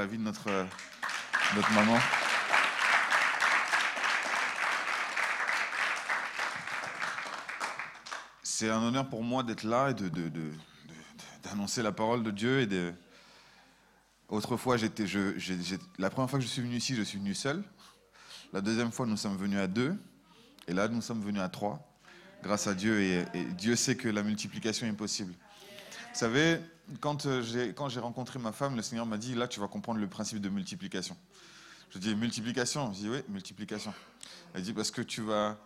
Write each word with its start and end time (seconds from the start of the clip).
la 0.00 0.06
vie 0.06 0.16
de 0.16 0.22
notre, 0.22 0.48
euh, 0.48 0.64
notre 1.54 1.70
maman. 1.72 1.98
C'est 8.42 8.70
un 8.70 8.82
honneur 8.82 9.10
pour 9.10 9.22
moi 9.22 9.42
d'être 9.42 9.64
là 9.64 9.90
et 9.90 9.94
de, 9.94 10.08
d'annoncer 11.42 11.82
la 11.82 11.92
parole 11.92 12.22
de 12.22 12.30
Dieu. 12.30 12.60
Et. 12.60 12.94
Autrefois, 14.30 14.78
j'étais, 14.78 15.06
je, 15.06 15.34
la 15.98 16.08
première 16.08 16.30
fois 16.30 16.38
que 16.38 16.44
je 16.46 16.50
suis 16.50 16.62
venu 16.62 16.76
ici, 16.76 16.94
je 16.94 17.02
suis 17.02 17.18
venu 17.18 17.34
seul. 17.34 17.62
La 18.54 18.62
deuxième 18.62 18.92
fois, 18.92 19.04
nous 19.04 19.18
sommes 19.18 19.36
venus 19.36 19.58
à 19.58 19.66
deux. 19.66 19.94
Et 20.66 20.72
là, 20.72 20.88
nous 20.88 21.02
sommes 21.02 21.20
venus 21.20 21.42
à 21.42 21.50
trois. 21.50 21.78
Grâce 22.42 22.66
à 22.66 22.72
Dieu. 22.72 23.02
Et 23.02 23.44
Dieu 23.58 23.76
sait 23.76 23.96
que 23.96 24.08
la 24.08 24.22
multiplication 24.22 24.86
est 24.86 24.94
possible. 24.94 25.34
Vous 26.12 26.18
savez, 26.18 26.58
quand 26.98 27.26
euh, 27.26 27.40
j'ai, 27.40 27.72
quand 27.72 27.88
j'ai 27.88 28.00
rencontré 28.00 28.40
ma 28.40 28.50
femme, 28.50 28.74
le 28.74 28.82
Seigneur 28.82 29.06
m'a 29.06 29.16
dit, 29.16 29.34
là, 29.34 29.46
tu 29.46 29.60
vas 29.60 29.68
comprendre 29.68 30.00
le 30.00 30.08
principe 30.08 30.40
de 30.40 30.48
multiplication. 30.48 31.16
Je 31.90 31.98
dis, 31.98 32.14
multiplication? 32.16 32.92
Je 32.92 32.98
dis, 32.98 33.08
oui, 33.08 33.18
multiplication. 33.28 33.94
Elle 34.52 34.62
dit, 34.62 34.72
parce 34.72 34.90
que 34.90 35.02
tu 35.02 35.22
vas, 35.22 35.56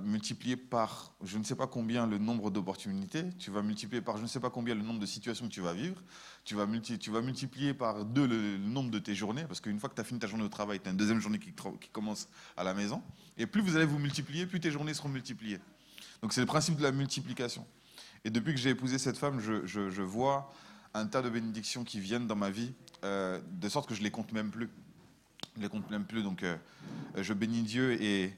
multiplier 0.00 0.56
par 0.56 1.12
je 1.24 1.38
ne 1.38 1.44
sais 1.44 1.56
pas 1.56 1.66
combien 1.66 2.06
le 2.06 2.18
nombre 2.18 2.50
d'opportunités, 2.50 3.24
tu 3.38 3.50
vas 3.50 3.62
multiplier 3.62 4.02
par 4.02 4.18
je 4.18 4.22
ne 4.22 4.28
sais 4.28 4.38
pas 4.38 4.50
combien 4.50 4.74
le 4.74 4.82
nombre 4.82 5.00
de 5.00 5.06
situations 5.06 5.48
que 5.48 5.52
tu 5.52 5.62
vas 5.62 5.72
vivre, 5.72 6.00
tu 6.44 6.54
vas, 6.54 6.66
multi- 6.66 6.98
tu 6.98 7.10
vas 7.10 7.22
multiplier 7.22 7.74
par 7.74 8.04
deux 8.04 8.26
le, 8.26 8.58
nombre 8.58 8.90
de 8.90 8.98
tes 8.98 9.14
journées, 9.14 9.44
parce 9.44 9.60
qu'une 9.60 9.80
fois 9.80 9.88
que 9.88 9.94
tu 9.94 10.00
as 10.02 10.04
fini 10.04 10.20
ta 10.20 10.26
journée 10.26 10.44
au 10.44 10.48
travail, 10.48 10.78
tu 10.78 10.88
as 10.88 10.92
une 10.92 10.98
deuxième 10.98 11.20
journée 11.20 11.38
qui, 11.38 11.52
qui 11.80 11.88
commence 11.88 12.28
à 12.56 12.64
la 12.64 12.74
maison, 12.74 13.02
et 13.38 13.46
plus 13.46 13.62
vous 13.62 13.76
allez 13.76 13.86
vous 13.86 13.98
multiplier, 13.98 14.46
plus 14.46 14.60
tes 14.60 14.70
journées 14.70 14.94
seront 14.94 15.08
multipliées. 15.08 15.58
Donc 16.22 16.32
c'est 16.32 16.40
le 16.40 16.46
principe 16.46 16.76
de 16.76 16.82
la 16.82 16.92
multiplication. 16.92 17.66
Et 18.28 18.30
depuis 18.30 18.52
que 18.52 18.60
j'ai 18.60 18.68
épousé 18.68 18.98
cette 18.98 19.16
femme, 19.16 19.40
je, 19.40 20.02
vois 20.02 20.52
un 20.92 21.06
tas 21.06 21.22
de 21.22 21.30
bénédictions 21.30 21.82
qui 21.82 21.98
viennent 21.98 22.26
dans 22.26 22.36
ma 22.36 22.50
vie, 22.50 22.74
euh, 23.02 23.40
de 23.52 23.70
sorte 23.70 23.88
que 23.88 23.94
je 23.94 24.02
les 24.02 24.10
compte 24.10 24.32
même 24.32 24.50
plus. 24.50 24.68
Je 25.56 25.62
les 25.62 25.70
compte 25.70 25.90
même 25.90 26.04
plus. 26.04 26.22
Donc 26.22 26.42
euh, 26.42 26.58
je 27.16 27.32
bénis 27.32 27.62
Dieu 27.62 27.96
et, 28.02 28.36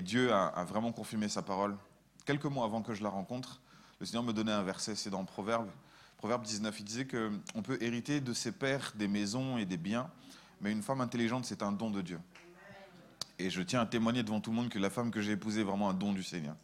Dieu 0.00 0.32
a, 0.32 0.48
a 0.48 0.64
vraiment 0.64 0.90
confirmé 0.90 1.28
sa 1.28 1.42
parole. 1.42 1.76
Quelques 2.26 2.46
mois 2.46 2.64
avant 2.64 2.82
que 2.82 2.94
je 2.94 3.02
la 3.04 3.10
rencontre, 3.10 3.60
le 4.00 4.06
Seigneur 4.06 4.24
me 4.24 4.32
donnait 4.32 4.50
un 4.50 4.64
verset, 4.64 4.96
c'est 4.96 5.10
dans 5.10 5.24
Proverbe, 5.24 5.68
Proverbe 6.16 6.42
19. 6.42 6.80
Il 6.80 6.84
disait 6.84 7.06
qu'on 7.06 7.62
peut 7.62 7.78
hériter 7.80 8.20
de 8.20 8.32
ses 8.32 8.50
pères 8.50 8.92
des 8.96 9.06
maisons 9.06 9.56
et 9.56 9.66
des 9.66 9.76
biens, 9.76 10.10
mais 10.60 10.72
une 10.72 10.82
femme 10.82 11.00
intelligente, 11.00 11.44
c'est 11.44 11.62
un 11.62 11.70
don 11.70 11.90
de 11.90 12.02
Dieu. 12.02 12.18
Et 13.38 13.50
je 13.50 13.62
tiens 13.62 13.82
à 13.82 13.86
témoigner 13.86 14.24
devant 14.24 14.40
tout 14.40 14.50
le 14.50 14.56
monde 14.56 14.68
que 14.68 14.80
la 14.80 14.90
femme 14.90 15.12
que 15.12 15.20
j'ai 15.20 15.30
épousée 15.30 15.60
est 15.60 15.64
vraiment 15.64 15.88
un 15.90 15.94
don 15.94 16.12
du 16.12 16.24
Seigneur. 16.24 16.56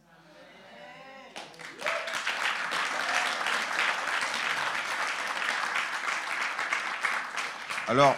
Alors, 7.86 8.16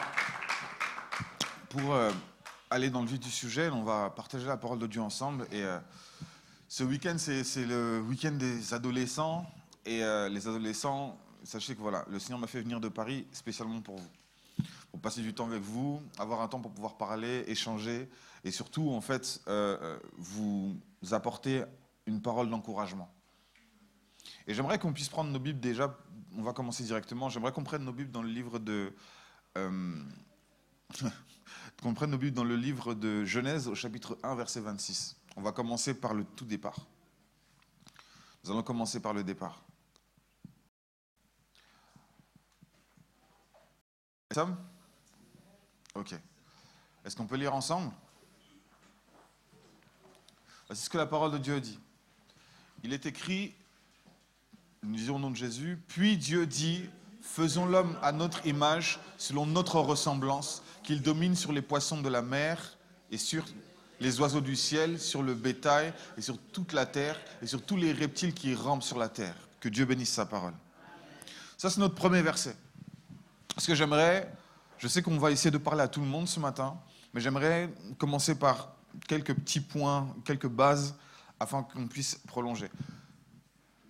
pour 1.70 1.92
euh, 1.92 2.12
aller 2.70 2.88
dans 2.88 3.00
le 3.00 3.08
vif 3.08 3.18
du 3.18 3.32
sujet, 3.32 3.68
on 3.68 3.82
va 3.82 4.10
partager 4.10 4.46
la 4.46 4.56
parole 4.56 4.78
de 4.78 4.86
Dieu 4.86 5.00
ensemble. 5.00 5.44
Et 5.50 5.64
euh, 5.64 5.80
ce 6.68 6.84
week-end, 6.84 7.16
c'est 7.18 7.64
le 7.64 7.98
week-end 7.98 8.30
des 8.30 8.74
adolescents. 8.74 9.44
Et 9.84 10.04
euh, 10.04 10.28
les 10.28 10.46
adolescents, 10.46 11.18
sachez 11.42 11.74
que 11.74 11.80
voilà, 11.80 12.04
le 12.08 12.20
Seigneur 12.20 12.38
m'a 12.38 12.46
fait 12.46 12.60
venir 12.60 12.78
de 12.78 12.86
Paris 12.86 13.26
spécialement 13.32 13.80
pour 13.80 13.96
vous. 13.96 14.08
Pour 14.92 15.00
passer 15.00 15.20
du 15.20 15.34
temps 15.34 15.46
avec 15.46 15.62
vous, 15.62 16.00
avoir 16.16 16.42
un 16.42 16.48
temps 16.48 16.60
pour 16.60 16.70
pouvoir 16.70 16.96
parler, 16.96 17.42
échanger. 17.48 18.08
Et 18.44 18.52
surtout, 18.52 18.92
en 18.92 19.00
fait, 19.00 19.42
vous 20.16 20.76
apporter 21.10 21.64
une 22.06 22.22
parole 22.22 22.48
d'encouragement. 22.50 23.12
Et 24.46 24.54
j'aimerais 24.54 24.78
qu'on 24.78 24.92
puisse 24.92 25.08
prendre 25.08 25.30
nos 25.30 25.40
Bibles 25.40 25.58
déjà. 25.58 25.98
On 26.36 26.42
va 26.42 26.52
commencer 26.52 26.84
directement. 26.84 27.28
J'aimerais 27.30 27.50
qu'on 27.50 27.64
prenne 27.64 27.84
nos 27.84 27.92
Bibles 27.92 28.12
dans 28.12 28.22
le 28.22 28.28
livre 28.28 28.60
de. 28.60 28.92
Euh, 29.56 30.02
qu'on 31.82 31.94
prenne 31.94 32.10
nos 32.10 32.18
Bibles 32.18 32.36
dans 32.36 32.44
le 32.44 32.56
livre 32.56 32.94
de 32.94 33.24
Genèse 33.24 33.68
au 33.68 33.74
chapitre 33.74 34.18
1, 34.22 34.34
verset 34.34 34.60
26. 34.60 35.16
On 35.36 35.42
va 35.42 35.52
commencer 35.52 35.94
par 35.94 36.14
le 36.14 36.24
tout 36.24 36.44
départ. 36.44 36.86
Nous 38.44 38.50
allons 38.50 38.62
commencer 38.62 39.00
par 39.00 39.14
le 39.14 39.24
départ. 39.24 39.62
Sam 44.30 44.56
Ok. 45.94 46.14
Est-ce 47.04 47.16
qu'on 47.16 47.26
peut 47.26 47.36
lire 47.36 47.54
ensemble? 47.54 47.90
Voici 50.66 50.82
ce 50.82 50.90
que 50.90 50.98
la 50.98 51.06
parole 51.06 51.32
de 51.32 51.38
Dieu 51.38 51.60
dit. 51.60 51.78
Il 52.82 52.92
est 52.92 53.06
écrit, 53.06 53.54
nous 54.82 54.94
disons 54.94 55.16
au 55.16 55.18
nom 55.18 55.30
de 55.30 55.36
Jésus, 55.36 55.82
puis 55.88 56.18
Dieu 56.18 56.46
dit, 56.46 56.90
faisons 57.26 57.66
l'homme 57.66 57.98
à 58.02 58.12
notre 58.12 58.46
image, 58.46 58.98
selon 59.18 59.46
notre 59.46 59.80
ressemblance, 59.80 60.62
qu'il 60.82 61.02
domine 61.02 61.34
sur 61.34 61.52
les 61.52 61.62
poissons 61.62 62.00
de 62.00 62.08
la 62.08 62.22
mer 62.22 62.76
et 63.10 63.18
sur 63.18 63.44
les 64.00 64.20
oiseaux 64.20 64.40
du 64.40 64.56
ciel, 64.56 65.00
sur 65.00 65.22
le 65.22 65.34
bétail 65.34 65.92
et 66.16 66.22
sur 66.22 66.38
toute 66.38 66.72
la 66.72 66.86
terre 66.86 67.18
et 67.42 67.46
sur 67.46 67.62
tous 67.62 67.76
les 67.76 67.92
reptiles 67.92 68.32
qui 68.32 68.54
rampent 68.54 68.82
sur 68.82 68.98
la 68.98 69.08
terre. 69.08 69.34
Que 69.60 69.68
Dieu 69.68 69.84
bénisse 69.84 70.12
sa 70.12 70.26
parole. 70.26 70.52
Ça, 71.56 71.70
c'est 71.70 71.80
notre 71.80 71.94
premier 71.94 72.22
verset. 72.22 72.56
Ce 73.58 73.66
que 73.66 73.74
j'aimerais, 73.74 74.30
je 74.78 74.86
sais 74.86 75.02
qu'on 75.02 75.18
va 75.18 75.30
essayer 75.30 75.50
de 75.50 75.58
parler 75.58 75.82
à 75.82 75.88
tout 75.88 76.00
le 76.00 76.06
monde 76.06 76.28
ce 76.28 76.38
matin, 76.38 76.78
mais 77.12 77.20
j'aimerais 77.20 77.70
commencer 77.98 78.34
par 78.34 78.72
quelques 79.08 79.34
petits 79.34 79.60
points, 79.60 80.14
quelques 80.24 80.48
bases, 80.48 80.94
afin 81.40 81.62
qu'on 81.62 81.86
puisse 81.86 82.16
prolonger. 82.26 82.70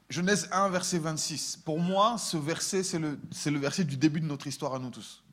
Genèse 0.09 0.49
1, 0.53 0.69
verset 0.69 0.99
26. 0.99 1.57
Pour 1.65 1.81
moi, 1.81 2.17
ce 2.19 2.37
verset, 2.37 2.85
c'est 2.85 2.99
le, 2.99 3.19
verset 3.59 3.85
du 3.85 3.97
début 3.97 4.21
de 4.21 4.27
notre 4.27 4.47
histoire 4.47 4.75
à 4.75 4.79
nous 4.79 4.91
tous. 4.91 5.25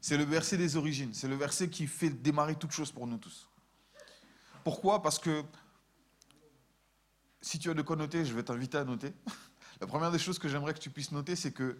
C'est 0.00 0.16
le 0.16 0.24
verset 0.24 0.56
des 0.56 0.76
origines. 0.76 1.12
C'est 1.12 1.28
le 1.28 1.36
verset 1.36 1.68
qui 1.68 1.86
fait 1.86 2.08
démarrer 2.08 2.54
toute 2.54 2.72
chose 2.72 2.90
pour 2.90 3.06
nous 3.06 3.18
tous. 3.18 3.48
Pourquoi? 4.64 5.02
Parce 5.02 5.18
que 5.18 5.42
si 7.42 7.58
tu 7.58 7.70
as 7.70 7.74
de 7.74 7.82
quoi 7.82 7.96
noter, 7.96 8.24
je 8.24 8.32
vais 8.32 8.42
t'inviter 8.42 8.78
à 8.78 8.84
noter. 8.84 9.12
La 9.80 9.86
première 9.86 10.10
des 10.10 10.18
choses 10.18 10.38
que 10.38 10.48
j'aimerais 10.48 10.72
que 10.74 10.80
tu 10.80 10.90
puisses 10.90 11.12
noter, 11.12 11.36
c'est 11.36 11.52
que 11.52 11.78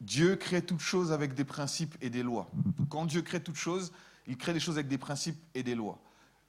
Dieu 0.00 0.36
crée 0.36 0.62
toutes 0.62 0.80
choses 0.80 1.12
avec 1.12 1.34
des 1.34 1.44
principes 1.44 1.96
et 2.00 2.10
des 2.10 2.22
lois. 2.22 2.48
Quand 2.88 3.06
Dieu 3.06 3.22
crée 3.22 3.42
toutes 3.42 3.56
choses, 3.56 3.92
il 4.26 4.36
crée 4.36 4.52
des 4.52 4.60
choses 4.60 4.76
avec 4.76 4.88
des 4.88 4.98
principes 4.98 5.38
et 5.54 5.62
des 5.62 5.74
lois. 5.74 5.98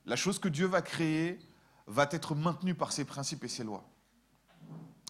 La 0.06 0.16
chose 0.16 0.38
que 0.38 0.48
Dieu 0.48 0.68
va 0.68 0.82
créer 0.82 1.40
va 1.88 2.08
être 2.12 2.36
maintenue 2.36 2.76
par 2.76 2.92
ses 2.92 3.06
principes 3.06 3.44
et 3.44 3.48
ses 3.48 3.64
lois. 3.64 3.88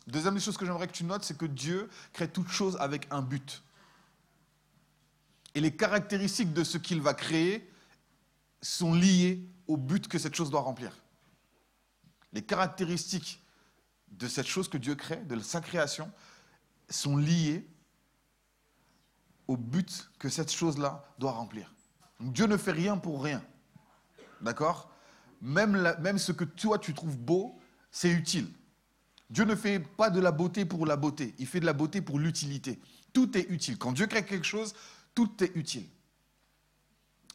Deuxième 0.07 0.35
des 0.35 0.39
choses 0.39 0.57
que 0.57 0.66
j'aimerais 0.66 0.88
que 0.88 0.93
tu 0.93 1.03
notes, 1.03 1.23
c'est 1.23 1.38
que 1.38 1.45
Dieu 1.45 1.89
crée 2.13 2.29
toutes 2.29 2.49
choses 2.49 2.77
avec 2.79 3.07
un 3.11 3.21
but. 3.21 3.63
Et 5.55 5.61
les 5.61 5.75
caractéristiques 5.75 6.53
de 6.53 6.63
ce 6.63 6.77
qu'il 6.77 7.01
va 7.01 7.13
créer 7.13 7.71
sont 8.61 8.94
liées 8.94 9.47
au 9.67 9.77
but 9.77 10.07
que 10.07 10.19
cette 10.19 10.35
chose 10.35 10.51
doit 10.51 10.61
remplir. 10.61 10.91
Les 12.33 12.44
caractéristiques 12.44 13.41
de 14.09 14.27
cette 14.27 14.47
chose 14.47 14.67
que 14.67 14.77
Dieu 14.77 14.95
crée, 14.95 15.17
de 15.17 15.39
sa 15.39 15.61
création, 15.61 16.11
sont 16.89 17.17
liées 17.17 17.67
au 19.47 19.57
but 19.57 20.09
que 20.19 20.29
cette 20.29 20.51
chose-là 20.51 21.03
doit 21.17 21.31
remplir. 21.31 21.73
Dieu 22.19 22.47
ne 22.47 22.57
fait 22.57 22.71
rien 22.71 22.97
pour 22.97 23.23
rien. 23.23 23.44
D'accord? 24.41 24.91
Même 25.41 26.17
ce 26.17 26.31
que 26.31 26.44
toi 26.44 26.79
tu 26.79 26.94
trouves 26.94 27.17
beau, 27.17 27.59
c'est 27.91 28.09
utile. 28.09 28.51
Dieu 29.30 29.46
ne 29.46 29.56
fait 29.56 29.80
pas 29.80 30.09
de 30.09 30.19
la 30.19 30.31
beauté 30.31 30.66
pour 30.66 30.86
la 30.86 30.97
beauté, 30.97 31.34
il 31.40 31.47
fait 31.47 31.59
de 31.59 31.66
la 31.66 31.74
beauté 31.74 32.02
pour 32.02 32.19
l'utilité. 32.19 32.80
Tout 33.13 33.38
est 33.38 33.50
utile. 33.50 33.78
Quand 33.78 33.91
Dieu 33.91 34.08
crée 34.08 34.25
quelque 34.25 34.46
chose, 34.46 34.74
tout 35.13 35.44
est 35.44 35.56
utile. 35.56 35.88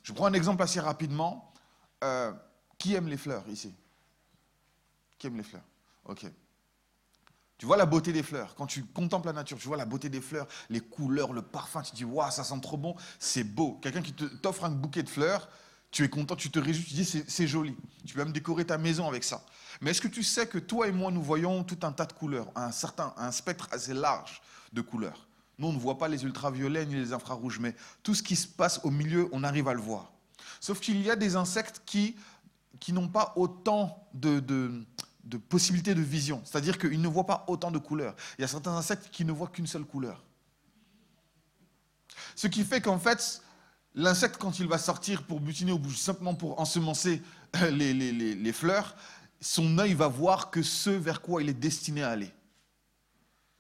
Je 0.03 0.12
prends 0.12 0.27
un 0.27 0.33
exemple 0.33 0.62
assez 0.62 0.81
rapidement. 0.81 1.53
Euh, 2.03 2.33
qui 2.78 2.95
aime 2.95 3.09
les 3.09 3.19
fleurs 3.19 3.47
ici? 3.49 3.75
Qui 5.19 5.27
aime 5.27 5.37
les 5.37 5.43
fleurs? 5.43 5.65
Ok. 6.06 6.25
Tu 7.59 7.67
vois 7.67 7.77
la 7.77 7.84
beauté 7.84 8.11
des 8.11 8.22
fleurs. 8.22 8.55
Quand 8.55 8.67
tu 8.67 8.84
contemples 8.84 9.27
la 9.27 9.34
nature, 9.34 9.59
tu 9.59 9.69
vois 9.69 9.77
la 9.77 9.84
beauté 9.84 10.09
des 10.09 10.22
fleurs, 10.22 10.47
les 10.71 10.81
couleurs, 10.81 11.34
le 11.34 11.43
parfum, 11.43 11.83
tu 11.83 11.95
dis, 11.95 12.07
waouh, 12.07 12.31
ça 12.31 12.43
sent 12.43 12.59
trop 12.62 12.78
bon, 12.78 12.97
c'est 13.19 13.45
beau. 13.45 13.78
Quelqu'un 13.83 14.01
qui 14.01 14.15
t'offre 14.15 14.65
un 14.65 14.71
bouquet 14.71 15.03
de 15.03 15.10
fleurs, 15.10 15.51
tu 15.91 16.04
es 16.04 16.09
content, 16.09 16.37
tu 16.37 16.51
te 16.51 16.59
réjouis, 16.59 16.84
tu 16.84 16.95
dis, 16.95 17.04
c'est 17.04 17.28
c'est 17.28 17.47
joli. 17.47 17.77
Tu 18.07 18.15
peux 18.15 18.22
même 18.22 18.33
décorer 18.33 18.65
ta 18.65 18.78
maison 18.78 19.09
avec 19.09 19.25
ça. 19.25 19.45
Mais 19.81 19.91
est-ce 19.91 20.01
que 20.01 20.09
tu 20.09 20.22
sais 20.22 20.47
que 20.47 20.59
toi 20.59 20.87
et 20.89 20.92
moi, 20.92 21.10
nous 21.10 21.22
voyons 21.22 21.65
tout 21.65 21.78
un 21.83 21.92
tas 21.92 22.07
de 22.07 22.13
couleurs, 22.13 22.48
un 22.54 22.71
certain, 22.71 23.13
un 23.16 23.33
spectre 23.33 23.69
assez 23.72 23.95
large 23.95 24.41
de 24.72 24.81
couleurs? 24.83 25.27
Nous, 25.59 25.69
on 25.69 25.72
ne 25.72 25.78
voit 25.78 25.98
pas 25.98 26.09
les 26.09 26.25
ultraviolets 26.25 26.87
ni 26.87 26.95
les 26.95 27.13
infrarouges, 27.13 27.59
mais 27.59 27.75
tout 28.03 28.15
ce 28.15 28.22
qui 28.22 28.37
se 28.37 28.47
passe 28.47 28.81
au 28.84 28.91
milieu, 28.91 29.28
on 29.33 29.45
arrive 29.45 29.69
à 29.69 29.75
le 29.75 29.81
voir. 29.81 30.13
Sauf 30.60 30.81
qu'il 30.81 31.01
y 31.03 31.10
a 31.10 31.16
des 31.16 31.37
insectes 31.37 31.83
qui, 31.84 32.16
qui 32.78 32.93
n'ont 32.93 33.09
pas 33.09 33.33
autant 33.36 34.07
de, 34.15 34.41
de, 34.41 34.84
de 35.25 35.36
possibilités 35.36 35.95
de 35.95 36.01
vision. 36.01 36.41
C'est-à-dire 36.45 36.78
qu'ils 36.78 37.01
ne 37.01 37.09
voient 37.09 37.27
pas 37.27 37.45
autant 37.47 37.71
de 37.71 37.78
couleurs. 37.78 38.15
Il 38.39 38.43
y 38.43 38.45
a 38.45 38.48
certains 38.48 38.75
insectes 38.75 39.10
qui 39.10 39.25
ne 39.25 39.33
voient 39.33 39.48
qu'une 39.48 39.66
seule 39.66 39.84
couleur. 39.84 40.22
Ce 42.36 42.47
qui 42.47 42.65
fait 42.65 42.81
qu'en 42.81 42.98
fait, 42.98 43.43
l'insecte, 43.95 44.37
quand 44.39 44.59
il 44.59 44.66
va 44.66 44.78
sortir 44.78 45.22
pour 45.25 45.41
butiner 45.41 45.72
ou 45.72 45.91
simplement 45.91 46.34
pour 46.34 46.60
ensemencer 46.60 47.22
euh, 47.57 47.71
les, 47.71 48.53
fleurs, 48.53 48.97
son 49.41 49.78
œil 49.78 49.95
va 49.95 50.09
voir 50.09 50.51
que 50.51 50.63
ce 50.63 50.91
vers 50.91 51.21
quoi 51.21 51.42
il 51.42 51.48
est 51.48 51.54
destiné 51.54 52.03
à 52.03 52.10
aller. 52.10 52.33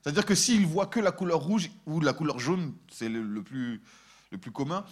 C'est-à-dire 0.02 0.24
que 0.24 0.34
s'il 0.34 0.66
voit 0.66 0.86
que 0.86 1.00
la 1.00 1.12
couleur 1.12 1.40
rouge 1.40 1.70
ou 1.86 2.00
la 2.00 2.12
couleur 2.12 2.38
jaune, 2.38 2.74
c'est 2.90 3.08
le, 3.08 3.22
le 3.22 3.42
plus, 3.42 3.82
le 4.30 4.38
plus 4.38 4.50
commun. 4.50 4.84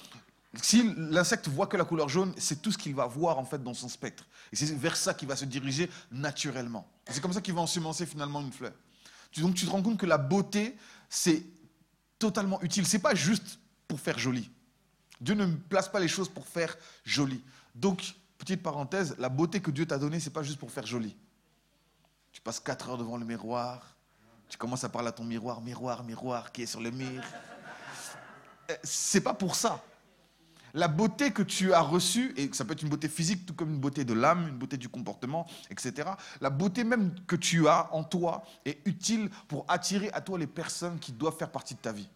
Si 0.62 0.94
l'insecte 0.96 1.48
voit 1.48 1.66
que 1.66 1.76
la 1.76 1.84
couleur 1.84 2.08
jaune, 2.08 2.32
c'est 2.36 2.60
tout 2.60 2.72
ce 2.72 2.78
qu'il 2.78 2.94
va 2.94 3.06
voir 3.06 3.38
en 3.38 3.44
fait 3.44 3.62
dans 3.62 3.74
son 3.74 3.88
spectre. 3.88 4.26
Et 4.52 4.56
c'est 4.56 4.74
vers 4.74 4.96
ça 4.96 5.14
qu'il 5.14 5.28
va 5.28 5.36
se 5.36 5.44
diriger 5.44 5.90
naturellement. 6.10 6.86
C'est 7.08 7.20
comme 7.20 7.32
ça 7.32 7.40
qu'il 7.40 7.54
va 7.54 7.60
ensemencer 7.60 8.06
finalement 8.06 8.40
une 8.40 8.52
fleur. 8.52 8.72
Donc 9.36 9.54
tu 9.54 9.66
te 9.66 9.70
rends 9.70 9.82
compte 9.82 9.98
que 9.98 10.06
la 10.06 10.18
beauté, 10.18 10.76
c'est 11.08 11.44
totalement 12.18 12.60
utile. 12.62 12.86
C'est 12.86 12.98
pas 12.98 13.14
juste 13.14 13.60
pour 13.86 14.00
faire 14.00 14.18
joli. 14.18 14.50
Dieu 15.20 15.34
ne 15.34 15.46
place 15.46 15.88
pas 15.88 16.00
les 16.00 16.08
choses 16.08 16.28
pour 16.28 16.46
faire 16.46 16.76
joli. 17.04 17.42
Donc, 17.74 18.14
petite 18.38 18.62
parenthèse, 18.62 19.16
la 19.18 19.28
beauté 19.28 19.60
que 19.60 19.70
Dieu 19.70 19.86
t'a 19.86 19.98
donnée, 19.98 20.20
c'est 20.20 20.30
pas 20.30 20.42
juste 20.42 20.58
pour 20.58 20.70
faire 20.70 20.86
joli. 20.86 21.16
Tu 22.32 22.40
passes 22.40 22.60
quatre 22.60 22.88
heures 22.90 22.98
devant 22.98 23.16
le 23.16 23.24
miroir, 23.24 23.96
tu 24.48 24.56
commences 24.56 24.84
à 24.84 24.88
parler 24.88 25.08
à 25.08 25.12
ton 25.12 25.24
miroir, 25.24 25.60
miroir, 25.60 26.04
miroir, 26.04 26.52
qui 26.52 26.62
est 26.62 26.66
sur 26.66 26.80
le 26.80 26.90
mur. 26.90 27.22
Euh, 28.70 28.76
c'est 28.82 29.20
pas 29.20 29.34
pour 29.34 29.54
ça. 29.54 29.82
La 30.74 30.88
beauté 30.88 31.32
que 31.32 31.42
tu 31.42 31.72
as 31.72 31.80
reçue, 31.80 32.34
et 32.36 32.50
ça 32.52 32.64
peut 32.64 32.72
être 32.72 32.82
une 32.82 32.90
beauté 32.90 33.08
physique, 33.08 33.46
tout 33.46 33.54
comme 33.54 33.70
une 33.70 33.80
beauté 33.80 34.04
de 34.04 34.12
l'âme, 34.12 34.48
une 34.48 34.58
beauté 34.58 34.76
du 34.76 34.88
comportement, 34.88 35.46
etc. 35.70 36.10
La 36.40 36.50
beauté 36.50 36.84
même 36.84 37.14
que 37.26 37.36
tu 37.36 37.68
as 37.68 37.92
en 37.94 38.04
toi 38.04 38.44
est 38.64 38.86
utile 38.86 39.30
pour 39.48 39.64
attirer 39.68 40.10
à 40.12 40.20
toi 40.20 40.38
les 40.38 40.46
personnes 40.46 40.98
qui 40.98 41.12
doivent 41.12 41.36
faire 41.36 41.50
partie 41.50 41.74
de 41.74 41.80
ta 41.80 41.92
vie. 41.92 42.08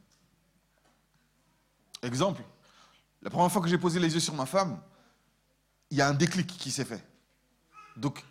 Exemple, 2.02 2.42
la 3.22 3.30
première 3.30 3.50
fois 3.50 3.62
que 3.62 3.68
j'ai 3.68 3.78
posé 3.78 4.00
les 4.00 4.12
yeux 4.12 4.20
sur 4.20 4.34
ma 4.34 4.46
femme, 4.46 4.80
il 5.90 5.98
y 5.98 6.00
a 6.00 6.08
un 6.08 6.14
déclic 6.14 6.46
qui 6.46 6.70
s'est 6.70 6.84
fait. 6.84 7.04
Donc, 7.96 8.24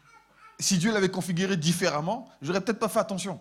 si 0.59 0.77
Dieu 0.77 0.91
l'avait 0.91 1.09
configuré 1.09 1.57
différemment, 1.57 2.29
j'aurais 2.41 2.61
peut-être 2.61 2.79
pas 2.79 2.89
fait 2.89 2.99
attention. 2.99 3.39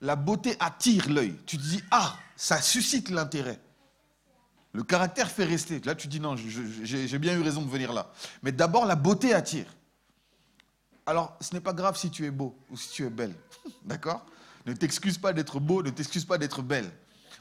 La 0.00 0.14
beauté 0.14 0.56
attire 0.60 1.08
l'œil. 1.08 1.34
Tu 1.46 1.58
te 1.58 1.62
dis, 1.62 1.82
ah, 1.90 2.16
ça 2.36 2.60
suscite 2.60 3.10
l'intérêt. 3.10 3.60
Le 4.72 4.84
caractère 4.84 5.30
fait 5.30 5.44
rester. 5.44 5.80
Là, 5.80 5.94
tu 5.94 6.06
dis, 6.06 6.20
non, 6.20 6.36
j'ai 6.36 7.18
bien 7.18 7.36
eu 7.36 7.42
raison 7.42 7.62
de 7.62 7.70
venir 7.70 7.92
là. 7.92 8.12
Mais 8.42 8.52
d'abord, 8.52 8.86
la 8.86 8.94
beauté 8.94 9.34
attire. 9.34 9.66
Alors, 11.04 11.36
ce 11.40 11.54
n'est 11.54 11.60
pas 11.60 11.72
grave 11.72 11.96
si 11.96 12.10
tu 12.10 12.26
es 12.26 12.30
beau 12.30 12.56
ou 12.70 12.76
si 12.76 12.90
tu 12.90 13.04
es 13.04 13.10
belle. 13.10 13.34
D'accord? 13.84 14.24
Ne 14.66 14.74
t'excuse 14.74 15.16
pas 15.16 15.32
d'être 15.32 15.58
beau, 15.58 15.82
ne 15.82 15.90
t'excuse 15.90 16.24
pas 16.24 16.36
d'être 16.36 16.62
belle. 16.62 16.90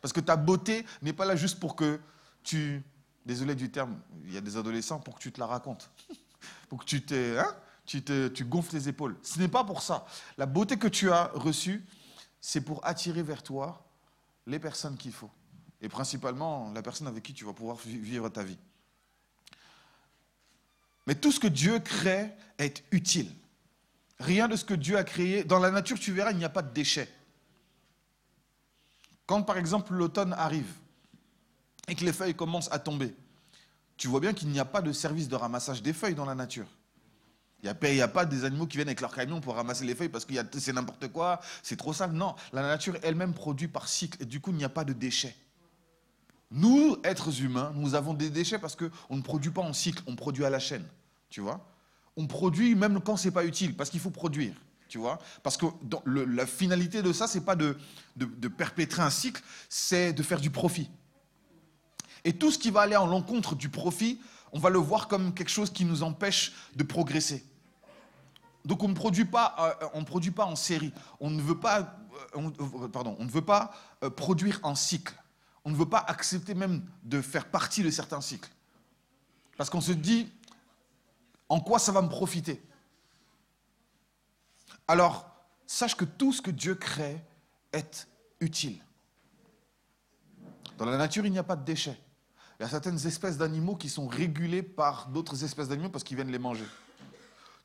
Parce 0.01 0.13
que 0.13 0.21
ta 0.21 0.37
beauté 0.37 0.85
n'est 1.01 1.13
pas 1.13 1.25
là 1.25 1.35
juste 1.35 1.59
pour 1.59 1.75
que 1.75 1.99
tu, 2.47 2.81
désolé 3.25 3.55
du 3.55 3.69
terme, 3.69 3.99
il 4.25 4.33
y 4.33 4.37
a 4.37 4.41
des 4.41 4.55
adolescents, 4.55 4.99
pour 4.99 5.15
que 5.15 5.19
tu 5.19 5.31
te 5.31 5.39
la 5.39 5.45
racontes. 5.45 5.91
pour 6.69 6.79
que 6.79 6.85
tu, 6.85 7.03
hein, 7.11 7.55
tu, 7.85 8.01
te, 8.01 8.29
tu 8.29 8.45
gonfles 8.45 8.75
les 8.75 8.89
épaules. 8.89 9.17
Ce 9.21 9.37
n'est 9.37 9.49
pas 9.49 9.63
pour 9.63 9.81
ça. 9.81 10.05
La 10.37 10.45
beauté 10.45 10.77
que 10.77 10.87
tu 10.87 11.11
as 11.11 11.25
reçue, 11.33 11.85
c'est 12.39 12.61
pour 12.61 12.85
attirer 12.85 13.21
vers 13.21 13.43
toi 13.43 13.85
les 14.45 14.59
personnes 14.59 14.95
qu'il 14.95 15.11
faut. 15.11 15.29
Et 15.81 15.89
principalement 15.89 16.71
la 16.73 16.81
personne 16.81 17.07
avec 17.07 17.21
qui 17.21 17.33
tu 17.33 17.43
vas 17.43 17.53
pouvoir 17.53 17.77
vivre 17.77 18.29
ta 18.29 18.43
vie. 18.43 18.57
Mais 21.05 21.15
tout 21.15 21.31
ce 21.31 21.39
que 21.39 21.47
Dieu 21.47 21.79
crée 21.79 22.33
est 22.57 22.83
utile. 22.91 23.31
Rien 24.19 24.47
de 24.47 24.55
ce 24.55 24.65
que 24.65 24.73
Dieu 24.73 24.97
a 24.97 25.03
créé. 25.03 25.43
Dans 25.43 25.59
la 25.59 25.69
nature, 25.69 25.99
tu 25.99 26.11
verras, 26.11 26.31
il 26.31 26.37
n'y 26.37 26.45
a 26.45 26.49
pas 26.49 26.63
de 26.63 26.73
déchets. 26.73 27.09
Quand 29.25 29.43
par 29.43 29.57
exemple 29.57 29.93
l'automne 29.93 30.33
arrive 30.33 30.73
et 31.87 31.95
que 31.95 32.03
les 32.03 32.13
feuilles 32.13 32.35
commencent 32.35 32.71
à 32.71 32.79
tomber, 32.79 33.15
tu 33.95 34.07
vois 34.07 34.19
bien 34.19 34.33
qu'il 34.33 34.49
n'y 34.49 34.59
a 34.59 34.65
pas 34.65 34.81
de 34.81 34.91
service 34.91 35.27
de 35.27 35.35
ramassage 35.35 35.81
des 35.81 35.93
feuilles 35.93 36.15
dans 36.15 36.25
la 36.25 36.35
nature. 36.35 36.67
Il 37.63 37.65
n'y 37.65 38.01
a, 38.01 38.07
pas 38.07 38.25
des 38.25 38.45
animaux 38.45 38.67
qui 38.67 38.77
viennent 38.77 38.87
avec 38.87 39.01
leur 39.01 39.13
camion 39.13 39.41
pour 39.41 39.55
ramasser 39.55 39.83
les 39.83 39.95
feuilles 39.95 40.09
parce 40.09 40.25
que 40.25 40.33
c'est 40.59 40.73
n'importe 40.73 41.07
quoi, 41.07 41.41
c'est 41.63 41.75
trop 41.75 41.91
sale. 41.91 42.11
Non, 42.11 42.35
la 42.53 42.61
nature 42.61 42.95
elle-même 43.01 43.33
produit 43.33 43.67
par 43.67 43.87
cycle 43.87 44.21
et 44.21 44.25
du 44.25 44.39
coup 44.39 44.51
il 44.51 44.57
n'y 44.57 44.63
a 44.63 44.69
pas 44.69 44.83
de 44.83 44.93
déchets. 44.93 45.35
Nous, 46.51 46.97
êtres 47.03 47.41
humains, 47.41 47.73
nous 47.75 47.95
avons 47.95 48.13
des 48.13 48.29
déchets 48.29 48.59
parce 48.59 48.75
qu'on 48.75 49.15
ne 49.15 49.21
produit 49.21 49.49
pas 49.49 49.61
en 49.61 49.73
cycle, 49.73 50.03
on 50.05 50.15
produit 50.15 50.45
à 50.45 50.49
la 50.51 50.59
chaîne. 50.59 50.85
Tu 51.29 51.41
vois 51.41 51.67
On 52.15 52.27
produit 52.27 52.75
même 52.75 53.01
quand 53.01 53.17
ce 53.17 53.27
n'est 53.27 53.33
pas 53.33 53.43
utile 53.43 53.75
parce 53.75 53.89
qu'il 53.89 53.99
faut 53.99 54.11
produire 54.11 54.53
tu 54.87 54.97
vois 54.99 55.19
Parce 55.43 55.57
que 55.57 55.65
la 56.05 56.45
finalité 56.45 57.01
de 57.01 57.11
ça, 57.11 57.27
c'est 57.27 57.41
pas 57.41 57.55
de, 57.55 57.77
de, 58.15 58.47
perpétrer 58.47 59.01
un 59.01 59.09
cycle, 59.09 59.41
c'est 59.67 60.13
de 60.13 60.23
faire 60.23 60.39
du 60.39 60.49
profit. 60.49 60.89
Et 62.27 62.33
tout 62.33 62.51
ce 62.51 62.59
qui 62.59 62.71
va 62.71 62.81
aller 62.81 62.97
en 62.97 63.07
l'encontre 63.07 63.55
du 63.55 63.69
profit, 63.69 64.19
on 64.51 64.59
va 64.59 64.69
le 64.69 64.79
voir 64.79 65.07
comme 65.07 65.33
quelque 65.33 65.47
chose 65.47 65.71
qui 65.71 65.85
nous 65.85 66.03
empêche 66.03 66.51
de 66.75 66.83
progresser. 66.83 67.41
Donc 68.65 68.83
on 68.83 68.89
ne 68.89 68.93
produit 68.93 69.23
pas, 69.23 69.55
euh, 69.81 69.87
on 69.93 70.03
produit 70.03 70.31
pas 70.31 70.43
en 70.43 70.57
série. 70.57 70.91
On 71.21 71.29
ne 71.29 71.41
veut 71.41 71.57
pas, 71.57 71.97
euh, 72.35 72.49
euh, 72.59 72.87
pardon, 72.89 73.15
on 73.19 73.23
ne 73.23 73.29
veut 73.29 73.45
pas 73.45 73.71
produire 74.17 74.59
en 74.63 74.75
cycle. 74.75 75.13
On 75.63 75.69
ne 75.69 75.77
veut 75.77 75.87
pas 75.87 76.03
accepter 76.05 76.53
même 76.53 76.85
de 77.03 77.21
faire 77.21 77.49
partie 77.49 77.81
de 77.81 77.89
certains 77.89 78.19
cycles. 78.19 78.51
Parce 79.55 79.69
qu'on 79.69 79.79
se 79.79 79.93
dit, 79.93 80.29
en 81.47 81.61
quoi 81.61 81.79
ça 81.79 81.93
va 81.93 82.01
me 82.01 82.09
profiter? 82.09 82.61
Alors 84.85 85.29
sache 85.65 85.95
que 85.95 86.03
tout 86.03 86.33
ce 86.33 86.41
que 86.41 86.51
Dieu 86.51 86.75
crée 86.75 87.23
est 87.71 88.05
utile. 88.41 88.83
Dans 90.77 90.83
la 90.83 90.97
nature, 90.97 91.25
il 91.25 91.31
n'y 91.31 91.39
a 91.39 91.43
pas 91.43 91.55
de 91.55 91.63
déchets. 91.63 91.97
Il 92.59 92.63
y 92.63 92.65
a 92.65 92.69
certaines 92.69 93.05
espèces 93.05 93.37
d'animaux 93.37 93.75
qui 93.75 93.87
sont 93.87 94.07
régulées 94.07 94.63
par 94.63 95.09
d'autres 95.09 95.43
espèces 95.43 95.69
d'animaux 95.69 95.89
parce 95.89 96.03
qu'ils 96.03 96.17
viennent 96.17 96.31
les 96.31 96.39
manger. 96.39 96.65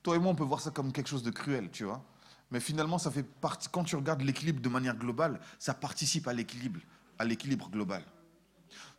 Toi 0.02 0.16
et 0.16 0.18
moi, 0.18 0.32
on 0.32 0.34
peut 0.34 0.44
voir 0.44 0.60
ça 0.60 0.70
comme 0.70 0.92
quelque 0.92 1.08
chose 1.08 1.22
de 1.22 1.30
cruel, 1.30 1.70
tu 1.70 1.84
vois. 1.84 2.04
Mais 2.50 2.60
finalement, 2.60 2.98
ça 2.98 3.10
fait 3.10 3.22
partie, 3.22 3.68
quand 3.70 3.84
tu 3.84 3.96
regardes 3.96 4.20
l'équilibre 4.20 4.60
de 4.60 4.68
manière 4.68 4.96
globale, 4.96 5.40
ça 5.58 5.72
participe 5.72 6.28
à 6.28 6.34
l'équilibre, 6.34 6.80
à 7.18 7.24
l'équilibre 7.24 7.70
global. 7.70 8.04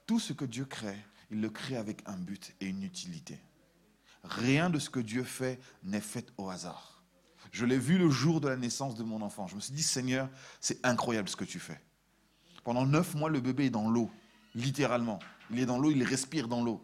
Tout 0.07 0.19
ce 0.19 0.33
que 0.33 0.45
Dieu 0.45 0.65
crée, 0.65 0.97
il 1.29 1.41
le 1.41 1.49
crée 1.49 1.77
avec 1.77 2.01
un 2.07 2.17
but 2.17 2.55
et 2.59 2.65
une 2.65 2.83
utilité. 2.83 3.39
Rien 4.23 4.71
de 4.71 4.79
ce 4.79 4.89
que 4.89 4.99
Dieu 4.99 5.23
fait 5.23 5.59
n'est 5.83 6.01
fait 6.01 6.33
au 6.37 6.49
hasard. 6.49 7.03
Je 7.51 7.65
l'ai 7.65 7.77
vu 7.77 7.99
le 7.99 8.09
jour 8.09 8.41
de 8.41 8.47
la 8.47 8.55
naissance 8.55 8.95
de 8.95 9.03
mon 9.03 9.21
enfant. 9.21 9.45
Je 9.47 9.55
me 9.55 9.59
suis 9.59 9.73
dit, 9.73 9.83
Seigneur, 9.83 10.27
c'est 10.59 10.83
incroyable 10.83 11.29
ce 11.29 11.35
que 11.35 11.45
tu 11.45 11.59
fais. 11.59 11.79
Pendant 12.63 12.85
neuf 12.85 13.13
mois, 13.13 13.29
le 13.29 13.41
bébé 13.41 13.65
est 13.65 13.69
dans 13.69 13.89
l'eau, 13.89 14.09
littéralement. 14.55 15.19
Il 15.51 15.59
est 15.59 15.65
dans 15.65 15.79
l'eau, 15.79 15.91
il 15.91 16.03
respire 16.03 16.47
dans 16.47 16.63
l'eau. 16.63 16.83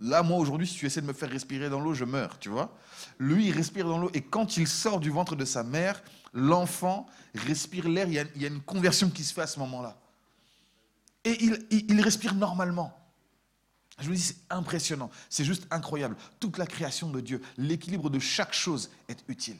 Là, 0.00 0.22
moi, 0.22 0.38
aujourd'hui, 0.38 0.66
si 0.66 0.76
tu 0.76 0.86
essaies 0.86 1.00
de 1.00 1.06
me 1.06 1.12
faire 1.12 1.30
respirer 1.30 1.68
dans 1.68 1.80
l'eau, 1.80 1.92
je 1.92 2.04
meurs, 2.04 2.38
tu 2.38 2.48
vois. 2.48 2.76
Lui, 3.18 3.48
il 3.48 3.52
respire 3.52 3.86
dans 3.86 3.98
l'eau. 3.98 4.10
Et 4.14 4.22
quand 4.22 4.56
il 4.56 4.68
sort 4.68 5.00
du 5.00 5.10
ventre 5.10 5.34
de 5.34 5.44
sa 5.44 5.64
mère, 5.64 6.02
l'enfant 6.32 7.06
respire 7.34 7.88
l'air. 7.88 8.06
Il, 8.06 8.42
y 8.42 8.44
a 8.44 8.48
une 8.48 8.60
conversion 8.60 9.10
qui 9.10 9.24
se 9.24 9.34
fait 9.34 9.42
à 9.42 9.46
ce 9.48 9.58
moment-là. 9.58 10.00
Et 11.24 11.36
il, 11.44 11.66
il 11.70 12.00
respire 12.00 12.34
normalement. 12.34 12.94
Je 13.98 14.08
me 14.08 14.14
dis, 14.14 14.22
c'est 14.22 14.36
impressionnant. 14.50 15.10
C'est 15.28 15.44
juste 15.44 15.66
incroyable. 15.70 16.16
Toute 16.38 16.58
la 16.58 16.66
création 16.66 17.10
de 17.10 17.20
Dieu, 17.20 17.42
l'équilibre 17.56 18.08
de 18.08 18.20
chaque 18.20 18.52
chose 18.52 18.90
est 19.08 19.24
utile. 19.26 19.56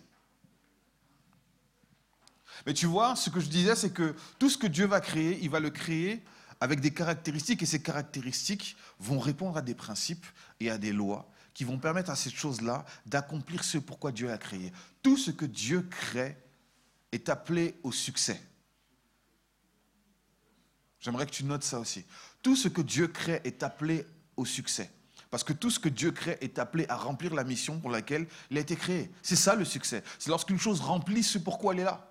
Mais 2.64 2.74
tu 2.74 2.86
vois, 2.86 3.16
ce 3.16 3.30
que 3.30 3.40
je 3.40 3.48
disais, 3.48 3.74
c'est 3.74 3.90
que 3.90 4.14
tout 4.38 4.48
ce 4.48 4.58
que 4.58 4.66
Dieu 4.66 4.86
va 4.86 5.00
créer, 5.00 5.38
il 5.42 5.50
va 5.50 5.58
le 5.58 5.70
créer 5.70 6.22
avec 6.60 6.80
des 6.80 6.92
caractéristiques, 6.92 7.62
et 7.62 7.66
ces 7.66 7.82
caractéristiques 7.82 8.76
vont 8.98 9.18
répondre 9.18 9.56
à 9.56 9.62
des 9.62 9.74
principes 9.74 10.26
et 10.60 10.70
à 10.70 10.78
des 10.78 10.92
lois 10.92 11.30
qui 11.54 11.64
vont 11.64 11.78
permettre 11.78 12.10
à 12.10 12.14
cette 12.14 12.36
chose-là 12.36 12.84
d'accomplir 13.06 13.64
ce 13.64 13.78
pourquoi 13.78 14.12
Dieu 14.12 14.30
a 14.30 14.38
créé. 14.38 14.72
Tout 15.02 15.16
ce 15.16 15.32
que 15.32 15.44
Dieu 15.44 15.82
crée 15.82 16.36
est 17.10 17.28
appelé 17.28 17.74
au 17.82 17.90
succès. 17.90 18.40
J'aimerais 21.00 21.26
que 21.26 21.32
tu 21.32 21.44
notes 21.44 21.64
ça 21.64 21.80
aussi. 21.80 22.04
Tout 22.42 22.54
ce 22.54 22.68
que 22.68 22.80
Dieu 22.80 23.08
crée 23.08 23.40
est 23.42 23.64
appelé 23.64 24.06
au 24.36 24.44
succès. 24.44 24.90
Parce 25.30 25.44
que 25.44 25.52
tout 25.52 25.70
ce 25.70 25.78
que 25.78 25.88
Dieu 25.88 26.12
crée 26.12 26.38
est 26.40 26.58
appelé 26.58 26.86
à 26.88 26.96
remplir 26.96 27.34
la 27.34 27.44
mission 27.44 27.80
pour 27.80 27.90
laquelle 27.90 28.26
il 28.50 28.56
a 28.56 28.60
été 28.60 28.76
créé. 28.76 29.10
C'est 29.22 29.36
ça 29.36 29.54
le 29.54 29.64
succès. 29.64 30.02
C'est 30.18 30.30
lorsqu'une 30.30 30.58
chose 30.58 30.80
remplit 30.80 31.22
ce 31.22 31.38
pourquoi 31.38 31.74
elle 31.74 31.80
est 31.80 31.84
là. 31.84 32.07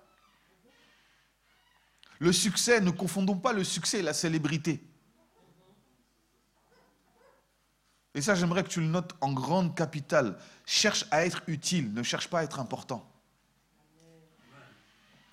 Le 2.18 2.32
succès, 2.32 2.80
ne 2.80 2.90
confondons 2.90 3.36
pas 3.36 3.52
le 3.52 3.64
succès 3.64 4.00
et 4.00 4.02
la 4.02 4.14
célébrité. 4.14 4.82
Et 8.14 8.20
ça, 8.20 8.34
j'aimerais 8.34 8.64
que 8.64 8.68
tu 8.68 8.80
le 8.80 8.86
notes 8.86 9.14
en 9.20 9.32
grande 9.32 9.76
capitale. 9.76 10.36
Cherche 10.66 11.04
à 11.10 11.24
être 11.24 11.42
utile, 11.46 11.92
ne 11.94 12.02
cherche 12.02 12.28
pas 12.28 12.40
à 12.40 12.42
être 12.42 12.58
important. 12.58 13.08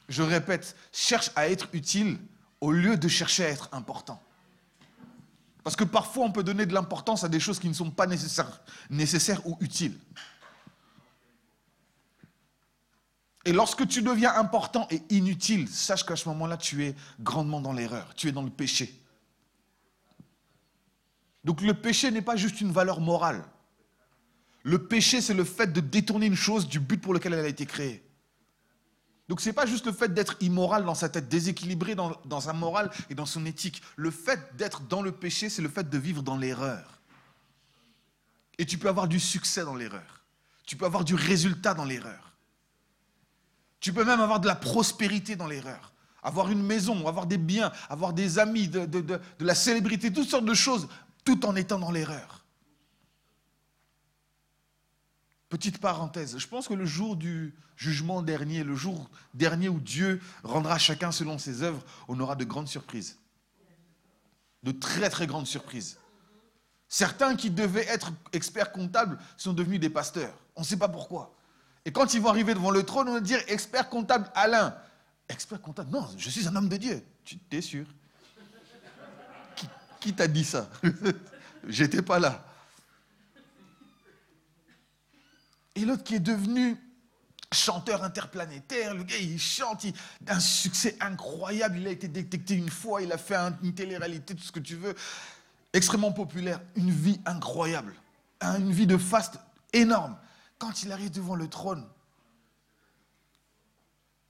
Je 0.07 0.21
répète, 0.21 0.75
cherche 0.91 1.31
à 1.35 1.49
être 1.49 1.67
utile 1.73 2.19
au 2.61 2.71
lieu 2.71 2.95
de 2.97 3.07
chercher 3.07 3.45
à 3.45 3.49
être 3.49 3.69
important. 3.71 4.21
Parce 5.63 5.75
que 5.75 5.83
parfois, 5.83 6.25
on 6.25 6.31
peut 6.31 6.43
donner 6.43 6.67
de 6.67 6.75
l'importance 6.75 7.23
à 7.23 7.29
des 7.29 7.39
choses 7.39 7.57
qui 7.57 7.67
ne 7.67 7.73
sont 7.73 7.89
pas 7.89 8.05
nécessaires, 8.05 8.61
nécessaires 8.91 9.41
ou 9.47 9.57
utiles. 9.61 9.97
Et 13.45 13.53
lorsque 13.53 13.87
tu 13.87 14.01
deviens 14.01 14.33
important 14.35 14.87
et 14.89 15.01
inutile, 15.09 15.67
sache 15.69 16.03
qu'à 16.03 16.15
ce 16.15 16.27
moment-là, 16.29 16.57
tu 16.57 16.83
es 16.83 16.95
grandement 17.19 17.61
dans 17.61 17.73
l'erreur, 17.73 18.13
tu 18.15 18.27
es 18.27 18.31
dans 18.31 18.41
le 18.41 18.49
péché. 18.49 18.99
Donc 21.43 21.61
le 21.61 21.75
péché 21.75 22.09
n'est 22.09 22.23
pas 22.23 22.35
juste 22.35 22.59
une 22.59 22.71
valeur 22.71 22.99
morale. 22.99 23.45
Le 24.63 24.87
péché, 24.87 25.21
c'est 25.21 25.35
le 25.35 25.43
fait 25.43 25.71
de 25.71 25.79
détourner 25.79 26.25
une 26.25 26.35
chose 26.35 26.67
du 26.67 26.79
but 26.79 26.99
pour 26.99 27.13
lequel 27.13 27.33
elle 27.33 27.45
a 27.45 27.47
été 27.47 27.67
créée. 27.67 28.03
Donc 29.29 29.41
ce 29.41 29.49
n'est 29.49 29.53
pas 29.53 29.67
juste 29.67 29.85
le 29.85 29.91
fait 29.91 30.11
d'être 30.11 30.37
immoral 30.41 30.83
dans 30.83 30.95
sa 30.95 31.07
tête, 31.07 31.29
déséquilibré 31.29 31.93
dans, 31.93 32.19
dans 32.25 32.41
sa 32.41 32.53
morale 32.53 32.89
et 33.11 33.15
dans 33.15 33.27
son 33.27 33.45
éthique. 33.45 33.83
Le 33.95 34.09
fait 34.09 34.55
d'être 34.55 34.81
dans 34.81 35.03
le 35.03 35.11
péché, 35.11 35.49
c'est 35.49 35.61
le 35.61 35.69
fait 35.69 35.87
de 35.87 35.97
vivre 35.99 36.23
dans 36.23 36.37
l'erreur. 36.37 36.99
Et 38.57 38.65
tu 38.65 38.79
peux 38.79 38.89
avoir 38.89 39.07
du 39.07 39.19
succès 39.19 39.63
dans 39.63 39.75
l'erreur. 39.75 40.23
Tu 40.65 40.75
peux 40.75 40.85
avoir 40.85 41.03
du 41.03 41.13
résultat 41.13 41.75
dans 41.75 41.85
l'erreur. 41.85 42.24
Tu 43.79 43.93
peux 43.93 44.03
même 44.03 44.21
avoir 44.21 44.39
de 44.39 44.47
la 44.47 44.55
prospérité 44.55 45.35
dans 45.35 45.47
l'erreur. 45.47 45.93
Avoir 46.23 46.49
une 46.49 46.63
maison, 46.63 47.07
avoir 47.07 47.27
des 47.27 47.37
biens, 47.37 47.71
avoir 47.87 48.13
des 48.13 48.39
amis, 48.39 48.67
de, 48.67 49.19
la 49.39 49.55
célébrité, 49.55 50.11
toutes 50.11 50.29
sortes 50.29 50.45
de 50.45 50.53
choses, 50.53 50.87
tout 51.23 51.45
en 51.45 51.55
étant 51.55 51.77
dans 51.77 51.91
l'erreur. 51.91 52.45
Petite 55.49 55.77
parenthèse, 55.77 56.37
je 56.37 56.47
pense 56.47 56.67
que 56.67 56.73
le 56.73 56.85
jour 56.85 57.15
du 57.15 57.53
jugement 57.75 58.23
dernier, 58.23 58.63
le 58.63 58.75
jour 58.75 59.09
dernier 59.35 59.69
où 59.69 59.79
Dieu 59.79 60.19
rendra 60.43 60.79
chacun 60.79 61.11
selon 61.11 61.37
ses 61.37 61.61
œuvres, 61.61 61.83
on 62.07 62.19
aura 62.19 62.35
de 62.35 62.43
grandes 62.43 62.67
surprises. 62.67 63.19
De 64.63 64.71
très 64.71 65.09
très 65.11 65.27
grandes 65.27 65.47
surprises. 65.47 65.99
Certains 66.87 67.35
qui 67.35 67.51
devaient 67.51 67.87
être 67.87 68.11
experts 68.33 68.71
comptables 68.71 69.19
sont 69.37 69.53
devenus 69.53 69.79
des 69.79 69.89
pasteurs. 69.89 70.33
On 70.55 70.61
ne 70.61 70.65
sait 70.65 70.77
pas 70.77 70.87
pourquoi. 70.87 71.35
Et 71.85 71.91
quand 71.91 72.13
ils 72.15 72.21
vont 72.21 72.29
arriver 72.29 72.55
devant 72.55 72.71
le 72.71 72.83
trône, 72.83 73.07
on 73.07 73.13
va 73.13 73.19
dire 73.19 73.39
expert 73.47 73.89
comptable 73.89 74.29
Alain. 74.33 74.75
Expert 75.29 75.61
comptable 75.61 75.91
Non, 75.91 76.07
je 76.17 76.29
suis 76.29 76.47
un 76.47 76.55
homme 76.55 76.67
de 76.67 76.77
Dieu. 76.77 77.03
Tu 77.23 77.37
es 77.51 77.61
sûr? 77.61 77.85
Qui, 79.99 80.13
t'a 80.13 80.27
dit 80.27 80.43
ça? 80.43 80.69
J'étais 81.67 82.03
pas 82.03 82.19
là. 82.19 82.45
Et 85.73 85.83
l'autre 85.83 86.03
qui 86.03 86.15
est 86.15 86.19
devenu 86.19 86.77
chanteur 87.51 88.03
interplanétaire, 88.03 88.93
le 88.93 89.03
gars 89.03 89.17
il 89.17 89.39
chante, 89.39 89.83
il 89.83 89.93
a 90.27 90.35
un 90.35 90.39
succès 90.39 90.95
incroyable, 90.99 91.79
il 91.79 91.87
a 91.87 91.91
été 91.91 92.07
détecté 92.07 92.53
une 92.53 92.69
fois, 92.69 93.01
il 93.01 93.11
a 93.11 93.17
fait 93.17 93.35
une 93.63 93.73
télé-réalité, 93.73 94.35
tout 94.35 94.43
ce 94.43 94.51
que 94.51 94.59
tu 94.59 94.75
veux, 94.75 94.93
extrêmement 95.73 96.11
populaire, 96.11 96.61
une 96.75 96.91
vie 96.91 97.19
incroyable, 97.25 97.95
hein, 98.41 98.59
une 98.59 98.71
vie 98.71 98.87
de 98.87 98.97
faste 98.97 99.39
énorme. 99.73 100.15
Quand 100.57 100.83
il 100.83 100.91
arrive 100.91 101.11
devant 101.11 101.35
le 101.35 101.47
trône, 101.47 101.87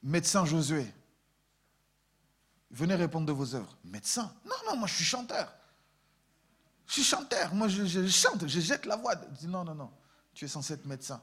médecin 0.02 0.46
Josué, 0.46 0.86
venez 2.72 2.96
répondre 2.96 3.26
de 3.26 3.32
vos 3.32 3.56
œuvres. 3.56 3.78
Médecin? 3.84 4.34
Non, 4.46 4.56
non, 4.68 4.78
moi 4.78 4.88
je 4.88 4.96
suis 4.96 5.06
chanteur. 5.06 5.54
Je 6.88 6.94
suis 6.94 7.04
chanteur, 7.04 7.54
moi 7.54 7.68
je, 7.68 8.08
chante, 8.08 8.48
je 8.48 8.60
jette 8.60 8.86
la 8.86 8.96
voix. 8.96 9.16
Il 9.42 9.50
non, 9.50 9.64
non, 9.64 9.76
non, 9.76 9.92
tu 10.34 10.46
es 10.46 10.48
censé 10.48 10.74
être 10.74 10.86
médecin. 10.86 11.22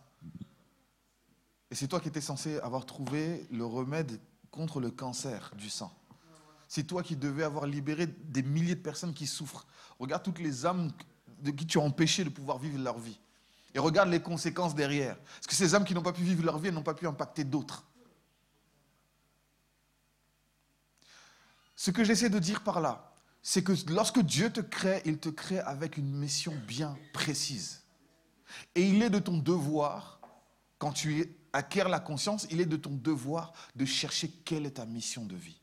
Et 1.71 1.75
c'est 1.75 1.89
toi 1.89 2.01
qui 2.01 2.09
étais 2.09 2.21
censé 2.21 2.59
avoir 2.61 2.85
trouvé 2.85 3.47
le 3.51 3.65
remède 3.65 4.21
contre 4.51 4.81
le 4.81 4.91
cancer 4.91 5.53
du 5.57 5.71
sang. 5.71 5.97
C'est 6.69 6.85
toi 6.85 7.03
qui 7.03 7.17
devais 7.17 7.45
avoir 7.45 7.67
libéré 7.67 8.07
des 8.07 8.43
milliers 8.43 8.75
de 8.75 8.81
personnes 8.81 9.15
qui 9.15 9.27
souffrent. 9.27 9.67
Regarde 9.99 10.23
toutes 10.23 10.39
les 10.39 10.67
âmes 10.67 10.91
de 11.41 11.51
qui 11.51 11.67
tu 11.67 11.79
as 11.79 11.83
empêché 11.83 12.25
de 12.25 12.31
pouvoir 12.31 12.59
vivre 12.59 12.79
leur 12.79 12.99
vie. 12.99 13.19
Et 13.75 13.79
regarde 13.79 14.11
les 14.11 14.21
conséquences 14.21 14.75
derrière. 14.75 15.17
Parce 15.19 15.47
que 15.47 15.55
ces 15.55 15.75
âmes 15.75 15.85
qui 15.85 15.95
n'ont 15.95 16.03
pas 16.03 16.13
pu 16.13 16.23
vivre 16.23 16.45
leur 16.45 16.59
vie, 16.59 16.69
elles 16.69 16.75
n'ont 16.75 16.83
pas 16.83 16.95
pu 16.95 17.07
impacter 17.07 17.45
d'autres. 17.45 17.85
Ce 21.75 21.91
que 21.91 22.05
j'essaie 22.05 22.31
de 22.31 22.39
dire 22.39 22.63
par 22.63 22.81
là, 22.81 23.13
c'est 23.43 23.65
que 23.65 23.73
lorsque 23.91 24.21
Dieu 24.21 24.53
te 24.53 24.61
crée, 24.61 25.03
il 25.05 25.19
te 25.19 25.29
crée 25.29 25.59
avec 25.59 25.97
une 25.97 26.13
mission 26.13 26.55
bien 26.67 26.97
précise. 27.13 27.83
Et 28.75 28.89
il 28.89 29.03
est 29.03 29.11
de 29.11 29.19
ton 29.19 29.39
devoir, 29.39 30.21
quand 30.79 30.93
tu 30.93 31.21
es 31.21 31.37
acquiert 31.53 31.89
la 31.89 31.99
conscience, 31.99 32.47
il 32.51 32.61
est 32.61 32.67
de 32.67 32.77
ton 32.77 32.95
devoir 32.95 33.53
de 33.75 33.85
chercher 33.85 34.29
quelle 34.29 34.67
est 34.67 34.73
ta 34.73 34.87
mission 34.87 35.25
de 35.25 35.35
vie. 35.35 35.61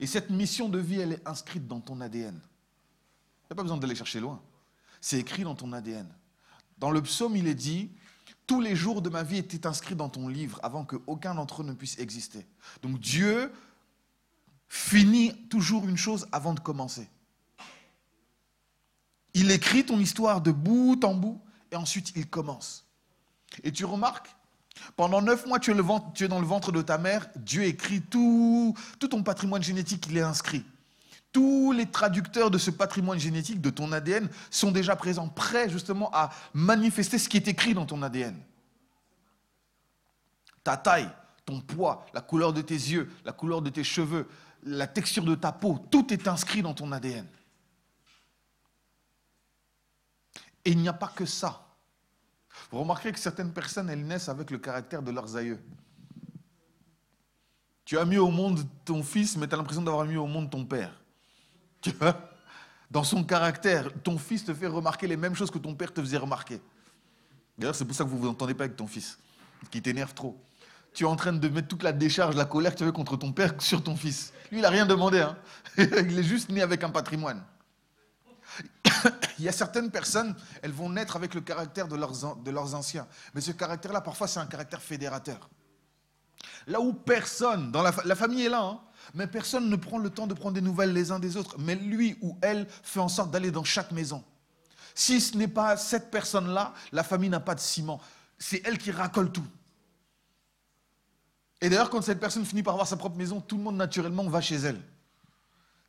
Et 0.00 0.06
cette 0.06 0.30
mission 0.30 0.68
de 0.68 0.78
vie, 0.78 1.00
elle 1.00 1.12
est 1.12 1.28
inscrite 1.28 1.66
dans 1.66 1.80
ton 1.80 2.00
ADN. 2.00 2.34
Il 2.34 3.46
n'y 3.50 3.52
a 3.52 3.54
pas 3.54 3.62
besoin 3.62 3.78
d'aller 3.78 3.94
chercher 3.94 4.20
loin. 4.20 4.42
C'est 5.00 5.18
écrit 5.18 5.44
dans 5.44 5.54
ton 5.54 5.72
ADN. 5.72 6.08
Dans 6.78 6.90
le 6.90 7.02
psaume, 7.02 7.36
il 7.36 7.46
est 7.46 7.54
dit, 7.54 7.90
tous 8.46 8.60
les 8.60 8.74
jours 8.74 9.02
de 9.02 9.08
ma 9.08 9.22
vie 9.22 9.38
étaient 9.38 9.66
inscrits 9.66 9.94
dans 9.94 10.08
ton 10.08 10.28
livre 10.28 10.58
avant 10.62 10.84
qu'aucun 10.84 11.34
d'entre 11.34 11.62
eux 11.62 11.64
ne 11.64 11.72
puisse 11.72 11.98
exister. 11.98 12.46
Donc 12.82 12.98
Dieu 12.98 13.52
finit 14.68 15.34
toujours 15.48 15.88
une 15.88 15.96
chose 15.96 16.26
avant 16.32 16.54
de 16.54 16.60
commencer. 16.60 17.08
Il 19.34 19.50
écrit 19.50 19.86
ton 19.86 19.98
histoire 19.98 20.40
de 20.40 20.50
bout 20.50 21.04
en 21.04 21.14
bout 21.14 21.40
et 21.70 21.76
ensuite 21.76 22.12
il 22.16 22.28
commence. 22.28 22.86
Et 23.62 23.72
tu 23.72 23.84
remarques, 23.84 24.34
pendant 24.96 25.22
neuf 25.22 25.46
mois, 25.46 25.60
tu 25.60 25.70
es, 25.70 26.28
dans 26.28 26.40
le 26.40 26.46
ventre 26.46 26.72
de 26.72 26.82
ta 26.82 26.98
mère, 26.98 27.28
Dieu 27.36 27.64
écrit 27.64 28.00
tout, 28.00 28.74
tout 28.98 29.08
ton 29.08 29.22
patrimoine 29.22 29.62
génétique, 29.62 30.06
il 30.08 30.16
est 30.16 30.22
inscrit. 30.22 30.64
Tous 31.32 31.72
les 31.72 31.86
traducteurs 31.86 32.50
de 32.50 32.58
ce 32.58 32.70
patrimoine 32.70 33.18
génétique, 33.18 33.60
de 33.60 33.70
ton 33.70 33.92
ADN, 33.92 34.28
sont 34.50 34.72
déjà 34.72 34.96
présents, 34.96 35.28
prêts 35.28 35.68
justement 35.68 36.10
à 36.12 36.30
manifester 36.52 37.18
ce 37.18 37.28
qui 37.28 37.36
est 37.36 37.48
écrit 37.48 37.74
dans 37.74 37.86
ton 37.86 38.02
ADN. 38.02 38.36
Ta 40.64 40.76
taille, 40.76 41.10
ton 41.44 41.60
poids, 41.60 42.06
la 42.14 42.20
couleur 42.20 42.52
de 42.52 42.60
tes 42.60 42.74
yeux, 42.74 43.10
la 43.24 43.32
couleur 43.32 43.62
de 43.62 43.70
tes 43.70 43.84
cheveux, 43.84 44.28
la 44.64 44.86
texture 44.86 45.24
de 45.24 45.34
ta 45.34 45.52
peau, 45.52 45.78
tout 45.90 46.12
est 46.12 46.28
inscrit 46.28 46.62
dans 46.62 46.74
ton 46.74 46.90
ADN. 46.92 47.26
Et 50.64 50.72
il 50.72 50.78
n'y 50.78 50.88
a 50.88 50.92
pas 50.92 51.08
que 51.08 51.24
ça. 51.24 51.66
Vous 52.70 52.80
remarquerez 52.80 53.12
que 53.12 53.18
certaines 53.18 53.52
personnes, 53.52 53.88
elles 53.88 54.06
naissent 54.06 54.28
avec 54.28 54.50
le 54.50 54.58
caractère 54.58 55.02
de 55.02 55.10
leurs 55.10 55.36
aïeux. 55.36 55.60
Tu 57.84 57.98
as 57.98 58.04
mis 58.04 58.18
au 58.18 58.30
monde 58.30 58.64
ton 58.84 59.02
fils, 59.02 59.36
mais 59.36 59.48
tu 59.48 59.54
as 59.54 59.56
l'impression 59.56 59.82
d'avoir 59.82 60.04
mis 60.04 60.16
au 60.16 60.26
monde 60.26 60.50
ton 60.50 60.64
père. 60.64 60.99
Tu 61.82 61.90
vois 61.90 62.30
Dans 62.90 63.04
son 63.04 63.24
caractère, 63.24 63.90
ton 64.02 64.18
fils 64.18 64.44
te 64.44 64.52
fait 64.52 64.66
remarquer 64.66 65.06
les 65.06 65.16
mêmes 65.16 65.34
choses 65.34 65.50
que 65.50 65.58
ton 65.58 65.74
père 65.74 65.92
te 65.92 66.00
faisait 66.00 66.18
remarquer. 66.18 66.60
D'ailleurs, 67.56 67.74
c'est 67.74 67.84
pour 67.84 67.94
ça 67.94 68.04
que 68.04 68.08
vous 68.08 68.16
ne 68.16 68.22
vous 68.22 68.28
entendez 68.28 68.54
pas 68.54 68.64
avec 68.64 68.76
ton 68.76 68.86
fils, 68.86 69.18
qui 69.70 69.80
t'énerve 69.82 70.14
trop. 70.14 70.38
Tu 70.92 71.04
es 71.04 71.06
en 71.06 71.16
train 71.16 71.32
de 71.32 71.48
mettre 71.48 71.68
toute 71.68 71.82
la 71.82 71.92
décharge, 71.92 72.34
la 72.34 72.44
colère 72.44 72.72
que 72.72 72.78
tu 72.78 72.82
avais 72.82 72.92
contre 72.92 73.16
ton 73.16 73.32
père 73.32 73.54
sur 73.58 73.82
ton 73.82 73.96
fils. 73.96 74.32
Lui, 74.50 74.58
il 74.58 74.62
n'a 74.62 74.70
rien 74.70 74.86
demandé. 74.86 75.20
Hein. 75.20 75.36
il 75.78 76.18
est 76.18 76.24
juste 76.24 76.50
né 76.50 76.62
avec 76.62 76.82
un 76.82 76.90
patrimoine. 76.90 77.42
il 79.38 79.44
y 79.44 79.48
a 79.48 79.52
certaines 79.52 79.90
personnes, 79.90 80.34
elles 80.62 80.72
vont 80.72 80.90
naître 80.90 81.16
avec 81.16 81.34
le 81.34 81.40
caractère 81.40 81.88
de 81.88 81.96
leurs, 81.96 82.36
de 82.36 82.50
leurs 82.50 82.74
anciens. 82.74 83.06
Mais 83.34 83.40
ce 83.40 83.52
caractère-là, 83.52 84.00
parfois, 84.00 84.26
c'est 84.26 84.40
un 84.40 84.46
caractère 84.46 84.82
fédérateur. 84.82 85.48
Là 86.66 86.80
où 86.80 86.92
personne, 86.92 87.70
dans 87.70 87.82
la, 87.82 87.92
famille 87.92 88.46
est 88.46 88.48
là, 88.48 88.62
hein, 88.62 88.80
mais 89.14 89.26
personne 89.26 89.68
ne 89.68 89.76
prend 89.76 89.98
le 89.98 90.10
temps 90.10 90.26
de 90.26 90.34
prendre 90.34 90.54
des 90.54 90.60
nouvelles 90.60 90.92
les 90.92 91.10
uns 91.10 91.18
des 91.18 91.36
autres. 91.36 91.56
Mais 91.58 91.74
lui 91.74 92.16
ou 92.20 92.38
elle 92.42 92.66
fait 92.82 93.00
en 93.00 93.08
sorte 93.08 93.30
d'aller 93.30 93.50
dans 93.50 93.64
chaque 93.64 93.92
maison. 93.92 94.22
Si 94.94 95.20
ce 95.20 95.36
n'est 95.36 95.48
pas 95.48 95.76
cette 95.76 96.10
personne-là, 96.10 96.74
la 96.92 97.02
famille 97.02 97.30
n'a 97.30 97.40
pas 97.40 97.54
de 97.54 97.60
ciment. 97.60 98.00
C'est 98.38 98.62
elle 98.64 98.78
qui 98.78 98.90
racole 98.90 99.32
tout. 99.32 99.46
Et 101.60 101.68
d'ailleurs, 101.68 101.90
quand 101.90 102.02
cette 102.02 102.20
personne 102.20 102.44
finit 102.44 102.62
par 102.62 102.74
avoir 102.74 102.86
sa 102.86 102.96
propre 102.96 103.16
maison, 103.16 103.40
tout 103.40 103.56
le 103.56 103.62
monde 103.62 103.76
naturellement 103.76 104.24
va 104.24 104.40
chez 104.40 104.56
elle. 104.56 104.80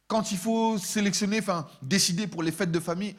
Quand 0.07 0.31
il 0.31 0.37
faut 0.37 0.77
sélectionner, 0.77 1.39
enfin, 1.39 1.67
décider 1.81 2.27
pour 2.27 2.43
les 2.43 2.51
fêtes 2.51 2.71
de 2.71 2.79
famille, 2.79 3.15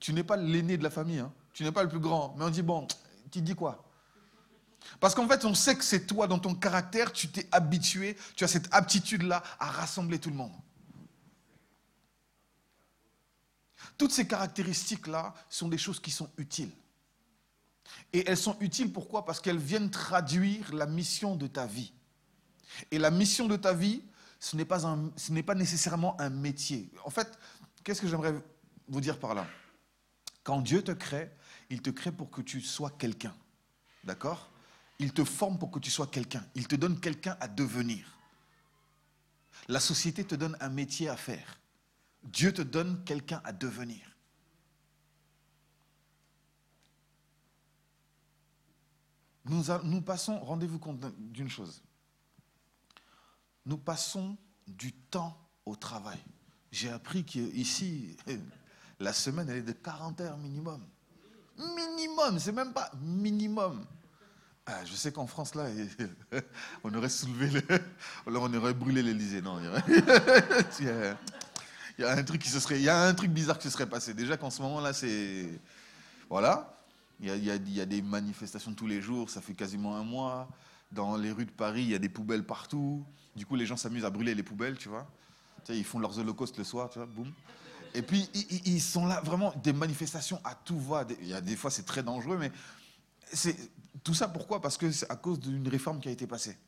tu 0.00 0.12
n'es 0.12 0.24
pas 0.24 0.36
l'aîné 0.36 0.76
de 0.76 0.82
la 0.82 0.90
famille, 0.90 1.20
hein. 1.20 1.32
tu 1.52 1.62
n'es 1.62 1.70
pas 1.70 1.84
le 1.84 1.88
plus 1.88 2.00
grand. 2.00 2.34
Mais 2.36 2.44
on 2.44 2.50
dit, 2.50 2.62
bon, 2.62 2.88
tu 3.30 3.40
dis 3.40 3.54
quoi? 3.54 3.84
Parce 5.00 5.14
qu'en 5.14 5.26
fait, 5.28 5.44
on 5.44 5.54
sait 5.54 5.76
que 5.76 5.84
c'est 5.84 6.06
toi, 6.06 6.26
dans 6.26 6.38
ton 6.38 6.54
caractère, 6.54 7.12
tu 7.12 7.28
t'es 7.28 7.48
habitué, 7.52 8.16
tu 8.36 8.44
as 8.44 8.48
cette 8.48 8.72
aptitude-là 8.72 9.42
à 9.58 9.66
rassembler 9.66 10.18
tout 10.18 10.30
le 10.30 10.36
monde. 10.36 10.52
Toutes 13.98 14.12
ces 14.12 14.26
caractéristiques-là 14.26 15.34
sont 15.48 15.68
des 15.68 15.78
choses 15.78 16.00
qui 16.00 16.10
sont 16.10 16.30
utiles. 16.36 16.70
Et 18.12 18.28
elles 18.28 18.36
sont 18.36 18.56
utiles 18.60 18.92
pourquoi? 18.92 19.24
Parce 19.24 19.40
qu'elles 19.40 19.58
viennent 19.58 19.90
traduire 19.90 20.72
la 20.74 20.86
mission 20.86 21.36
de 21.36 21.46
ta 21.46 21.66
vie. 21.66 21.92
Et 22.90 22.98
la 22.98 23.10
mission 23.10 23.48
de 23.48 23.56
ta 23.56 23.72
vie, 23.72 24.02
ce 24.38 24.56
n'est 24.56 24.64
pas, 24.64 24.80
pas 25.46 25.54
nécessairement 25.54 26.20
un 26.20 26.30
métier. 26.30 26.90
En 27.04 27.10
fait, 27.10 27.38
qu'est-ce 27.84 28.00
que 28.00 28.08
j'aimerais 28.08 28.34
vous 28.88 29.00
dire 29.00 29.18
par 29.18 29.34
là? 29.34 29.46
Quand 30.42 30.60
Dieu 30.60 30.82
te 30.82 30.92
crée, 30.92 31.30
il 31.70 31.82
te 31.82 31.90
crée 31.90 32.12
pour 32.12 32.30
que 32.30 32.40
tu 32.40 32.60
sois 32.60 32.90
quelqu'un. 32.90 33.34
D'accord? 34.04 34.50
Il 35.02 35.12
te 35.12 35.24
forme 35.24 35.58
pour 35.58 35.70
que 35.70 35.78
tu 35.78 35.90
sois 35.90 36.06
quelqu'un. 36.06 36.44
Il 36.54 36.68
te 36.68 36.76
donne 36.76 37.00
quelqu'un 37.00 37.36
à 37.40 37.48
devenir. 37.48 38.06
La 39.68 39.80
société 39.80 40.24
te 40.24 40.34
donne 40.34 40.56
un 40.60 40.68
métier 40.68 41.08
à 41.08 41.16
faire. 41.16 41.60
Dieu 42.22 42.52
te 42.52 42.62
donne 42.62 43.02
quelqu'un 43.04 43.40
à 43.44 43.52
devenir. 43.52 44.00
Nous, 49.44 50.00
passons, 50.02 50.38
rendez-vous 50.38 50.78
compte 50.78 51.04
d'une 51.18 51.50
chose 51.50 51.82
nous 53.66 53.78
passons 53.78 54.36
du 54.66 54.92
temps 54.92 55.38
au 55.64 55.76
travail. 55.76 56.18
J'ai 56.70 56.90
appris 56.90 57.24
qu'ici, 57.24 58.16
la 59.00 59.12
semaine, 59.12 59.48
elle 59.48 59.58
est 59.58 59.62
de 59.62 59.72
40 59.72 60.20
heures 60.20 60.38
minimum. 60.38 60.84
Minimum, 61.58 62.38
c'est 62.38 62.52
même 62.52 62.72
pas 62.72 62.90
minimum. 63.00 63.86
Ah, 64.66 64.84
je 64.84 64.94
sais 64.94 65.10
qu'en 65.10 65.26
France, 65.26 65.54
là, 65.56 65.66
on 66.84 66.94
aurait 66.94 67.08
soulevé 67.08 67.50
le... 67.50 67.62
on 68.26 68.54
aurait 68.54 68.74
brûlé 68.74 69.02
l'Elysée. 69.02 69.42
Non, 69.42 69.58
il 70.78 70.86
y, 71.98 72.04
a... 72.04 72.12
un 72.12 72.22
truc 72.22 72.42
qui 72.42 72.48
se 72.48 72.60
serait... 72.60 72.78
il 72.78 72.84
y 72.84 72.88
a 72.88 73.02
un 73.02 73.14
truc 73.14 73.32
bizarre 73.32 73.58
qui 73.58 73.64
se 73.64 73.70
serait 73.70 73.88
passé. 73.88 74.14
Déjà 74.14 74.36
qu'en 74.36 74.50
ce 74.50 74.62
moment-là, 74.62 74.92
c'est... 74.92 75.48
Voilà. 76.30 76.76
Il 77.20 77.44
y, 77.44 77.80
a, 77.80 77.86
des 77.86 78.02
manifestations 78.02 78.74
tous 78.74 78.86
les 78.86 79.00
jours, 79.00 79.30
ça 79.30 79.40
fait 79.40 79.54
quasiment 79.54 79.96
un 79.96 80.02
mois. 80.02 80.48
Dans 80.90 81.16
les 81.16 81.30
rues 81.30 81.46
de 81.46 81.50
Paris, 81.50 81.82
il 81.82 81.90
y 81.90 81.94
a 81.94 81.98
des 81.98 82.08
poubelles 82.08 82.44
partout. 82.44 83.04
Du 83.36 83.46
coup, 83.46 83.54
les 83.54 83.66
gens 83.66 83.76
s'amusent 83.76 84.04
à 84.04 84.10
brûler 84.10 84.34
les 84.34 84.42
poubelles, 84.42 84.76
tu 84.76 84.88
vois. 84.88 85.06
Ils 85.68 85.84
font 85.84 86.00
leurs 86.00 86.18
holocaustes 86.18 86.58
le 86.58 86.64
soir, 86.64 86.90
tu 86.90 86.98
vois, 86.98 87.06
boum. 87.06 87.32
Et 87.94 88.02
puis, 88.02 88.28
ils, 88.64 88.80
sont 88.80 89.06
là, 89.06 89.20
vraiment, 89.20 89.52
des 89.62 89.72
manifestations 89.72 90.40
à 90.42 90.54
tout 90.54 90.80
va. 90.80 91.04
Des 91.04 91.56
fois, 91.56 91.70
c'est 91.70 91.84
très 91.84 92.02
dangereux, 92.02 92.38
mais 92.38 92.50
c'est 93.32 93.56
tout 94.04 94.14
ça 94.14 94.28
pourquoi? 94.28 94.60
Parce 94.60 94.76
que 94.76 94.90
c'est 94.90 95.10
à 95.10 95.16
cause 95.16 95.40
d'une 95.40 95.66
réforme 95.68 96.00
qui 96.00 96.08
a 96.08 96.12
été 96.12 96.26
passée, 96.26 96.58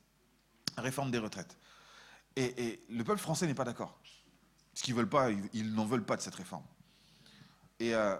la 0.76 0.82
réforme 0.82 1.10
des 1.10 1.18
retraites. 1.18 1.56
Et, 2.36 2.84
le 2.90 3.04
peuple 3.04 3.20
français 3.20 3.46
n'est 3.46 3.54
pas 3.54 3.64
d'accord. 3.64 3.98
Ce 4.74 4.82
qu'ils 4.82 4.94
veulent 4.94 5.08
pas, 5.08 5.30
ils, 5.30 5.72
n'en 5.72 5.84
veulent 5.84 6.04
pas 6.04 6.16
de 6.16 6.22
cette 6.22 6.34
réforme. 6.34 6.64
Euh, 7.80 8.18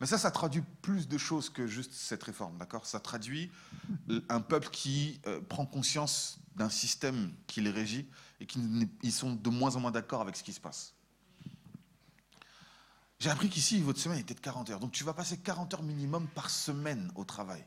mais 0.00 0.06
ça, 0.06 0.18
ça 0.18 0.30
traduit 0.30 0.62
plus 0.82 1.08
de 1.08 1.18
choses 1.18 1.50
que 1.50 1.66
juste 1.66 1.92
cette 1.92 2.22
réforme, 2.22 2.58
d'accord? 2.58 2.86
Ça 2.86 3.00
traduit 3.00 3.50
un 4.28 4.40
peuple 4.40 4.68
qui 4.70 5.20
euh, 5.26 5.40
prend 5.40 5.66
conscience 5.66 6.38
d'un 6.54 6.70
système 6.70 7.32
qui 7.46 7.60
les 7.60 7.70
régit 7.70 8.08
et 8.40 8.46
qui 8.46 8.60
ils 9.02 9.12
sont 9.12 9.34
de 9.34 9.50
moins 9.50 9.74
en 9.76 9.80
moins 9.80 9.90
d'accord 9.90 10.20
avec 10.20 10.36
ce 10.36 10.42
qui 10.42 10.52
se 10.52 10.60
passe. 10.60 10.94
J'ai 13.18 13.30
appris 13.30 13.48
qu'ici, 13.48 13.80
votre 13.80 13.98
semaine 13.98 14.18
était 14.18 14.34
de 14.34 14.40
40 14.40 14.70
heures. 14.70 14.80
Donc 14.80 14.92
tu 14.92 15.02
vas 15.02 15.14
passer 15.14 15.38
40 15.38 15.74
heures 15.74 15.82
minimum 15.82 16.28
par 16.28 16.50
semaine 16.50 17.10
au 17.14 17.24
travail. 17.24 17.64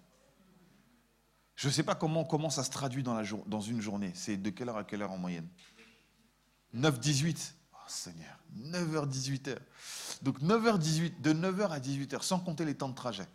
Je 1.59 1.67
ne 1.67 1.73
sais 1.73 1.83
pas 1.83 1.93
comment, 1.93 2.49
ça 2.49 2.63
se 2.63 2.69
traduit 2.69 3.03
dans, 3.03 3.61
une 3.61 3.81
journée. 3.81 4.13
C'est 4.15 4.37
de 4.37 4.49
quelle 4.49 4.69
heure 4.69 4.77
à 4.77 4.85
quelle 4.85 5.01
heure 5.01 5.11
en 5.11 5.17
moyenne? 5.17 5.45
9-18. 6.73 7.51
Oh 7.73 7.77
Seigneur, 7.85 8.39
9h, 8.57 9.09
18h. 9.09 9.57
Donc 10.21 10.39
9h, 10.41 11.19
de 11.19 11.33
9h 11.33 11.67
à 11.67 11.79
18h, 11.79 12.21
sans 12.21 12.39
compter 12.39 12.63
les 12.63 12.75
temps 12.75 12.87
de 12.87 12.95
trajet. 12.95 13.27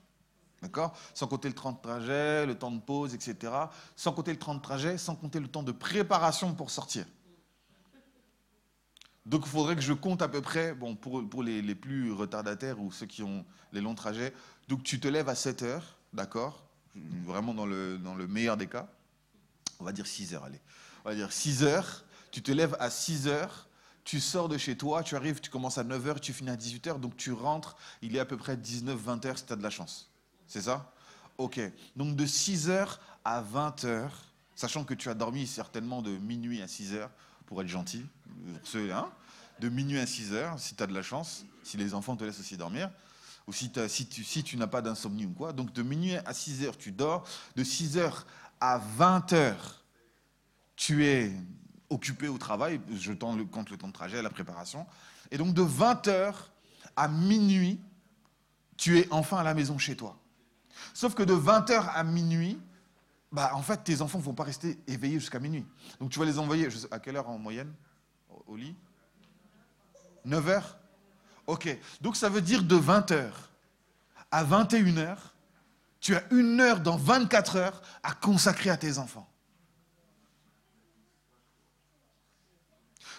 D'accord? 0.62 0.96
Sans 1.12 1.26
compter 1.26 1.48
le 1.48 1.54
temps 1.54 1.72
de 1.72 1.80
trajet, 1.82 2.46
le 2.46 2.54
temps 2.54 2.70
de 2.70 2.80
pause, 2.80 3.12
etc. 3.12 3.52
Sans 3.94 4.12
compter 4.12 4.32
le 4.32 4.38
temps 4.38 4.54
de 4.54 4.62
trajet, 4.62 4.96
sans 4.96 5.16
compter 5.16 5.38
le 5.38 5.48
temps 5.48 5.62
de 5.62 5.72
préparation 5.72 6.54
pour 6.54 6.70
sortir. 6.70 7.04
Donc 9.26 9.42
il 9.44 9.50
faudrait 9.50 9.76
que 9.76 9.82
je 9.82 9.92
compte 9.92 10.22
à 10.22 10.28
peu 10.28 10.40
près, 10.40 10.72
bon, 10.72 10.96
pour, 10.96 11.42
les, 11.42 11.74
plus 11.74 12.10
retardataires 12.10 12.80
ou 12.80 12.90
ceux 12.90 13.04
qui 13.04 13.22
ont 13.22 13.44
les 13.70 13.82
longs 13.82 13.94
trajets, 13.94 14.32
donc 14.66 14.82
tu 14.82 14.98
te 14.98 15.08
lèves 15.08 15.28
à 15.28 15.34
7 15.34 15.62
heures, 15.62 15.98
d'accord? 16.14 16.63
Vraiment 17.24 17.54
dans 17.54 17.66
le, 17.66 17.98
dans 17.98 18.14
le 18.14 18.26
meilleur 18.26 18.56
des 18.56 18.66
cas, 18.66 18.88
on 19.80 19.84
va 19.84 19.92
dire 19.92 20.06
6 20.06 20.34
heures, 20.34 20.44
allez. 20.44 20.60
On 21.04 21.08
va 21.08 21.14
dire 21.14 21.32
6 21.32 21.64
heures, 21.64 22.04
tu 22.30 22.42
te 22.42 22.52
lèves 22.52 22.76
à 22.80 22.90
6 22.90 23.28
heures, 23.28 23.68
tu 24.04 24.20
sors 24.20 24.48
de 24.48 24.58
chez 24.58 24.76
toi, 24.76 25.02
tu 25.02 25.16
arrives, 25.16 25.40
tu 25.40 25.50
commences 25.50 25.78
à 25.78 25.84
9 25.84 26.08
heures, 26.08 26.20
tu 26.20 26.32
finis 26.32 26.50
à 26.50 26.56
18 26.56 26.86
heures, 26.88 26.98
donc 26.98 27.16
tu 27.16 27.32
rentres, 27.32 27.76
il 28.02 28.16
est 28.16 28.20
à 28.20 28.24
peu 28.24 28.36
près 28.36 28.56
19-20 28.56 29.26
heures 29.26 29.38
si 29.38 29.46
tu 29.46 29.52
as 29.52 29.56
de 29.56 29.62
la 29.62 29.70
chance. 29.70 30.10
C'est 30.46 30.62
ça? 30.62 30.92
Ok. 31.38 31.60
Donc 31.96 32.16
de 32.16 32.26
6 32.26 32.70
heures 32.70 33.00
à 33.24 33.40
20 33.40 33.84
heures, 33.84 34.24
sachant 34.54 34.84
que 34.84 34.94
tu 34.94 35.08
as 35.08 35.14
dormi 35.14 35.46
certainement 35.46 36.02
de 36.02 36.10
minuit 36.18 36.62
à 36.62 36.68
6 36.68 36.92
heures, 36.94 37.10
pour 37.46 37.60
être 37.60 37.68
gentil, 37.68 38.04
hein, 38.74 39.10
de 39.60 39.68
minuit 39.68 39.98
à 39.98 40.06
6 40.06 40.32
heures, 40.32 40.58
si 40.58 40.74
tu 40.74 40.82
as 40.82 40.86
de 40.86 40.94
la 40.94 41.02
chance, 41.02 41.44
si 41.62 41.76
les 41.76 41.94
enfants 41.94 42.16
te 42.16 42.24
laissent 42.24 42.40
aussi 42.40 42.56
dormir, 42.56 42.90
ou 43.46 43.52
si, 43.52 43.70
tu, 43.70 44.56
n'as 44.56 44.66
pas 44.66 44.82
d'insomnie 44.82 45.26
ou 45.26 45.32
quoi. 45.32 45.52
Donc 45.52 45.72
de 45.72 45.82
minuit 45.82 46.16
à 46.16 46.32
6 46.32 46.64
heures, 46.64 46.78
tu 46.78 46.92
dors. 46.92 47.26
De 47.56 47.64
6 47.64 47.98
heures 47.98 48.26
à 48.60 48.78
20 48.78 49.32
heures, 49.34 49.84
tu 50.76 51.04
es 51.06 51.32
occupé 51.90 52.28
au 52.28 52.38
travail, 52.38 52.80
je 52.92 53.12
compte 53.12 53.70
le 53.70 53.76
temps 53.76 53.88
de 53.88 53.92
trajet, 53.92 54.22
la 54.22 54.30
préparation. 54.30 54.86
Et 55.30 55.38
donc 55.38 55.54
de 55.54 55.62
20 55.62 56.08
heures 56.08 56.52
à 56.96 57.08
minuit, 57.08 57.80
tu 58.76 58.98
es 58.98 59.06
enfin 59.10 59.38
à 59.38 59.42
la 59.42 59.54
maison 59.54 59.78
chez 59.78 59.96
toi. 59.96 60.18
Sauf 60.92 61.14
que 61.14 61.22
de 61.22 61.34
20 61.34 61.70
heures 61.70 61.88
à 61.94 62.02
minuit, 62.02 62.58
bah, 63.30 63.50
en 63.54 63.62
fait, 63.62 63.82
tes 63.84 64.00
enfants 64.00 64.18
ne 64.18 64.22
vont 64.22 64.34
pas 64.34 64.44
rester 64.44 64.78
éveillés 64.86 65.18
jusqu'à 65.18 65.40
minuit. 65.40 65.66
Donc 66.00 66.10
tu 66.10 66.18
vas 66.18 66.24
les 66.24 66.38
envoyer, 66.38 66.68
à 66.90 66.98
quelle 66.98 67.16
heure 67.16 67.28
en 67.28 67.38
moyenne? 67.38 67.72
Au 68.46 68.56
lit? 68.56 68.76
9 70.24 70.48
heures? 70.48 70.78
Ok, 71.46 71.76
donc 72.00 72.16
ça 72.16 72.28
veut 72.28 72.40
dire 72.40 72.62
de 72.62 72.76
20h 72.76 73.30
à 74.30 74.44
21h, 74.44 75.16
tu 76.00 76.16
as 76.16 76.24
une 76.32 76.60
heure 76.60 76.80
dans 76.80 76.96
24 76.96 77.56
heures 77.56 77.82
à 78.02 78.12
consacrer 78.12 78.70
à 78.70 78.76
tes 78.76 78.98
enfants. 78.98 79.28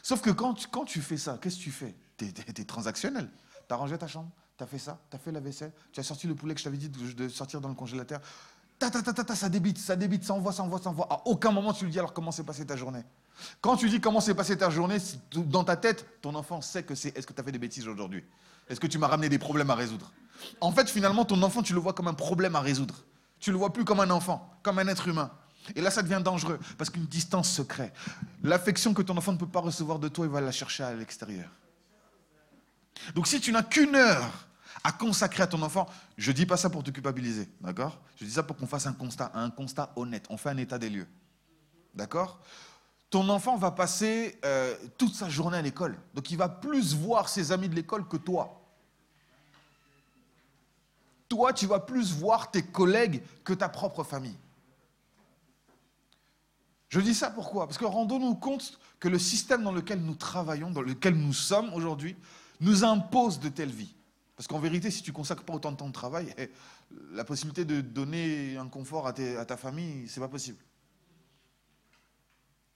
Sauf 0.03 0.21
que 0.21 0.29
quand 0.29 0.53
tu, 0.85 1.01
fais 1.01 1.17
ça, 1.17 1.39
qu'est-ce 1.41 1.57
que 1.57 1.63
tu 1.63 1.71
fais? 1.71 1.95
Tu 2.17 2.25
es, 2.25 2.65
transactionnel. 2.65 3.27
Tu 3.67 3.73
as 3.73 3.75
rangé 3.75 3.97
ta 3.97 4.07
chambre, 4.07 4.29
tu 4.57 4.63
as 4.63 4.67
fait 4.67 4.77
ça, 4.77 4.99
tu 5.09 5.15
as 5.15 5.19
fait 5.19 5.31
la 5.31 5.39
vaisselle, 5.39 5.71
tu 5.91 5.99
as 5.99 6.03
sorti 6.03 6.27
le 6.27 6.35
poulet 6.35 6.53
que 6.53 6.59
je 6.59 6.65
t'avais 6.65 6.77
dit 6.77 6.89
de, 6.89 7.27
sortir 7.27 7.59
dans 7.59 7.69
le 7.69 7.75
congélateur. 7.75 8.21
Ta, 8.77 8.91
ta, 8.91 9.01
ta, 9.01 9.13
ta, 9.13 9.23
ta, 9.23 9.35
ça 9.35 9.49
débite, 9.49 9.79
ça 9.79 9.95
débite, 9.95 10.23
ça 10.23 10.33
envoie, 10.33 10.53
ça 10.53 10.61
envoie, 10.61 10.79
ça 10.79 10.89
envoie. 10.89 11.07
À 11.11 11.21
aucun 11.25 11.51
moment 11.51 11.73
tu 11.73 11.85
lui 11.85 11.91
dis 11.91 11.97
alors 11.97 12.13
comment 12.13 12.31
s'est 12.31 12.43
passée 12.43 12.65
ta 12.67 12.75
journée? 12.75 13.03
Quand 13.61 13.77
tu 13.77 13.89
dis 13.89 13.99
comment 13.99 14.21
s'est 14.21 14.35
passée 14.35 14.57
ta 14.57 14.69
journée, 14.69 14.97
dans 15.33 15.63
ta 15.63 15.75
tête, 15.75 16.05
ton 16.21 16.35
enfant 16.35 16.61
sait 16.61 16.83
que 16.83 16.95
c'est 16.95 17.17
est-ce 17.17 17.27
que 17.27 17.33
tu 17.33 17.41
as 17.41 17.43
fait 17.43 17.51
des 17.51 17.59
bêtises 17.59 17.87
aujourd'hui? 17.87 18.23
Est-ce 18.69 18.79
que 18.79 18.87
tu 18.87 18.97
m'as 18.97 19.07
ramené 19.07 19.29
des 19.29 19.39
problèmes 19.39 19.69
à 19.69 19.75
résoudre? 19.75 20.11
En 20.61 20.71
fait, 20.71 20.89
finalement, 20.89 21.25
ton 21.25 21.41
enfant, 21.43 21.61
tu 21.61 21.73
le 21.73 21.79
vois 21.79 21.93
comme 21.93 22.07
un 22.07 22.13
problème 22.13 22.55
à 22.55 22.61
résoudre. 22.61 22.95
Tu 23.39 23.51
le 23.51 23.57
vois 23.57 23.71
plus 23.73 23.85
comme 23.85 23.99
un 23.99 24.09
enfant, 24.09 24.49
comme 24.63 24.79
un 24.79 24.87
être 24.87 25.07
humain. 25.07 25.31
Et 25.75 25.81
là, 25.81 25.89
ça 25.89 26.03
devient 26.03 26.21
dangereux 26.23 26.59
parce 26.77 26.89
qu'une 26.89 27.05
distance 27.05 27.49
se 27.49 27.61
crée. 27.61 27.91
L'affection 28.43 28.93
que 28.93 29.01
ton 29.01 29.17
enfant 29.17 29.33
ne 29.33 29.37
peut 29.37 29.47
pas 29.47 29.61
recevoir 29.61 29.99
de 29.99 30.07
toi, 30.07 30.25
il 30.25 30.31
va 30.31 30.41
la 30.41 30.51
chercher 30.51 30.83
à 30.83 30.93
l'extérieur. 30.93 31.49
Donc, 33.13 33.27
si 33.27 33.39
tu 33.39 33.51
n'as 33.51 33.63
qu'une 33.63 33.95
heure 33.95 34.47
à 34.83 34.91
consacrer 34.91 35.43
à 35.43 35.47
ton 35.47 35.61
enfant, 35.63 35.87
je 36.17 36.31
ne 36.31 36.35
dis 36.35 36.45
pas 36.45 36.57
ça 36.57 36.69
pour 36.69 36.83
te 36.83 36.91
culpabiliser, 36.91 37.49
d'accord? 37.61 37.99
Je 38.19 38.25
dis 38.25 38.31
ça 38.31 38.43
pour 38.43 38.55
qu'on 38.55 38.67
fasse 38.67 38.85
un 38.85 38.93
constat, 38.93 39.31
un 39.33 39.49
constat 39.49 39.91
honnête. 39.95 40.25
On 40.29 40.37
fait 40.37 40.49
un 40.49 40.57
état 40.57 40.77
des 40.77 40.89
lieux, 40.89 41.07
d'accord? 41.93 42.39
Ton 43.09 43.29
enfant 43.29 43.55
va 43.57 43.71
passer 43.71 44.37
euh, 44.43 44.75
toute 44.97 45.13
sa 45.13 45.29
journée 45.29 45.57
à 45.57 45.61
l'école. 45.61 45.97
Donc 46.13 46.31
il 46.31 46.37
va 46.37 46.49
plus 46.49 46.95
voir 46.95 47.29
ses 47.29 47.51
amis 47.51 47.69
de 47.69 47.75
l'école 47.75 48.07
que 48.07 48.17
toi. 48.17 48.61
Toi, 51.27 51.53
tu 51.53 51.65
vas 51.65 51.79
plus 51.79 52.13
voir 52.13 52.51
tes 52.51 52.63
collègues 52.63 53.23
que 53.43 53.53
ta 53.53 53.69
propre 53.69 54.03
famille. 54.03 54.37
Je 56.89 56.99
dis 56.99 57.15
ça 57.15 57.29
pourquoi? 57.29 57.67
Parce 57.67 57.77
que 57.77 57.85
rendons-nous 57.85 58.35
compte 58.35 58.79
que 58.99 59.07
le 59.07 59.19
système 59.19 59.63
dans 59.63 59.71
lequel 59.71 60.01
nous 60.01 60.15
travaillons, 60.15 60.71
dans 60.71 60.81
lequel 60.81 61.15
nous 61.15 61.33
sommes 61.33 61.73
aujourd'hui, 61.73 62.15
nous 62.61 62.83
impose 62.83 63.39
de 63.39 63.49
telles 63.49 63.71
vies. 63.71 63.93
Parce 64.35 64.47
qu'en 64.47 64.59
vérité, 64.59 64.91
si 64.91 65.01
tu 65.01 65.11
consacres 65.11 65.43
pas 65.43 65.53
autant 65.53 65.71
de 65.71 65.77
temps 65.77 65.87
de 65.87 65.93
travail, 65.93 66.33
la 67.11 67.23
possibilité 67.23 67.65
de 67.65 67.81
donner 67.81 68.57
un 68.57 68.67
confort 68.67 69.07
à, 69.07 69.11
à 69.11 69.45
ta 69.45 69.57
famille, 69.57 70.07
c'est 70.07 70.19
pas 70.19 70.27
possible. 70.27 70.59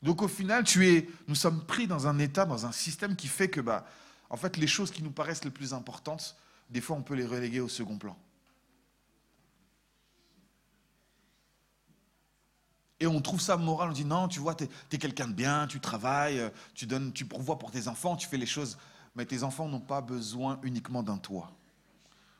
Donc 0.01 0.21
au 0.21 0.27
final, 0.27 0.63
tu 0.63 1.09
nous 1.27 1.35
sommes 1.35 1.65
pris 1.65 1.87
dans 1.87 2.07
un 2.07 2.19
état, 2.19 2.45
dans 2.45 2.65
un 2.65 2.71
système 2.71 3.15
qui 3.15 3.27
fait 3.27 3.49
que, 3.49 3.59
bah, 3.59 3.85
en 4.29 4.37
fait, 4.37 4.57
les 4.57 4.67
choses 4.67 4.91
qui 4.91 5.03
nous 5.03 5.11
paraissent 5.11 5.43
les 5.43 5.51
plus 5.51 5.73
importantes, 5.73 6.37
des 6.69 6.81
fois, 6.81 6.95
on 6.95 7.01
peut 7.01 7.15
les 7.15 7.25
reléguer 7.25 7.59
au 7.59 7.67
second 7.67 7.97
plan. 7.97 8.17
Et 13.01 13.07
on 13.07 13.21
trouve 13.21 13.39
ça 13.39 13.55
moral, 13.55 13.89
on 13.89 13.93
dit 13.93 14.05
non, 14.05 14.27
tu 14.27 14.39
vois, 14.39 14.55
tu 14.55 14.65
es, 14.65 14.97
quelqu'un 14.97 15.27
de 15.27 15.33
bien, 15.33 15.67
tu 15.67 15.79
travailles, 15.79 16.51
tu 16.75 16.85
donnes, 16.85 17.13
tu 17.13 17.25
pourvois 17.25 17.57
pour 17.57 17.71
tes 17.71 17.87
enfants, 17.87 18.15
tu 18.15 18.27
fais 18.27 18.37
les 18.37 18.45
choses. 18.45 18.77
Mais 19.15 19.25
tes 19.25 19.43
enfants 19.43 19.67
n'ont 19.67 19.79
pas 19.79 20.01
besoin 20.01 20.59
uniquement 20.63 21.01
d'un 21.01 21.17
toit. 21.17 21.51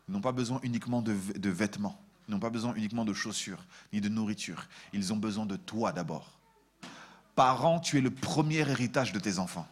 Ils 0.07 0.13
n'ont 0.13 0.21
pas 0.21 0.31
besoin 0.31 0.59
uniquement 0.63 1.01
de 1.01 1.49
vêtements. 1.49 2.01
Ils 2.27 2.31
n'ont 2.31 2.39
pas 2.39 2.49
besoin 2.49 2.73
uniquement 2.75 3.05
de 3.05 3.13
chaussures, 3.13 3.65
ni 3.91 4.01
de 4.01 4.09
nourriture. 4.09 4.67
Ils 4.93 5.11
ont 5.13 5.17
besoin 5.17 5.45
de 5.45 5.55
toi 5.55 5.91
d'abord 5.91 6.38
tu 7.81 7.97
es 7.97 8.01
le 8.01 8.11
premier 8.11 8.57
héritage 8.57 9.13
de 9.13 9.19
tes 9.19 9.39
enfants. 9.39 9.67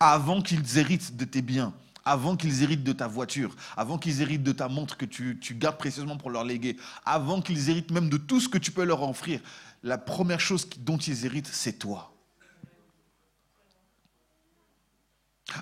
Avant 0.00 0.42
qu'ils 0.42 0.78
héritent 0.78 1.16
de 1.16 1.24
tes 1.24 1.42
biens, 1.42 1.72
avant 2.04 2.36
qu'ils 2.36 2.62
héritent 2.62 2.84
de 2.84 2.92
ta 2.92 3.06
voiture, 3.06 3.54
avant 3.76 3.98
qu'ils 3.98 4.22
héritent 4.22 4.42
de 4.42 4.52
ta 4.52 4.68
montre 4.68 4.96
que 4.96 5.04
tu, 5.04 5.38
gardes 5.52 5.78
précieusement 5.78 6.16
pour 6.16 6.30
leur 6.30 6.44
léguer, 6.44 6.76
avant 7.04 7.40
qu'ils 7.40 7.70
héritent 7.70 7.90
même 7.90 8.08
de 8.08 8.16
tout 8.16 8.40
ce 8.40 8.48
que 8.48 8.58
tu 8.58 8.72
peux 8.72 8.84
leur 8.84 9.02
offrir, 9.08 9.40
la 9.82 9.98
première 9.98 10.40
chose 10.40 10.68
dont 10.78 10.96
ils 10.96 11.24
héritent, 11.26 11.46
c'est 11.46 11.78
toi. 11.78 12.12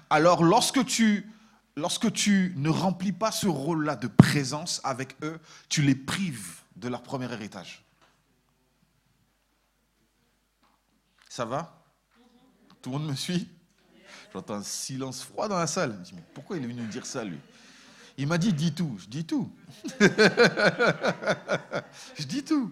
Alors 0.08 0.44
lorsque 0.44 0.84
tu, 0.86 1.28
lorsque 1.76 2.12
tu 2.12 2.54
ne 2.56 2.70
remplis 2.70 3.12
pas 3.12 3.32
ce 3.32 3.48
rôle-là 3.48 3.96
de 3.96 4.06
présence 4.06 4.80
avec 4.84 5.16
eux, 5.22 5.38
tu 5.68 5.82
les 5.82 5.96
prives 5.96 6.60
de 6.76 6.88
leur 6.88 7.02
premier 7.02 7.30
héritage. 7.30 7.84
Ça 11.40 11.46
va? 11.46 11.72
Tout 12.82 12.90
le 12.90 12.98
monde 12.98 13.08
me 13.08 13.14
suit? 13.14 13.48
J'entends 14.30 14.56
un 14.56 14.62
silence 14.62 15.22
froid 15.22 15.48
dans 15.48 15.56
la 15.56 15.66
salle. 15.66 15.96
Me 15.96 16.04
dis, 16.04 16.12
pourquoi 16.34 16.58
il 16.58 16.64
est 16.64 16.66
venu 16.66 16.82
dire 16.88 17.06
ça, 17.06 17.24
lui? 17.24 17.38
Il 18.18 18.26
m'a 18.26 18.36
dit, 18.36 18.52
dis 18.52 18.74
tout. 18.74 18.94
Je 18.98 19.06
dis 19.06 19.24
tout. 19.24 19.50
je 22.18 22.24
dis 22.26 22.44
tout. 22.44 22.70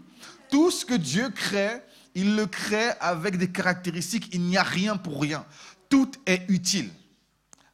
Tout 0.51 0.71
ce 0.71 0.85
que 0.85 0.93
Dieu 0.93 1.31
crée, 1.31 1.81
il 2.15 2.37
le 2.37 2.45
crée 2.45 2.91
avec 3.01 3.39
des 3.39 3.51
caractéristiques. 3.51 4.29
Il 4.35 4.43
n'y 4.43 4.59
a 4.59 4.65
rien 4.65 4.99
pour 4.99 5.19
rien. 5.19 5.47
Tout 5.89 6.13
est 6.27 6.45
utile. 6.51 6.91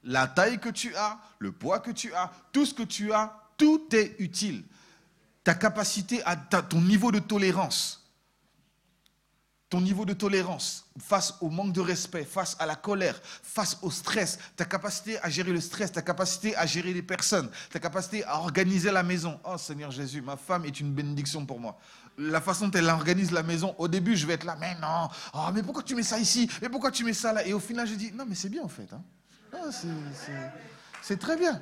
La 0.05 0.29
taille 0.29 0.61
que 0.61 0.69
tu 0.69 0.95
as, 0.95 1.19
le 1.41 1.51
poids 1.51 1.81
que 1.81 1.91
tu 1.91 2.15
as, 2.15 2.31
tout 2.53 2.67
ce 2.67 2.73
que 2.73 2.85
tu 2.85 3.13
as, 3.13 3.37
tout 3.57 3.89
est 3.91 4.15
utile. 4.21 4.63
Ta 5.43 5.57
capacité, 5.57 6.23
à 6.25 6.37
ton 6.37 6.81
niveau 6.81 7.11
de 7.11 7.19
tolérance, 7.19 8.04
ton 9.75 9.81
niveau 9.81 10.05
de 10.05 10.13
tolérance 10.13 10.87
face 11.01 11.35
au 11.41 11.51
manque 11.51 11.73
de 11.73 11.81
respect, 11.81 12.23
face 12.23 12.57
à 12.61 12.67
la 12.67 12.77
colère, 12.77 13.21
face 13.43 13.77
au 13.83 13.91
stress, 13.91 14.39
ta 14.55 14.65
capacité 14.65 15.19
à 15.19 15.29
gérer 15.29 15.51
le 15.51 15.61
stress, 15.61 15.91
ta 15.91 16.01
capacité 16.01 16.55
à 16.55 16.65
gérer 16.65 16.93
les 16.93 17.03
personnes, 17.03 17.51
ta 17.73 17.81
capacité 17.81 18.23
à 18.23 18.39
organiser 18.39 18.93
la 18.93 19.03
maison. 19.03 19.41
Oh 19.43 19.59
Seigneur 19.59 19.91
Jésus, 19.91 20.23
ma 20.23 20.37
femme 20.37 20.65
est 20.65 20.79
une 20.79 20.93
bénédiction 20.93 21.45
pour 21.45 21.59
moi. 21.59 21.77
La 22.17 22.41
façon 22.41 22.69
dont 22.69 22.79
elle 22.79 22.89
organise 22.89 23.33
la 23.33 23.43
maison, 23.43 23.75
au 23.79 23.89
début 23.89 24.17
je 24.17 24.29
vais 24.29 24.35
être 24.35 24.45
là, 24.45 24.57
mais 24.61 24.77
non, 24.81 25.09
oh, 25.33 25.49
mais 25.53 25.65
pourquoi 25.65 25.83
tu 25.83 25.97
mets 25.97 26.05
ça 26.05 26.21
ici? 26.21 26.49
Mais 26.63 26.69
pourquoi 26.69 26.93
tu 26.93 27.03
mets 27.03 27.13
ça 27.13 27.33
là? 27.33 27.45
Et 27.45 27.53
au 27.53 27.59
final 27.59 27.89
je 27.89 27.95
dis, 27.95 28.13
non 28.13 28.27
mais 28.29 28.37
c'est 28.37 28.51
bien 28.51 28.63
en 28.63 28.69
fait. 28.69 28.93
Hein. 28.93 29.03
Ah, 29.53 29.71
très 31.19 31.37
bien. 31.37 31.61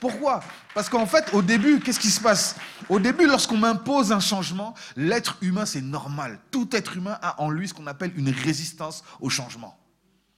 Pourquoi? 0.00 0.44
Parce 0.74 0.90
qu'en 0.90 1.06
fait, 1.06 1.32
au 1.32 1.40
début, 1.40 1.80
qu'est-ce 1.80 1.98
qui 1.98 2.10
se 2.10 2.20
passe? 2.20 2.56
Au 2.90 3.00
début, 3.00 3.26
lorsqu'on 3.26 3.56
m'impose 3.56 4.12
un 4.12 4.20
changement, 4.20 4.74
l'être 4.96 5.38
humain, 5.40 5.64
c'est 5.64 5.80
normal. 5.80 6.38
Tout 6.50 6.68
être 6.76 6.94
humain 6.96 7.18
a 7.22 7.40
en 7.40 7.48
lui 7.48 7.68
ce 7.68 7.72
qu'on 7.72 7.86
appelle 7.86 8.12
une 8.16 8.28
résistance 8.28 9.02
au 9.20 9.30
changement. 9.30 9.78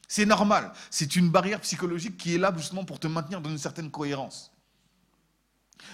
C'est 0.06 0.24
normal. 0.24 0.72
C'est 0.88 1.16
une 1.16 1.30
barrière 1.30 1.58
psychologique 1.60 2.16
qui 2.16 2.36
est 2.36 2.38
là 2.38 2.52
justement 2.56 2.84
pour 2.84 3.00
te 3.00 3.08
maintenir 3.08 3.40
dans 3.40 3.50
une 3.50 3.58
certaine 3.58 3.90
cohérence. 3.90 4.52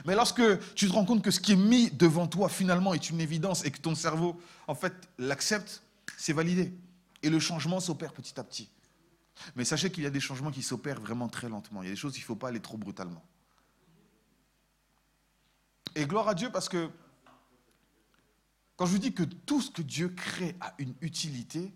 Mais 0.05 0.15
lorsque 0.15 0.43
tu 0.75 0.87
te 0.87 0.93
rends 0.93 1.07
compte 1.07 1.23
que 1.23 1.31
ce 1.31 1.41
qui 1.41 1.53
est 1.53 1.57
mis 1.57 1.91
devant 1.91 2.27
toi 2.27 2.51
finalement 2.51 2.93
est 2.93 3.09
une 3.09 3.23
évidence 3.23 3.65
et 3.65 3.71
que 3.71 3.79
ton 3.79 3.95
cerveau, 3.95 4.39
en 4.67 4.75
fait, 4.75 4.93
l'accepte, 5.19 5.83
c'est 6.19 6.35
validé. 6.35 6.75
Et 7.23 7.31
le 7.31 7.41
changement 7.41 7.81
s'opère 7.81 8.13
petit 8.13 8.39
à 8.39 8.45
petit. 8.45 8.69
Mais 9.57 9.65
sachez 9.65 9.91
qu'il 9.91 10.05
y 10.05 10.07
a 10.07 10.11
des 10.11 10.21
changements 10.21 10.51
qui 10.51 10.63
s'opèrent 10.63 11.01
vraiment 11.01 11.29
très 11.29 11.49
lentement. 11.49 11.83
Il 11.83 11.87
y 11.87 11.89
a 11.89 11.93
des 11.93 11.97
choses 11.97 12.13
qu'il 12.13 12.23
ne 12.23 12.27
faut 12.27 12.37
pas 12.37 12.49
aller 12.49 12.61
trop 12.61 12.77
brutalement. 12.77 13.25
Et 15.95 16.07
gloire 16.07 16.29
à 16.29 16.35
Dieu 16.35 16.51
parce 16.51 16.69
que 16.69 16.91
quand 18.77 18.87
je 18.87 18.93
vous 18.93 18.99
dis 18.99 19.13
que 19.13 19.25
tout 19.25 19.61
ce 19.61 19.71
que 19.71 19.83
Dieu 19.83 20.09
crée 20.09 20.57
a 20.61 20.75
une 20.79 20.95
utilité, 21.01 21.73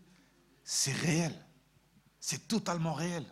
c'est 0.63 0.93
réel. 0.93 1.35
C'est 2.19 2.49
totalement 2.49 2.95
réel. 2.95 3.27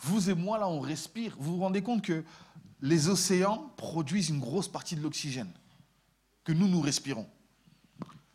Vous 0.00 0.30
et 0.30 0.34
moi, 0.34 0.58
là, 0.58 0.68
on 0.68 0.80
respire. 0.80 1.36
Vous 1.38 1.56
vous 1.56 1.62
rendez 1.62 1.82
compte 1.82 2.02
que 2.02 2.24
les 2.80 3.08
océans 3.08 3.72
produisent 3.76 4.30
une 4.30 4.40
grosse 4.40 4.66
partie 4.66 4.96
de 4.96 5.02
l'oxygène 5.02 5.52
que 6.42 6.52
nous, 6.52 6.66
nous 6.66 6.80
respirons. 6.80 7.28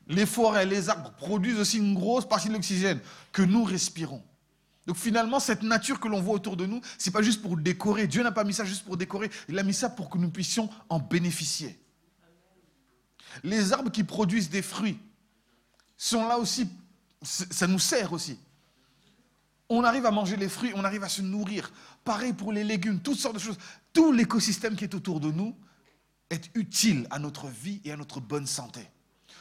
Les 0.08 0.26
forêts, 0.26 0.66
les 0.66 0.88
arbres 0.88 1.12
produisent 1.18 1.60
aussi 1.60 1.80
une 1.80 1.94
grosse 1.94 2.26
partie 2.28 2.48
de 2.48 2.54
l'oxygène 2.54 3.02
que 3.34 3.42
nous 3.42 3.66
respirons. 3.66 4.24
Donc 4.88 4.95
finalement, 4.95 5.41
cette 5.41 5.63
nature 5.63 6.00
que 6.00 6.08
l'on 6.08 6.21
voit 6.21 6.36
autour 6.36 6.56
de 6.56 6.65
nous, 6.65 6.82
ce 6.97 7.10
n'est 7.10 7.13
pas 7.13 7.21
juste 7.21 7.41
pour 7.41 7.58
décorer. 7.58 8.08
Dieu 8.08 8.23
n'a 8.23 8.32
pas 8.32 8.45
mis 8.45 8.54
ça 8.54 8.63
juste 8.63 8.86
pour 8.86 8.95
décorer. 8.95 9.30
Il 9.50 9.60
a 9.60 9.63
mis 9.63 9.73
ça 9.73 9.89
pour 9.89 10.10
que 10.10 10.17
nous 10.17 10.30
puissions 10.30 10.69
en 10.88 10.97
bénéficier. 10.97 11.78
Les 13.43 13.73
arbres 13.73 13.91
qui 13.91 14.06
produisent 14.06 14.50
des 14.50 14.62
fruits 14.62 14.97
sont 15.97 16.26
là 16.26 16.39
aussi. 16.39 16.69
Ça 17.21 17.67
nous 17.67 17.80
sert 17.80 18.13
aussi. 18.13 18.39
On 19.69 19.84
arrive 19.84 20.06
à 20.06 20.12
manger 20.12 20.38
les 20.38 20.47
fruits, 20.47 20.71
on 20.73 20.86
arrive 20.86 21.04
à 21.04 21.10
se 21.10 21.21
nourrir. 21.21 21.69
Pareil 22.06 22.32
pour 22.32 22.54
les 22.54 22.63
légumes, 22.63 23.02
toutes 23.02 23.19
sortes 23.19 23.36
de 23.36 23.41
choses. 23.41 23.58
Tout 23.91 24.13
l'écosystème 24.13 24.78
qui 24.78 24.86
est 24.86 24.95
autour 24.95 25.19
de 25.19 25.32
nous 25.32 25.54
est 26.30 26.50
utile 26.56 27.08
à 27.10 27.19
notre 27.19 27.47
vie 27.47 27.82
et 27.84 27.91
à 27.91 27.97
notre 27.97 28.21
bonne 28.21 28.47
santé. 28.47 28.88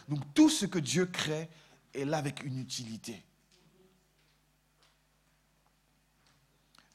Donc 0.09 0.21
tout 0.35 0.51
ce 0.51 0.67
que 0.67 0.81
Dieu 0.81 1.07
crée 1.07 1.49
est 1.95 2.05
là 2.05 2.19
avec 2.19 2.43
une 2.43 2.59
utilité. 2.59 3.23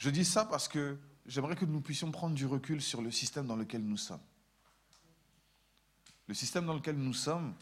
Je 0.01 0.09
dis 0.09 0.25
ça 0.25 0.45
parce 0.45 0.67
que 0.67 0.97
j'aimerais 1.27 1.55
que 1.55 1.63
nous 1.63 1.79
puissions 1.79 2.09
prendre 2.09 2.33
du 2.33 2.47
recul 2.47 2.81
sur 2.81 3.03
le 3.03 3.11
système 3.11 3.45
dans 3.45 3.55
lequel 3.55 3.83
nous 3.83 3.97
sommes. 3.97 4.23
Le 6.25 6.33
système 6.33 6.65
dans 6.65 6.73
lequel 6.73 6.95
nous 6.95 7.13
sommes, 7.13 7.53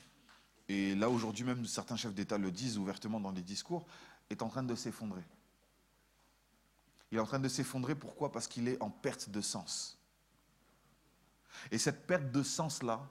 et 0.69 0.95
là 0.95 1.09
aujourd'hui 1.09 1.43
même 1.43 1.65
certains 1.65 1.97
chefs 1.97 2.13
d'État 2.13 2.37
le 2.37 2.49
disent 2.49 2.77
ouvertement 2.77 3.19
dans 3.19 3.33
les 3.33 3.41
discours, 3.41 3.85
est 4.29 4.41
en 4.41 4.47
train 4.47 4.63
de 4.63 4.73
s'effondrer. 4.73 5.21
Il 7.11 7.17
est 7.17 7.21
en 7.21 7.25
train 7.25 7.39
de 7.39 7.49
s'effondrer, 7.49 7.93
pourquoi? 7.93 8.31
Parce 8.31 8.47
qu'il 8.47 8.69
est 8.69 8.81
en 8.81 8.89
perte 8.89 9.29
de 9.29 9.41
sens. 9.41 9.99
Et 11.71 11.77
cette 11.77 12.07
perte 12.07 12.31
de 12.31 12.41
sens-là, 12.41 13.05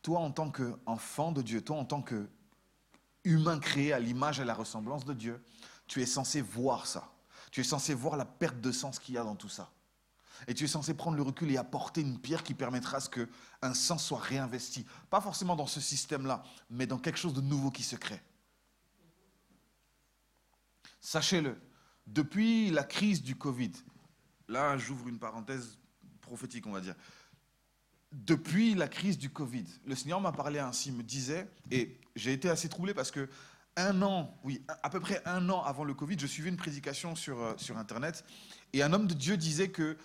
toi 0.00 0.20
en 0.20 0.30
tant 0.30 0.52
qu'enfant 0.52 1.32
de 1.32 1.42
Dieu, 1.42 1.60
toi 1.60 1.76
en 1.76 1.84
tant 1.84 2.04
qu'humain 2.04 3.58
créé 3.58 3.92
à 3.92 3.98
l'image 3.98 4.38
et 4.38 4.42
à 4.42 4.44
la 4.44 4.54
ressemblance 4.54 5.04
de 5.04 5.12
Dieu, 5.12 5.42
tu 5.88 6.00
es 6.02 6.06
censé 6.06 6.40
voir 6.40 6.86
ça. 6.86 7.13
Tu 7.54 7.60
es 7.60 7.64
censé 7.64 7.94
voir 7.94 8.16
la 8.16 8.24
perte 8.24 8.60
de 8.60 8.72
sens 8.72 8.98
qu'il 8.98 9.14
y 9.14 9.18
a 9.18 9.22
dans 9.22 9.36
tout 9.36 9.48
ça. 9.48 9.70
Et 10.48 10.54
tu 10.54 10.64
es 10.64 10.66
censé 10.66 10.92
prendre 10.92 11.16
le 11.16 11.22
recul 11.22 11.52
et 11.52 11.56
apporter 11.56 12.00
une 12.00 12.18
pierre 12.18 12.42
qui 12.42 12.52
permettra 12.52 12.96
à 12.96 13.00
ce 13.00 13.08
qu'un 13.08 13.74
sens 13.74 14.04
soit 14.04 14.18
réinvesti. 14.18 14.84
Pas 15.08 15.20
forcément 15.20 15.54
dans 15.54 15.68
ce 15.68 15.80
système-là, 15.80 16.42
mais 16.68 16.88
dans 16.88 16.98
quelque 16.98 17.16
chose 17.16 17.32
de 17.32 17.40
nouveau 17.40 17.70
qui 17.70 17.84
se 17.84 17.94
crée. 17.94 18.20
Sachez-le, 21.00 21.56
depuis 22.08 22.70
la 22.70 22.82
crise 22.82 23.22
du 23.22 23.36
Covid, 23.36 23.70
là 24.48 24.76
j'ouvre 24.76 25.06
une 25.06 25.20
parenthèse 25.20 25.78
prophétique, 26.22 26.66
on 26.66 26.72
va 26.72 26.80
dire. 26.80 26.96
Depuis 28.10 28.74
la 28.74 28.88
crise 28.88 29.16
du 29.16 29.30
Covid, 29.30 29.66
le 29.86 29.94
Seigneur 29.94 30.20
m'a 30.20 30.32
parlé 30.32 30.58
ainsi, 30.58 30.90
me 30.90 31.04
disait, 31.04 31.48
et 31.70 32.00
j'ai 32.16 32.32
été 32.32 32.48
assez 32.50 32.68
troublé 32.68 32.94
parce 32.94 33.12
que 33.12 33.28
un 33.76 34.02
an, 34.02 34.38
oui, 34.44 34.62
à 34.82 34.90
peu 34.90 35.00
près 35.00 35.22
un 35.26 35.48
an 35.50 35.62
avant 35.62 35.84
le 35.84 35.94
Covid, 35.94 36.16
je 36.18 36.26
suivais 36.26 36.48
une 36.48 36.56
prédication 36.56 37.16
sur, 37.16 37.40
euh, 37.40 37.54
sur 37.56 37.76
Internet 37.76 38.24
et 38.72 38.82
un 38.82 38.92
homme 38.92 39.06
de 39.06 39.14
Dieu 39.14 39.36
disait 39.36 39.70
que 39.70 39.96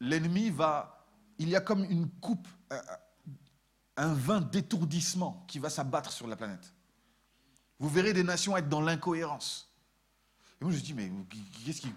l'ennemi 0.00 0.50
va. 0.50 1.04
Il 1.38 1.48
y 1.48 1.56
a 1.56 1.60
comme 1.60 1.84
une 1.84 2.08
coupe, 2.08 2.48
un, 3.96 4.14
vin 4.14 4.40
d'étourdissement 4.40 5.44
qui 5.46 5.58
va 5.58 5.68
s'abattre 5.68 6.12
sur 6.12 6.26
la 6.26 6.36
planète. 6.36 6.72
Vous 7.78 7.90
verrez 7.90 8.14
des 8.14 8.24
nations 8.24 8.56
être 8.56 8.68
dans 8.68 8.80
l'incohérence. 8.80 9.70
Et 10.60 10.64
moi, 10.64 10.72
je 10.72 10.78
me 10.78 10.82
dis, 10.82 10.94
mais 10.94 11.12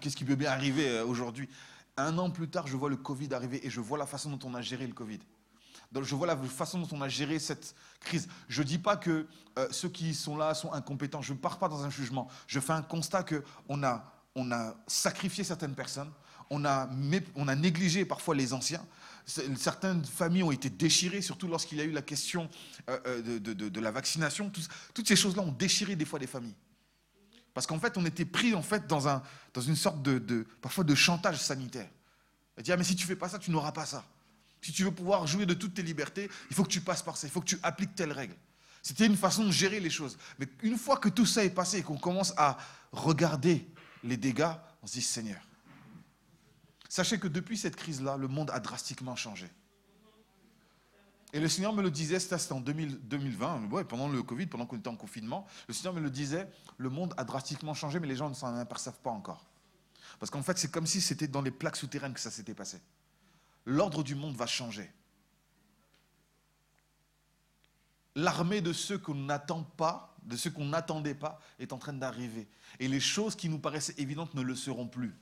qu'est-ce 0.00 0.16
qui, 0.16 0.24
peut 0.24 0.34
bien 0.34 0.50
arriver 0.50 0.88
euh, 0.90 1.06
aujourd'hui? 1.06 1.48
Un 1.96 2.18
an 2.18 2.30
plus 2.30 2.50
tard, 2.50 2.66
je 2.66 2.76
vois 2.76 2.90
le 2.90 2.96
Covid 2.96 3.32
arriver 3.32 3.66
et 3.66 3.70
je 3.70 3.80
vois 3.80 3.96
la 3.96 4.06
façon 4.06 4.30
dont 4.30 4.48
on 4.48 4.54
a 4.54 4.60
géré 4.60 4.86
le 4.86 4.92
Covid 4.92 5.20
je 5.94 6.14
vois 6.14 6.26
la 6.26 6.36
façon 6.36 6.78
dont 6.78 6.88
on 6.92 7.02
a 7.02 7.08
géré 7.08 7.38
cette 7.38 7.74
crise. 8.00 8.28
Je 8.48 8.62
ne 8.62 8.66
dis 8.66 8.78
pas 8.78 8.96
que 8.96 9.26
euh, 9.58 9.68
ceux 9.70 9.88
qui 9.88 10.14
sont 10.14 10.36
là 10.36 10.54
sont 10.54 10.72
incompétents. 10.72 11.22
Je 11.22 11.32
ne 11.32 11.38
pars 11.38 11.58
pas 11.58 11.68
dans 11.68 11.84
un 11.84 11.90
jugement. 11.90 12.28
Je 12.46 12.60
fais 12.60 12.72
un 12.72 12.82
constat 12.82 13.24
qu'on 13.24 13.82
a, 13.82 14.04
on 14.34 14.52
a 14.52 14.74
sacrifié 14.86 15.44
certaines 15.44 15.74
personnes. 15.74 16.10
On 16.52 16.64
a, 16.64 16.88
négligé 17.54 18.04
parfois 18.04 18.34
les 18.34 18.52
anciens. 18.52 18.84
Certaines 19.56 20.04
familles 20.04 20.42
ont 20.42 20.50
été 20.50 20.68
déchirées, 20.68 21.22
surtout 21.22 21.46
lorsqu'il 21.46 21.78
y 21.78 21.80
a 21.80 21.84
eu 21.84 21.92
la 21.92 22.02
question 22.02 22.48
euh, 22.88 22.98
euh, 23.06 23.38
de, 23.38 23.80
la 23.80 23.92
vaccination. 23.92 24.50
toutes 24.92 25.06
ces 25.06 25.14
choses-là 25.14 25.42
ont 25.42 25.52
déchiré 25.52 25.94
des 25.94 26.04
fois 26.04 26.18
des 26.18 26.26
familles. 26.26 26.56
Parce 27.54 27.66
qu'en 27.66 27.78
fait, 27.78 27.96
on 27.96 28.04
était 28.04 28.24
pris 28.24 28.54
en 28.54 28.62
fait, 28.62 28.86
dans, 28.86 29.08
un, 29.08 29.22
dans 29.54 29.60
une 29.60 29.76
sorte 29.76 30.02
de, 30.02 30.46
parfois 30.60 30.84
de 30.84 30.94
chantage 30.94 31.38
sanitaire. 31.38 31.88
On 32.58 32.62
dit, 32.62 32.72
ah, 32.72 32.76
mais 32.76 32.84
si 32.84 32.96
tu 32.96 33.06
fais 33.06 33.16
pas 33.16 33.28
ça, 33.28 33.38
tu 33.38 33.50
n'auras 33.50 33.72
pas 33.72 33.86
ça. 33.86 34.04
Si 34.62 34.72
tu 34.72 34.84
veux 34.84 34.90
pouvoir 34.90 35.26
jouir 35.26 35.46
de 35.46 35.54
toutes 35.54 35.74
tes 35.74 35.82
libertés, 35.82 36.30
il 36.50 36.56
faut 36.56 36.64
que 36.64 36.68
tu 36.68 36.80
passes 36.80 37.02
par 37.02 37.16
ça, 37.16 37.26
il 37.26 37.30
faut 37.30 37.40
que 37.40 37.46
tu 37.46 37.58
appliques 37.62 37.94
telle 37.94 38.12
règle. 38.12 38.34
C'était 38.82 39.06
une 39.06 39.16
façon 39.16 39.44
de 39.44 39.50
gérer 39.50 39.80
les 39.80 39.90
choses. 39.90 40.16
Mais 40.38 40.46
une 40.62 40.78
fois 40.78 40.96
que 40.96 41.08
tout 41.08 41.26
ça 41.26 41.44
est 41.44 41.50
passé 41.50 41.78
et 41.78 41.82
qu'on 41.82 41.98
commence 41.98 42.32
à 42.36 42.56
regarder 42.92 43.66
les 44.02 44.16
dégâts, 44.16 44.52
on 44.82 44.86
se 44.86 44.94
dit 44.94 45.02
Seigneur. 45.02 45.40
Sachez 46.88 47.18
que 47.18 47.28
depuis 47.28 47.56
cette 47.56 47.76
crise-là, 47.76 48.16
le 48.16 48.26
monde 48.26 48.50
a 48.50 48.58
drastiquement 48.58 49.16
changé. 49.16 49.48
Et 51.32 51.38
le 51.38 51.48
Seigneur 51.48 51.72
me 51.72 51.82
le 51.82 51.90
disait, 51.90 52.18
c'était 52.18 52.52
en 52.52 52.60
2020, 52.60 53.68
pendant 53.88 54.08
le 54.08 54.22
Covid, 54.22 54.46
pendant 54.46 54.66
qu'on 54.66 54.76
était 54.76 54.88
en 54.88 54.96
confinement, 54.96 55.46
le 55.68 55.74
Seigneur 55.74 55.94
me 55.94 56.00
le 56.00 56.10
disait, 56.10 56.48
le 56.76 56.90
monde 56.90 57.14
a 57.16 57.24
drastiquement 57.24 57.74
changé, 57.74 58.00
mais 58.00 58.08
les 58.08 58.16
gens 58.16 58.28
ne 58.28 58.34
s'en 58.34 58.56
aperçoivent 58.56 58.98
pas 58.98 59.10
encore. 59.10 59.46
Parce 60.18 60.30
qu'en 60.30 60.42
fait, 60.42 60.58
c'est 60.58 60.72
comme 60.72 60.86
si 60.86 61.00
c'était 61.00 61.28
dans 61.28 61.42
les 61.42 61.52
plaques 61.52 61.76
souterraines 61.76 62.14
que 62.14 62.20
ça 62.20 62.32
s'était 62.32 62.54
passé 62.54 62.80
l'ordre 63.70 64.02
du 64.02 64.14
monde 64.14 64.36
va 64.36 64.46
changer. 64.46 64.90
L'armée 68.16 68.60
de 68.60 68.72
ceux 68.72 68.98
qu'on 68.98 69.14
n'attend 69.14 69.62
pas, 69.62 70.16
de 70.24 70.36
ceux 70.36 70.50
qu'on 70.50 70.66
n'attendait 70.66 71.14
pas, 71.14 71.40
est 71.58 71.72
en 71.72 71.78
train 71.78 71.92
d'arriver. 71.92 72.48
Et 72.80 72.88
les 72.88 73.00
choses 73.00 73.36
qui 73.36 73.48
nous 73.48 73.58
paraissaient 73.58 73.94
évidentes 73.98 74.34
ne 74.34 74.42
le 74.42 74.56
seront 74.56 74.88
plus. 74.88 75.16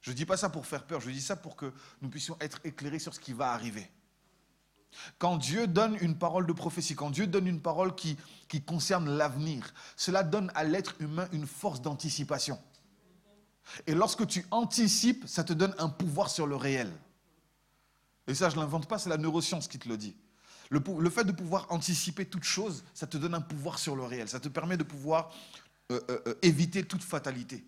Je 0.00 0.12
ne 0.12 0.16
dis 0.16 0.24
pas 0.24 0.36
ça 0.36 0.48
pour 0.48 0.66
faire 0.66 0.86
peur, 0.86 1.00
je 1.00 1.10
dis 1.10 1.20
ça 1.20 1.34
pour 1.34 1.56
que 1.56 1.72
nous 2.00 2.08
puissions 2.08 2.36
être 2.40 2.60
éclairés 2.64 3.00
sur 3.00 3.12
ce 3.12 3.20
qui 3.20 3.32
va 3.32 3.50
arriver. 3.50 3.90
Quand 5.18 5.36
Dieu 5.36 5.66
donne 5.66 5.98
une 6.00 6.16
parole 6.16 6.46
de 6.46 6.52
prophétie, 6.52 6.94
quand 6.94 7.10
Dieu 7.10 7.26
donne 7.26 7.48
une 7.48 7.60
parole 7.60 7.94
qui, 7.96 8.16
qui 8.48 8.62
concerne 8.62 9.10
l'avenir, 9.10 9.74
cela 9.96 10.22
donne 10.22 10.52
à 10.54 10.62
l'être 10.62 10.94
humain 11.00 11.28
une 11.32 11.46
force 11.46 11.82
d'anticipation. 11.82 12.62
Et 13.88 13.94
lorsque 13.94 14.26
tu 14.28 14.46
anticipes, 14.52 15.26
ça 15.26 15.42
te 15.42 15.52
donne 15.52 15.74
un 15.78 15.88
pouvoir 15.88 16.30
sur 16.30 16.46
le 16.46 16.54
réel. 16.54 16.92
Et 18.26 18.34
ça, 18.34 18.50
je 18.50 18.56
ne 18.56 18.60
l'invente 18.60 18.88
pas, 18.88 18.98
c'est 18.98 19.08
la 19.08 19.18
neuroscience 19.18 19.68
qui 19.68 19.78
te 19.78 19.88
le 19.88 19.96
dit. 19.96 20.16
Le, 20.70 21.10
fait 21.10 21.24
de 21.24 21.32
pouvoir 21.32 21.66
anticiper 21.70 22.24
toute 22.24 22.42
chose, 22.42 22.84
ça 22.92 23.06
te 23.06 23.16
donne 23.16 23.34
un 23.34 23.40
pouvoir 23.40 23.78
sur 23.78 23.94
le 23.94 24.02
réel. 24.02 24.28
Ça 24.28 24.40
te 24.40 24.48
permet 24.48 24.76
de 24.76 24.82
pouvoir 24.82 25.32
euh, 25.92 26.00
euh, 26.10 26.20
euh, 26.26 26.34
éviter 26.42 26.84
toute 26.84 27.04
fatalité. 27.04 27.64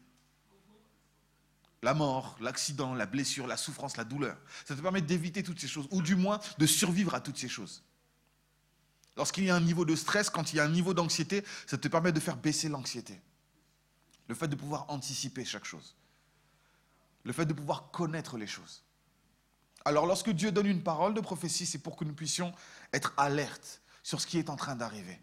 La 1.82 1.94
mort, 1.94 2.36
l'accident, 2.40 2.94
la 2.94 3.06
blessure, 3.06 3.46
la 3.46 3.56
souffrance, 3.56 3.96
la 3.96 4.04
douleur. 4.04 4.36
Ça 4.64 4.74
te 4.74 4.80
permet 4.80 5.00
d'éviter 5.00 5.44
toutes 5.44 5.60
ces 5.60 5.68
choses, 5.68 5.86
ou 5.92 6.02
du 6.02 6.16
moins 6.16 6.40
de 6.58 6.66
survivre 6.66 7.14
à 7.14 7.20
toutes 7.20 7.38
ces 7.38 7.48
choses. 7.48 7.84
Lorsqu'il 9.16 9.44
y 9.44 9.50
a 9.50 9.54
un 9.54 9.60
niveau 9.60 9.84
de 9.84 9.94
stress, 9.94 10.28
quand 10.28 10.52
il 10.52 10.56
y 10.56 10.60
a 10.60 10.64
un 10.64 10.68
niveau 10.68 10.92
d'anxiété, 10.92 11.44
ça 11.66 11.78
te 11.78 11.86
permet 11.86 12.10
de 12.10 12.18
faire 12.18 12.36
baisser 12.36 12.68
l'anxiété. 12.68 13.20
Le 14.26 14.34
fait 14.34 14.48
de 14.48 14.56
pouvoir 14.56 14.86
anticiper 14.88 15.44
chaque 15.44 15.64
chose. 15.64 15.96
Le 17.24 17.32
fait 17.32 17.46
de 17.46 17.52
pouvoir 17.52 17.90
connaître 17.92 18.36
les 18.36 18.46
choses. 18.46 18.82
Alors 19.84 20.06
lorsque 20.06 20.30
Dieu 20.30 20.52
donne 20.52 20.66
une 20.66 20.82
parole 20.82 21.14
de 21.14 21.20
prophétie, 21.20 21.66
c'est 21.66 21.78
pour 21.78 21.96
que 21.96 22.04
nous 22.04 22.14
puissions 22.14 22.52
être 22.92 23.14
alertes 23.16 23.80
sur 24.02 24.20
ce 24.20 24.26
qui 24.26 24.38
est 24.38 24.50
en 24.50 24.56
train 24.56 24.76
d'arriver. 24.76 25.20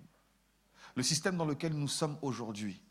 Le 0.95 1.03
système 1.03 1.37
dans 1.37 1.45
lequel 1.45 1.73
nous 1.73 1.87
sommes 1.87 2.17
aujourd'hui 2.21 2.81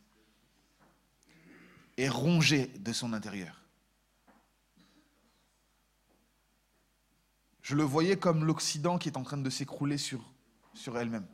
est 1.97 2.09
rongé 2.09 2.67
de 2.67 2.93
son 2.93 3.13
intérieur. 3.13 3.61
Je 7.61 7.75
le 7.75 7.83
voyais 7.83 8.17
comme 8.17 8.45
l'Occident 8.45 8.99
qui 8.99 9.09
est 9.09 9.17
en 9.17 9.23
train 9.23 9.37
de 9.37 9.49
s'écrouler 9.49 9.97
sur, 9.97 10.21
elle-même. 10.95 11.25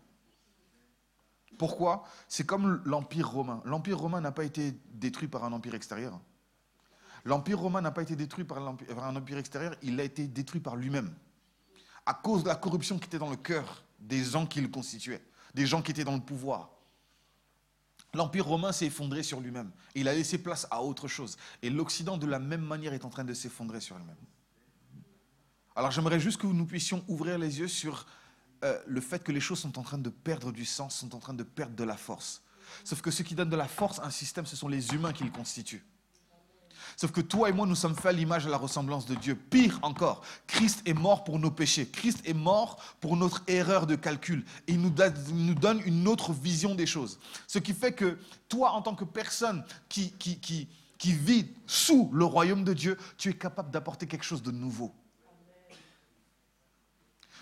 Pourquoi? 1.57 2.05
C'est 2.29 2.45
comme 2.45 2.81
l'Empire 2.85 3.29
romain. 3.29 3.61
L'Empire 3.65 3.99
romain 3.99 4.21
n'a 4.21 4.31
pas 4.31 4.45
été 4.45 4.71
détruit 4.93 5.27
par 5.27 5.43
un 5.43 5.51
empire 5.51 5.75
extérieur. 5.75 6.21
L'Empire 7.25 7.60
romain 7.60 7.81
n'a 7.81 7.91
pas 7.91 8.01
été 8.01 8.15
détruit 8.15 8.43
par, 8.43 8.57
un 8.60 9.15
empire 9.15 9.38
extérieur, 9.38 9.75
il 9.81 9.99
a 9.99 10.03
été 10.03 10.27
détruit 10.27 10.62
par 10.62 10.75
lui-même. 10.75 11.13
À 12.05 12.13
cause 12.13 12.43
de 12.43 12.47
la 12.47 12.55
corruption 12.55 12.97
qui 12.97 13.05
était 13.05 13.19
dans 13.19 13.29
le 13.29 13.36
cœur 13.36 13.84
des 13.99 14.23
gens 14.23 14.45
qui 14.45 14.62
le 14.62 14.67
constituaient, 14.67 15.21
des 15.53 15.65
gens 15.65 15.81
qui 15.81 15.91
étaient 15.91 16.03
dans 16.03 16.15
le 16.15 16.21
pouvoir. 16.21 16.71
L'Empire 18.13 18.45
romain 18.45 18.71
s'est 18.71 18.88
effondré 18.88 19.23
sur 19.23 19.39
lui-même. 19.39 19.71
Il 19.95 20.07
a 20.07 20.13
laissé 20.13 20.38
place 20.38 20.67
à 20.71 20.84
autre 20.84 21.07
chose. 21.07 21.38
Et 21.62 21.69
l'Occident, 21.69 22.17
de 22.17 22.27
la 22.27 22.39
même 22.39 22.62
manière, 22.62 22.93
est 22.93 23.05
en 23.05 23.10
train 23.10 23.23
de 23.23 23.34
s'effondrer 23.34 23.79
sur 23.79 23.95
lui-même. 23.97 24.17
Alors 25.75 25.91
j'aimerais 25.91 26.19
juste 26.19 26.41
que 26.41 26.47
nous 26.47 26.65
puissions 26.65 27.03
ouvrir 27.07 27.38
les 27.38 27.60
yeux 27.60 27.67
sur 27.67 28.05
euh, 28.63 28.77
le 28.86 28.99
fait 28.99 29.23
que 29.23 29.31
les 29.31 29.39
choses 29.39 29.60
sont 29.60 29.79
en 29.79 29.84
train 29.84 29.97
de 29.97 30.10
perdre 30.10 30.51
du 30.51 30.65
sens, 30.65 30.95
sont 30.95 31.15
en 31.15 31.19
train 31.19 31.34
de 31.34 31.43
perdre 31.43 31.75
de 31.75 31.84
la 31.84 31.95
force. 31.95 32.43
Sauf 32.84 33.01
que 33.01 33.12
ce 33.12 33.23
qui 33.23 33.36
donne 33.36 33.49
de 33.49 33.55
la 33.55 33.67
force 33.67 33.99
à 33.99 34.05
un 34.05 34.12
système, 34.12 34.45
ce 34.45 34.55
sont 34.55 34.67
les 34.67 34.93
humains 34.93 35.13
qui 35.13 35.23
le 35.23 35.31
constituent. 35.31 35.84
Sauf 36.97 37.12
que 37.12 37.21
toi 37.21 37.49
et 37.49 37.51
moi, 37.51 37.65
nous 37.65 37.75
sommes 37.75 37.95
faits 37.95 38.08
à 38.08 38.12
l'image 38.12 38.45
et 38.45 38.47
à 38.47 38.51
la 38.51 38.58
ressemblance 38.58 39.06
de 39.06 39.15
Dieu. 39.15 39.36
Pire 39.36 39.80
encore, 39.82 40.21
Christ 40.47 40.82
est 40.86 40.93
mort 40.93 41.23
pour 41.23 41.39
nos 41.39 41.51
péchés. 41.51 41.88
Christ 41.88 42.21
est 42.25 42.34
mort 42.34 42.77
pour 42.99 43.17
notre 43.17 43.43
erreur 43.47 43.88
de 43.88 43.95
calcul. 43.95 44.45
Il 44.67 44.82
nous, 44.82 44.89
donne 44.89 45.82
une 45.86 46.08
autre 46.08 46.34
vision 46.34 46.75
des 46.75 46.86
choses. 46.86 47.19
Ce 47.47 47.60
qui 47.60 47.73
fait 47.73 47.93
que 47.93 48.17
toi, 48.49 48.71
en 48.71 48.82
tant 48.82 48.95
que 48.95 49.06
personne 49.06 49.63
qui 49.89 50.13
vit 51.04 51.47
sous 51.65 52.10
le 52.13 52.25
royaume 52.25 52.63
de 52.63 52.73
Dieu, 52.73 52.97
tu 53.17 53.30
es 53.30 53.34
capable 53.34 53.71
d'apporter 53.71 54.08
quelque 54.08 54.25
chose 54.25 54.43
de 54.43 54.51
nouveau. 54.51 54.93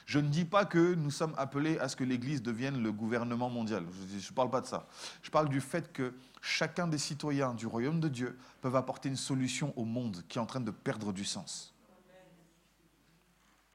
Je 0.09 0.17
ne 0.17 0.27
dis 0.27 0.43
pas 0.43 0.65
que 0.65 0.95
nous 0.95 1.11
sommes 1.11 1.35
appelés 1.37 1.77
à 1.77 1.87
ce 1.87 1.95
que 1.95 2.03
l'Église 2.03 2.41
devienne 2.41 2.81
le 2.81 2.91
gouvernement 2.91 3.47
mondial. 3.47 3.85
Je 4.09 4.15
ne 4.15 4.33
parle 4.33 4.49
pas 4.49 4.59
de 4.59 4.65
ça. 4.65 4.87
Je 5.21 5.29
parle 5.29 5.49
du 5.49 5.61
fait 5.61 5.93
que 5.93 6.15
chacun 6.41 6.87
des 6.87 6.97
citoyens 6.97 7.53
du 7.53 7.67
royaume 7.67 7.99
de 7.99 8.07
Dieu 8.07 8.35
peuvent 8.59 8.75
apporter 8.75 9.07
une 9.07 9.15
solution 9.15 9.71
au 9.77 9.85
monde 9.85 10.23
qui 10.27 10.39
est 10.39 10.41
en 10.41 10.47
train 10.47 10.61
de 10.61 10.71
perdre 10.71 11.13
du 11.13 11.23
sens. 11.23 11.75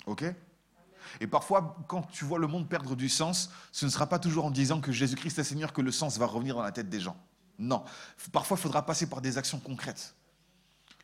OK? 0.06 0.24
Et 1.20 1.28
parfois, 1.28 1.76
quand 1.86 2.02
tu 2.02 2.24
vois 2.24 2.40
le 2.40 2.48
monde 2.48 2.68
perdre 2.68 2.96
du 2.96 3.08
sens, 3.08 3.52
ce 3.70 3.86
ne 3.86 3.90
sera 3.92 4.08
pas 4.08 4.18
toujours 4.18 4.46
en 4.46 4.50
disant 4.50 4.80
que 4.80 4.90
Jésus-Christ 4.90 5.38
est 5.38 5.44
Seigneur 5.44 5.72
que 5.72 5.82
le 5.82 5.92
sens 5.92 6.18
va 6.18 6.26
revenir 6.26 6.56
dans 6.56 6.62
la 6.62 6.72
tête 6.72 6.88
des 6.88 6.98
gens. 6.98 7.16
Non. 7.60 7.84
Parfois, 8.32 8.56
il 8.58 8.60
faudra 8.60 8.84
passer 8.84 9.08
par 9.08 9.20
des 9.20 9.38
actions 9.38 9.60
concrètes. 9.60 10.16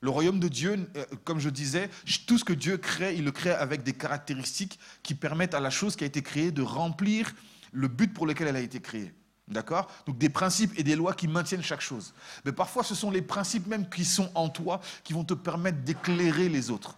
Le 0.02 0.08
royaume 0.08 0.40
de 0.40 0.48
Dieu, 0.48 0.90
euh, 0.96 1.04
comme 1.24 1.40
je 1.40 1.50
disais, 1.50 1.90
tout 2.26 2.38
ce 2.38 2.44
que 2.44 2.54
Dieu 2.54 2.78
crée, 2.78 3.16
il 3.16 3.24
le 3.24 3.32
crée 3.32 3.50
avec 3.50 3.82
des 3.82 3.92
caractéristiques 3.92 4.78
qui 5.02 5.14
permettent 5.14 5.54
à 5.54 5.60
la 5.60 5.68
chose 5.68 5.94
qui 5.94 6.04
a 6.04 6.06
été 6.06 6.22
créée 6.22 6.50
de 6.50 6.62
remplir 6.62 7.34
le 7.72 7.86
but 7.86 8.12
pour 8.12 8.26
lequel 8.26 8.48
elle 8.48 8.56
a 8.56 8.60
été 8.60 8.80
créée. 8.80 9.12
D'accord? 9.48 9.90
Donc 10.06 10.16
des 10.16 10.28
principes 10.28 10.72
et 10.78 10.84
des 10.84 10.96
lois 10.96 11.12
qui 11.12 11.28
maintiennent 11.28 11.62
chaque 11.62 11.80
chose. 11.80 12.14
Mais 12.44 12.52
parfois, 12.52 12.82
ce 12.82 12.94
sont 12.94 13.10
les 13.10 13.20
principes 13.20 13.66
même 13.66 13.88
qui 13.90 14.04
sont 14.04 14.30
en 14.34 14.48
toi 14.48 14.80
qui 15.04 15.12
vont 15.12 15.24
te 15.24 15.34
permettre 15.34 15.78
d'éclairer 15.82 16.48
les 16.48 16.70
autres. 16.70 16.96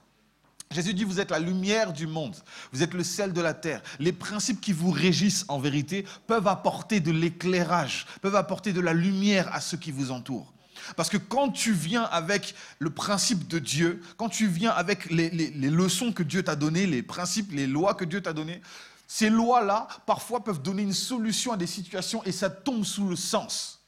Jésus 0.71 0.95
dit, 0.95 1.05
vous 1.05 1.21
êtes 1.21 1.31
la 1.31 1.39
lumière 1.39 1.93
du 1.93 2.07
monde, 2.07 2.37
vous 2.73 2.83
êtes 2.83 2.95
le 2.95 3.03
sel 3.03 3.33
de 3.33 3.41
la 3.41 3.53
terre. 3.53 3.83
Les 3.99 4.13
principes 4.13 4.61
qui 4.61 4.73
vous 4.73 4.91
régissent 4.91 5.45
en 5.49 5.59
vérité 5.59 6.07
peuvent 6.27 6.47
apporter 6.47 7.01
de 7.01 7.11
l'éclairage, 7.11 8.07
peuvent 8.23 8.37
apporter 8.37 8.73
de 8.73 8.81
la 8.81 8.93
lumière 8.93 9.53
à 9.53 9.61
ceux 9.61 9.77
qui 9.77 9.91
vous 9.91 10.13
entourent. 10.13 10.52
Parce 10.97 11.09
que 11.09 11.17
quand 11.17 11.51
tu 11.51 11.73
viens 11.73 12.05
avec 12.05 12.55
le 12.79 12.91
principe 12.91 13.49
de 13.49 13.59
Dieu, 13.59 14.03
quand 14.17 14.29
tu 14.29 14.47
viens 14.47 14.71
avec 14.71 15.11
les, 15.11 15.31
leçons 15.31 16.13
que 16.13 16.23
Dieu 16.23 16.43
t'a 16.43 16.57
données, 16.57 16.87
les 16.87 17.03
principes, 17.03 17.53
les 17.53 17.67
lois 17.67 17.95
que 17.95 18.05
Dieu 18.05 18.21
t'a 18.23 18.33
données, 18.33 18.61
ces 19.07 19.31
lois-là, 19.31 19.89
parfois, 20.07 20.43
peuvent 20.43 20.63
donner 20.63 20.83
une 20.83 20.93
solution 20.93 21.53
à 21.53 21.57
des 21.57 21.67
situations 21.67 22.25
et 22.25 22.33
ça 22.33 22.49
tombe 22.49 22.85
sous 22.85 23.09
le 23.09 23.17
sens. 23.17 23.81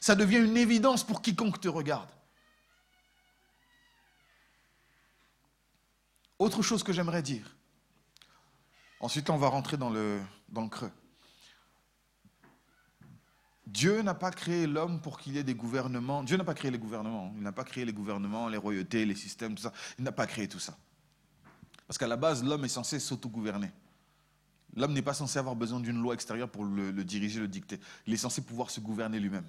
Ça 0.00 0.14
devient 0.14 0.38
une 0.38 0.56
évidence 0.56 1.04
pour 1.04 1.20
quiconque 1.20 1.60
te 1.60 1.68
regarde. 1.68 2.08
Autre 6.38 6.62
chose 6.62 6.82
que 6.82 6.92
j'aimerais 6.92 7.22
dire. 7.22 7.56
Ensuite, 9.00 9.28
on 9.30 9.36
va 9.36 9.48
rentrer 9.48 9.76
dans 9.76 9.90
le, 9.90 10.20
dans 10.48 10.62
le 10.62 10.68
creux. 10.68 10.90
Dieu 13.66 14.02
n'a 14.02 14.14
pas 14.14 14.30
créé 14.30 14.66
l'homme 14.66 15.00
pour 15.00 15.18
qu'il 15.18 15.34
y 15.34 15.38
ait 15.38 15.44
des 15.44 15.54
gouvernements. 15.54 16.22
Dieu 16.22 16.36
n'a 16.36 16.44
pas 16.44 16.54
créé 16.54 16.70
les 16.70 16.78
gouvernements. 16.78 17.32
Il 17.36 17.42
n'a 17.42 17.52
pas 17.52 17.64
créé 17.64 17.84
les 17.84 17.92
gouvernements, 17.92 18.48
les 18.48 18.58
royautés, 18.58 19.06
les 19.06 19.14
systèmes, 19.14 19.54
tout 19.54 19.62
ça. 19.62 19.72
Il 19.98 20.04
n'a 20.04 20.12
pas 20.12 20.26
créé 20.26 20.48
tout 20.48 20.58
ça. 20.58 20.76
Parce 21.86 21.98
qu'à 21.98 22.06
la 22.06 22.16
base, 22.16 22.44
l'homme 22.44 22.64
est 22.64 22.68
censé 22.68 22.98
s'autogouverner. 23.00 23.70
L'homme 24.76 24.92
n'est 24.92 25.02
pas 25.02 25.14
censé 25.14 25.38
avoir 25.38 25.56
besoin 25.56 25.80
d'une 25.80 26.00
loi 26.00 26.14
extérieure 26.14 26.50
pour 26.50 26.64
le, 26.64 26.92
diriger, 27.04 27.40
le 27.40 27.48
dicter. 27.48 27.80
Il 28.06 28.12
est 28.12 28.18
censé 28.18 28.42
pouvoir 28.42 28.70
se 28.70 28.80
gouverner 28.80 29.18
lui-même. 29.18 29.46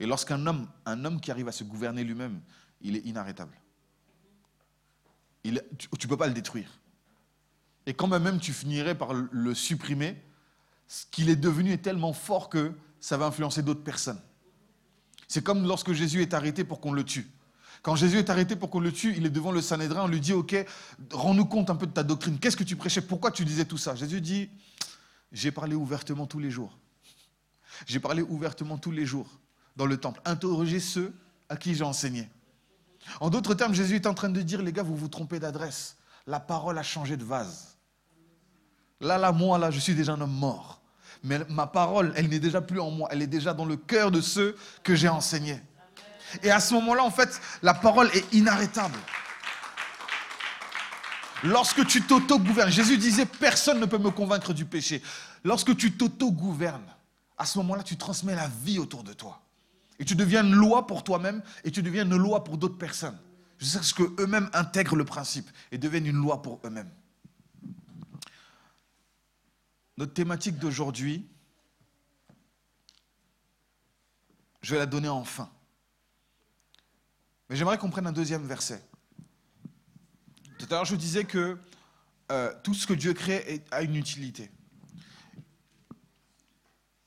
Et 0.00 0.06
lorsqu'un 0.06 0.44
homme, 0.46 0.66
un 0.86 1.04
homme 1.04 1.20
qui 1.20 1.30
arrive 1.30 1.48
à 1.48 1.52
se 1.52 1.62
gouverner 1.62 2.02
lui-même, 2.02 2.40
il 2.80 2.96
est 2.96 3.06
inarrêtable. 3.06 3.54
Tu 5.42 5.52
ne 5.52 6.08
peux 6.08 6.16
pas 6.16 6.26
le 6.26 6.34
détruire. 6.34 6.80
Et 7.86 7.94
quand 7.94 8.08
même 8.08 8.40
tu 8.40 8.52
finirais 8.52 8.96
par 8.96 9.12
le 9.12 9.54
supprimer, 9.54 10.16
ce 10.90 11.06
qu'il 11.08 11.30
est 11.30 11.36
devenu 11.36 11.70
est 11.70 11.82
tellement 11.82 12.12
fort 12.12 12.48
que 12.48 12.72
ça 12.98 13.16
va 13.16 13.26
influencer 13.26 13.62
d'autres 13.62 13.84
personnes. 13.84 14.20
C'est 15.28 15.40
comme 15.40 15.64
lorsque 15.64 15.92
Jésus 15.92 16.20
est 16.20 16.34
arrêté 16.34 16.64
pour 16.64 16.80
qu'on 16.80 16.90
le 16.90 17.04
tue. 17.04 17.30
Quand 17.82 17.94
Jésus 17.94 18.18
est 18.18 18.28
arrêté 18.28 18.56
pour 18.56 18.70
qu'on 18.70 18.80
le 18.80 18.90
tue, 18.90 19.14
il 19.16 19.24
est 19.24 19.30
devant 19.30 19.52
le 19.52 19.62
Sanhédrin, 19.62 20.02
on 20.02 20.08
lui 20.08 20.18
dit, 20.18 20.32
OK, 20.32 20.56
rends-nous 21.12 21.44
compte 21.44 21.70
un 21.70 21.76
peu 21.76 21.86
de 21.86 21.92
ta 21.92 22.02
doctrine. 22.02 22.40
Qu'est-ce 22.40 22.56
que 22.56 22.64
tu 22.64 22.74
prêchais? 22.74 23.02
Pourquoi 23.02 23.30
tu 23.30 23.44
disais 23.44 23.64
tout 23.64 23.78
ça? 23.78 23.94
Jésus 23.94 24.20
dit, 24.20 24.50
j'ai 25.30 25.52
parlé 25.52 25.76
ouvertement 25.76 26.26
tous 26.26 26.40
les 26.40 26.50
jours. 26.50 26.76
J'ai 27.86 28.00
parlé 28.00 28.22
ouvertement 28.22 28.76
tous 28.76 28.90
les 28.90 29.06
jours 29.06 29.38
dans 29.76 29.86
le 29.86 29.96
temple. 29.96 30.20
Interrogez 30.24 30.80
ceux 30.80 31.14
à 31.48 31.56
qui 31.56 31.76
j'ai 31.76 31.84
enseigné. 31.84 32.28
En 33.20 33.30
d'autres 33.30 33.54
termes, 33.54 33.74
Jésus 33.74 33.94
est 33.94 34.06
en 34.08 34.14
train 34.14 34.28
de 34.28 34.42
dire, 34.42 34.60
les 34.60 34.72
gars, 34.72 34.82
vous 34.82 34.96
vous 34.96 35.08
trompez 35.08 35.38
d'adresse. 35.38 35.98
La 36.26 36.40
parole 36.40 36.76
a 36.78 36.82
changé 36.82 37.16
de 37.16 37.24
vase. 37.24 37.76
Là, 39.00 39.18
là, 39.18 39.30
moi, 39.30 39.56
là, 39.56 39.70
je 39.70 39.78
suis 39.78 39.94
déjà 39.94 40.14
un 40.14 40.20
homme 40.20 40.34
mort 40.34 40.79
mais 41.22 41.40
ma 41.48 41.66
parole, 41.66 42.12
elle 42.16 42.28
n'est 42.28 42.38
déjà 42.38 42.60
plus 42.60 42.80
en 42.80 42.90
moi, 42.90 43.08
elle 43.10 43.22
est 43.22 43.26
déjà 43.26 43.52
dans 43.52 43.64
le 43.64 43.76
cœur 43.76 44.10
de 44.10 44.20
ceux 44.20 44.56
que 44.82 44.94
j'ai 44.94 45.08
enseignés. 45.08 45.60
Et 46.42 46.50
à 46.50 46.60
ce 46.60 46.74
moment-là, 46.74 47.04
en 47.04 47.10
fait, 47.10 47.40
la 47.62 47.74
parole 47.74 48.08
est 48.14 48.32
inarrêtable. 48.32 48.98
Lorsque 51.42 51.86
tu 51.86 52.02
t'auto-gouvernes, 52.02 52.70
Jésus 52.70 52.98
disait, 52.98 53.26
personne 53.26 53.80
ne 53.80 53.86
peut 53.86 53.98
me 53.98 54.10
convaincre 54.10 54.52
du 54.52 54.64
péché. 54.64 55.02
Lorsque 55.42 55.76
tu 55.76 55.92
t'auto-gouvernes, 55.92 56.94
à 57.38 57.46
ce 57.46 57.58
moment-là, 57.58 57.82
tu 57.82 57.96
transmets 57.96 58.34
la 58.34 58.48
vie 58.62 58.78
autour 58.78 59.02
de 59.02 59.12
toi. 59.12 59.40
Et 59.98 60.04
tu 60.04 60.14
deviens 60.14 60.44
une 60.44 60.54
loi 60.54 60.86
pour 60.86 61.02
toi-même 61.02 61.42
et 61.64 61.70
tu 61.70 61.82
deviens 61.82 62.04
une 62.04 62.16
loi 62.16 62.44
pour 62.44 62.58
d'autres 62.58 62.78
personnes. 62.78 63.18
Jusqu'à 63.58 63.82
ce 63.82 63.94
qu'eux-mêmes 63.94 64.48
intègrent 64.52 64.96
le 64.96 65.04
principe 65.04 65.50
et 65.72 65.78
deviennent 65.78 66.06
une 66.06 66.16
loi 66.16 66.42
pour 66.42 66.60
eux-mêmes. 66.64 66.90
Notre 70.00 70.14
thématique 70.14 70.56
d'aujourd'hui, 70.56 71.28
je 74.62 74.72
vais 74.72 74.78
la 74.78 74.86
donner 74.86 75.10
en 75.10 75.24
fin. 75.24 75.50
Mais 77.50 77.56
j'aimerais 77.56 77.76
qu'on 77.76 77.90
prenne 77.90 78.06
un 78.06 78.12
deuxième 78.12 78.46
verset. 78.46 78.82
Tout 80.58 80.64
à 80.70 80.76
l'heure, 80.76 80.86
je 80.86 80.96
disais 80.96 81.24
que 81.24 81.58
euh, 82.32 82.50
tout 82.64 82.72
ce 82.72 82.86
que 82.86 82.94
Dieu 82.94 83.12
crée 83.12 83.62
a 83.70 83.82
une 83.82 83.94
utilité. 83.94 84.50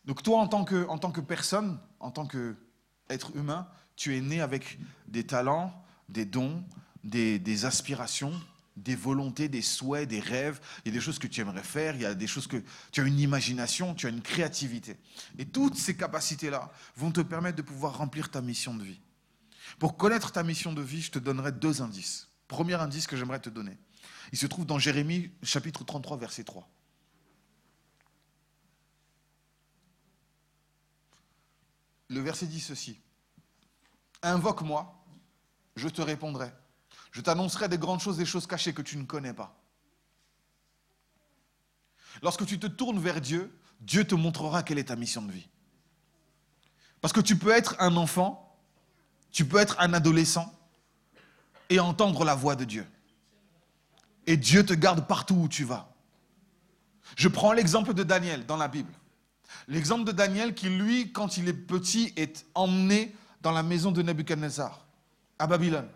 Donc 0.05 0.21
toi, 0.21 0.39
en 0.39 0.47
tant 0.47 0.63
que, 0.63 0.85
en 0.87 0.99
tant 0.99 1.11
que 1.11 1.21
personne, 1.21 1.79
en 1.99 2.11
tant 2.11 2.27
qu'être 2.27 3.35
humain, 3.35 3.67
tu 3.95 4.15
es 4.15 4.21
né 4.21 4.39
avec 4.39 4.77
des 5.07 5.25
talents, 5.25 5.73
des 6.09 6.25
dons, 6.25 6.63
des 7.03 7.65
aspirations, 7.65 8.39
des 8.75 8.95
volontés, 8.95 9.49
des 9.49 9.61
souhaits, 9.61 10.07
des 10.07 10.19
rêves, 10.19 10.59
il 10.83 10.89
y 10.89 10.91
a 10.91 10.97
des 10.97 11.03
choses 11.03 11.19
que 11.19 11.27
tu 11.27 11.41
aimerais 11.41 11.63
faire, 11.63 11.95
il 11.95 12.01
y 12.01 12.05
a 12.05 12.15
des 12.15 12.27
choses 12.27 12.47
que 12.47 12.61
tu 12.91 13.01
as 13.01 13.03
une 13.03 13.19
imagination, 13.19 13.93
tu 13.93 14.07
as 14.07 14.09
une 14.09 14.21
créativité. 14.21 14.97
Et 15.37 15.45
toutes 15.45 15.77
ces 15.77 15.95
capacités-là 15.95 16.71
vont 16.95 17.11
te 17.11 17.21
permettre 17.21 17.57
de 17.57 17.61
pouvoir 17.61 17.97
remplir 17.97 18.29
ta 18.29 18.41
mission 18.41 18.73
de 18.73 18.83
vie. 18.83 18.99
Pour 19.79 19.97
connaître 19.97 20.31
ta 20.31 20.43
mission 20.43 20.73
de 20.73 20.81
vie, 20.81 21.01
je 21.01 21.11
te 21.11 21.19
donnerai 21.19 21.51
deux 21.51 21.81
indices. 21.81 22.27
Premier 22.47 22.75
indice 22.75 23.07
que 23.07 23.15
j'aimerais 23.15 23.39
te 23.39 23.49
donner. 23.49 23.77
Il 24.31 24.37
se 24.37 24.47
trouve 24.47 24.65
dans 24.65 24.79
Jérémie 24.79 25.31
chapitre 25.43 25.83
33 25.83 26.17
verset 26.17 26.43
3. 26.43 26.67
Le 32.09 32.19
verset 32.19 32.45
dit 32.47 32.59
ceci. 32.59 32.99
Invoque-moi, 34.21 35.03
je 35.75 35.89
te 35.89 36.01
répondrai. 36.01 36.51
Je 37.13 37.21
t'annoncerai 37.21 37.69
des 37.69 37.77
grandes 37.77 38.01
choses, 38.01 38.17
des 38.17 38.25
choses 38.25 38.47
cachées 38.47 38.73
que 38.73 38.81
tu 38.81 38.97
ne 38.97 39.03
connais 39.03 39.33
pas. 39.33 39.55
Lorsque 42.23 42.45
tu 42.45 42.59
te 42.59 42.65
tournes 42.65 42.99
vers 42.99 43.21
Dieu, 43.21 43.55
Dieu 43.79 44.03
te 44.03 44.15
montrera 44.15 44.63
quelle 44.63 44.79
est 44.79 44.85
ta 44.85 44.95
mission 44.95 45.21
de 45.21 45.31
vie. 45.31 45.47
Parce 47.01 47.13
que 47.13 47.21
tu 47.21 47.37
peux 47.37 47.51
être 47.51 47.75
un 47.79 47.97
enfant, 47.97 48.57
tu 49.31 49.45
peux 49.45 49.57
être 49.57 49.79
un 49.79 49.93
adolescent 49.93 50.51
et 51.69 51.79
entendre 51.79 52.25
la 52.25 52.33
voix 52.33 52.55
de 52.55 52.65
Dieu. 52.65 52.87
Et 54.25 54.35
Dieu 54.35 54.65
te 54.65 54.73
garde 54.73 55.07
partout 55.07 55.35
où 55.35 55.47
tu 55.47 55.65
vas. 55.65 55.93
Je 57.15 57.27
prends 57.27 57.53
l'exemple 57.53 57.93
de 57.93 58.01
Daniel 58.01 58.47
dans 58.47 58.57
la 58.57 58.67
Bible. 58.67 58.93
L'exemple 59.67 60.05
de 60.05 60.11
Daniel 60.11 60.55
qui, 60.55 60.69
lui, 60.69 61.11
quand 61.11 61.37
il 61.37 61.47
est 61.47 61.53
petit, 61.53 62.11
est 62.15 62.47
emmené 62.55 63.15
dans 63.41 63.51
la 63.51 63.61
maison 63.61 63.91
de 63.91 64.01
Nebuchadnezzar, 64.01 64.87
à 65.37 65.45
Babylone, 65.45 65.89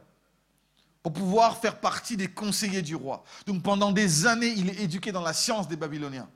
pour 1.07 1.13
pouvoir 1.13 1.55
faire 1.55 1.79
partie 1.79 2.17
des 2.17 2.27
conseillers 2.27 2.81
du 2.81 2.93
roi. 2.93 3.23
Donc 3.45 3.63
pendant 3.63 3.93
des 3.93 4.27
années, 4.27 4.53
il 4.57 4.69
est 4.69 4.81
éduqué 4.81 5.13
dans 5.13 5.21
la 5.21 5.31
science 5.31 5.65
des 5.69 5.77
Babyloniens. 5.77 6.27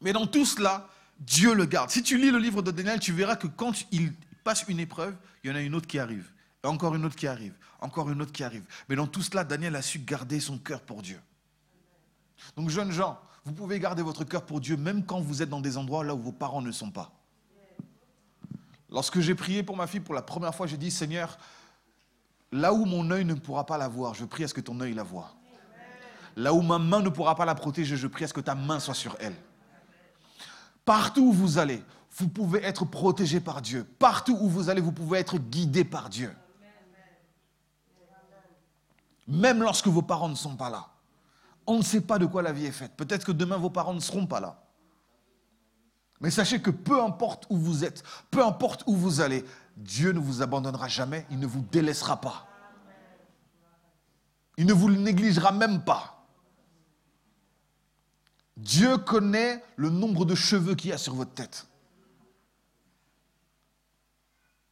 Mais 0.00 0.12
dans 0.12 0.26
tout 0.26 0.44
cela, 0.44 0.88
Dieu 1.20 1.54
le 1.54 1.66
garde. 1.66 1.90
Si 1.90 2.02
tu 2.02 2.18
lis 2.18 2.32
le 2.32 2.38
livre 2.38 2.62
de 2.62 2.72
Daniel, 2.72 2.98
tu 2.98 3.12
verras 3.12 3.36
que 3.36 3.46
quand 3.46 3.84
il 3.92 4.12
passe 4.42 4.64
une 4.66 4.80
épreuve, 4.80 5.14
il 5.44 5.50
y 5.50 5.52
en 5.52 5.56
a 5.56 5.60
une 5.60 5.72
autre 5.76 5.86
qui 5.86 6.00
arrive. 6.00 6.32
Et 6.64 6.66
encore 6.66 6.96
une 6.96 7.04
autre 7.04 7.14
qui 7.14 7.28
arrive. 7.28 7.54
Encore 7.78 8.10
une 8.10 8.20
autre 8.20 8.32
qui 8.32 8.42
arrive. 8.42 8.64
Mais 8.88 8.96
dans 8.96 9.06
tout 9.06 9.22
cela, 9.22 9.44
Daniel 9.44 9.76
a 9.76 9.82
su 9.82 10.00
garder 10.00 10.40
son 10.40 10.58
cœur 10.58 10.80
pour 10.80 11.00
Dieu. 11.00 11.20
Donc 12.56 12.70
jeunes 12.70 12.90
gens, 12.90 13.20
vous 13.44 13.52
pouvez 13.52 13.78
garder 13.78 14.02
votre 14.02 14.24
cœur 14.24 14.44
pour 14.44 14.58
Dieu 14.58 14.76
même 14.76 15.04
quand 15.06 15.20
vous 15.20 15.42
êtes 15.42 15.48
dans 15.48 15.60
des 15.60 15.76
endroits 15.76 16.02
là 16.02 16.16
où 16.16 16.20
vos 16.20 16.32
parents 16.32 16.60
ne 16.60 16.72
sont 16.72 16.90
pas. 16.90 17.12
Lorsque 18.90 19.20
j'ai 19.20 19.36
prié 19.36 19.62
pour 19.62 19.76
ma 19.76 19.86
fille 19.86 20.00
pour 20.00 20.14
la 20.14 20.22
première 20.22 20.56
fois, 20.56 20.66
j'ai 20.66 20.76
dit 20.76 20.90
Seigneur, 20.90 21.38
là 22.54 22.72
où 22.72 22.84
mon 22.84 23.10
œil 23.10 23.24
ne 23.24 23.34
pourra 23.34 23.66
pas 23.66 23.76
la 23.76 23.88
voir, 23.88 24.14
je 24.14 24.24
prie 24.24 24.44
à 24.44 24.48
ce 24.48 24.54
que 24.54 24.60
ton 24.60 24.80
œil 24.80 24.94
la 24.94 25.02
voie. 25.02 25.34
Là 26.36 26.54
où 26.54 26.62
ma 26.62 26.78
main 26.78 27.00
ne 27.00 27.08
pourra 27.08 27.34
pas 27.34 27.44
la 27.44 27.54
protéger, 27.56 27.96
je 27.96 28.06
prie 28.06 28.24
à 28.24 28.28
ce 28.28 28.32
que 28.32 28.40
ta 28.40 28.54
main 28.54 28.78
soit 28.78 28.94
sur 28.94 29.16
elle. 29.18 29.34
Partout 30.84 31.22
où 31.22 31.32
vous 31.32 31.58
allez, 31.58 31.82
vous 32.16 32.28
pouvez 32.28 32.62
être 32.64 32.84
protégé 32.84 33.40
par 33.40 33.60
Dieu. 33.60 33.84
Partout 33.98 34.38
où 34.40 34.48
vous 34.48 34.70
allez, 34.70 34.80
vous 34.80 34.92
pouvez 34.92 35.18
être 35.18 35.36
guidé 35.36 35.84
par 35.84 36.08
Dieu. 36.08 36.32
Même 39.26 39.60
lorsque 39.60 39.88
vos 39.88 40.02
parents 40.02 40.28
ne 40.28 40.34
sont 40.36 40.54
pas 40.54 40.70
là. 40.70 40.86
On 41.66 41.78
ne 41.78 41.82
sait 41.82 42.02
pas 42.02 42.20
de 42.20 42.26
quoi 42.26 42.42
la 42.42 42.52
vie 42.52 42.66
est 42.66 42.72
faite. 42.72 42.92
Peut-être 42.96 43.24
que 43.24 43.32
demain, 43.32 43.56
vos 43.56 43.70
parents 43.70 43.94
ne 43.94 44.00
seront 44.00 44.26
pas 44.26 44.38
là. 44.38 44.62
Mais 46.20 46.30
sachez 46.30 46.62
que 46.62 46.70
peu 46.70 47.02
importe 47.02 47.46
où 47.50 47.56
vous 47.56 47.84
êtes, 47.84 48.04
peu 48.30 48.44
importe 48.44 48.84
où 48.86 48.94
vous 48.94 49.20
allez, 49.20 49.44
Dieu 49.76 50.12
ne 50.12 50.20
vous 50.20 50.42
abandonnera 50.42 50.88
jamais, 50.88 51.26
il 51.30 51.38
ne 51.38 51.46
vous 51.46 51.62
délaissera 51.72 52.20
pas. 52.20 52.46
Il 54.56 54.66
ne 54.66 54.72
vous 54.72 54.90
négligera 54.90 55.52
même 55.52 55.82
pas. 55.82 56.26
Dieu 58.56 58.98
connaît 58.98 59.64
le 59.76 59.90
nombre 59.90 60.24
de 60.24 60.34
cheveux 60.34 60.76
qu'il 60.76 60.90
y 60.90 60.92
a 60.92 60.98
sur 60.98 61.14
votre 61.14 61.34
tête. 61.34 61.66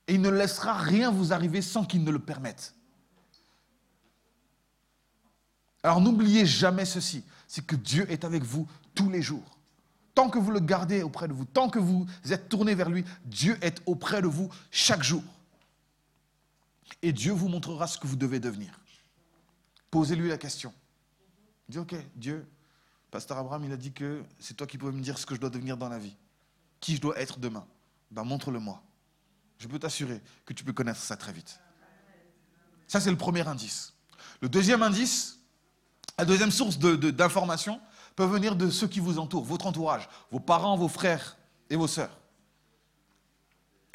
Et 0.07 0.15
il 0.15 0.21
ne 0.21 0.31
laissera 0.31 0.75
rien 0.75 1.11
vous 1.11 1.33
arriver 1.33 1.63
sans 1.63 1.85
qu'il 1.85 2.05
ne 2.05 2.11
le 2.11 2.21
permette. 2.21 2.75
Alors 5.83 6.01
n'oubliez 6.01 6.47
jamais 6.47 6.85
ceci, 6.85 7.25
c'est 7.49 7.67
que 7.67 7.75
Dieu 7.75 8.09
est 8.11 8.25
avec 8.25 8.45
vous 8.45 8.69
tous 8.95 9.11
les 9.11 9.23
jours. 9.23 9.59
Tant 10.15 10.29
que 10.29 10.39
vous 10.39 10.51
le 10.51 10.61
gardez 10.61 11.03
auprès 11.03 11.27
de 11.27 11.33
vous, 11.33 11.45
tant 11.45 11.71
que 11.71 11.79
vous 11.79 12.07
êtes 12.31 12.49
tourné 12.49 12.75
vers 12.75 12.91
lui, 12.91 13.05
Dieu 13.25 13.59
est 13.63 13.81
auprès 13.87 14.21
de 14.21 14.27
vous 14.27 14.51
chaque 14.71 15.03
jour. 15.03 15.23
Et 17.01 17.13
Dieu 17.13 17.33
vous 17.33 17.49
montrera 17.49 17.87
ce 17.87 17.99
que 17.99 18.07
vous 18.07 18.17
devez 18.17 18.39
devenir. 18.39 18.79
Posez-lui 19.91 20.29
la 20.29 20.39
question. 20.39 20.73
Dis, 21.69 21.79
ok, 21.79 21.95
Dieu, 22.15 22.47
Pasteur 23.11 23.39
Abraham, 23.39 23.65
il 23.65 23.73
a 23.73 23.77
dit 23.77 23.93
que 23.93 24.23
c'est 24.39 24.55
toi 24.55 24.67
qui 24.67 24.79
pouvais 24.79 24.93
me 24.93 25.01
dire 25.01 25.19
ce 25.19 25.27
que 25.27 25.35
je 25.35 25.41
dois 25.41 25.51
devenir 25.51 25.77
dans 25.77 25.89
la 25.89 25.99
vie. 25.99 26.17
Qui 26.81 26.97
je 26.97 27.01
dois 27.01 27.19
être 27.19 27.39
demain. 27.39 27.67
Ben, 28.11 28.25
montre-le-moi. 28.25 28.83
Je 29.59 29.69
peux 29.69 29.79
t'assurer 29.79 30.21
que 30.45 30.53
tu 30.53 30.65
peux 30.65 30.73
connaître 30.73 31.01
ça 31.01 31.17
très 31.17 31.33
vite. 31.33 31.61
Ça, 32.87 33.01
c'est 33.01 33.11
le 33.11 33.17
premier 33.17 33.47
indice. 33.47 33.95
Le 34.41 34.49
deuxième 34.49 34.83
indice, 34.83 35.39
la 36.19 36.25
deuxième 36.25 36.51
source 36.51 36.79
d'information 36.79 37.81
peut 38.17 38.25
venir 38.25 38.57
de 38.57 38.71
ceux 38.71 38.89
qui 38.89 39.01
vous 39.01 39.19
entourent, 39.19 39.45
votre 39.45 39.67
entourage, 39.67 40.09
vos 40.31 40.41
parents, 40.41 40.77
vos 40.77 40.89
frères 40.89 41.37
et 41.71 41.77
vos 41.77 41.87
sœurs. 41.87 42.19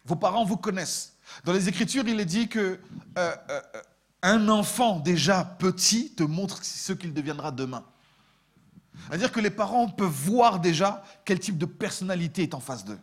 Vos 0.05 0.15
parents 0.15 0.45
vous 0.45 0.57
connaissent. 0.57 1.17
Dans 1.43 1.53
les 1.53 1.67
Écritures, 1.67 2.07
il 2.07 2.19
est 2.19 2.25
dit 2.25 2.47
que 2.47 2.79
euh, 3.17 3.35
euh, 3.49 3.61
un 4.23 4.49
enfant 4.49 4.99
déjà 4.99 5.43
petit 5.43 6.13
te 6.13 6.23
montre 6.23 6.63
ce 6.63 6.93
qu'il 6.93 7.13
deviendra 7.13 7.51
demain. 7.51 7.83
C'est-à-dire 9.07 9.31
que 9.31 9.39
les 9.39 9.51
parents 9.51 9.87
peuvent 9.89 10.09
voir 10.09 10.59
déjà 10.59 11.03
quel 11.23 11.39
type 11.39 11.57
de 11.57 11.65
personnalité 11.65 12.43
est 12.43 12.53
en 12.53 12.59
face 12.59 12.83
d'eux, 12.83 12.99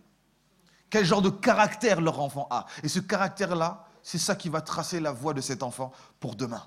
quel 0.90 1.04
genre 1.04 1.22
de 1.22 1.30
caractère 1.30 2.00
leur 2.00 2.20
enfant 2.20 2.48
a. 2.50 2.66
Et 2.82 2.88
ce 2.88 2.98
caractère-là, 2.98 3.86
c'est 4.02 4.18
ça 4.18 4.34
qui 4.34 4.48
va 4.48 4.60
tracer 4.60 5.00
la 5.00 5.12
voie 5.12 5.34
de 5.34 5.40
cet 5.40 5.62
enfant 5.62 5.92
pour 6.20 6.34
demain. 6.34 6.62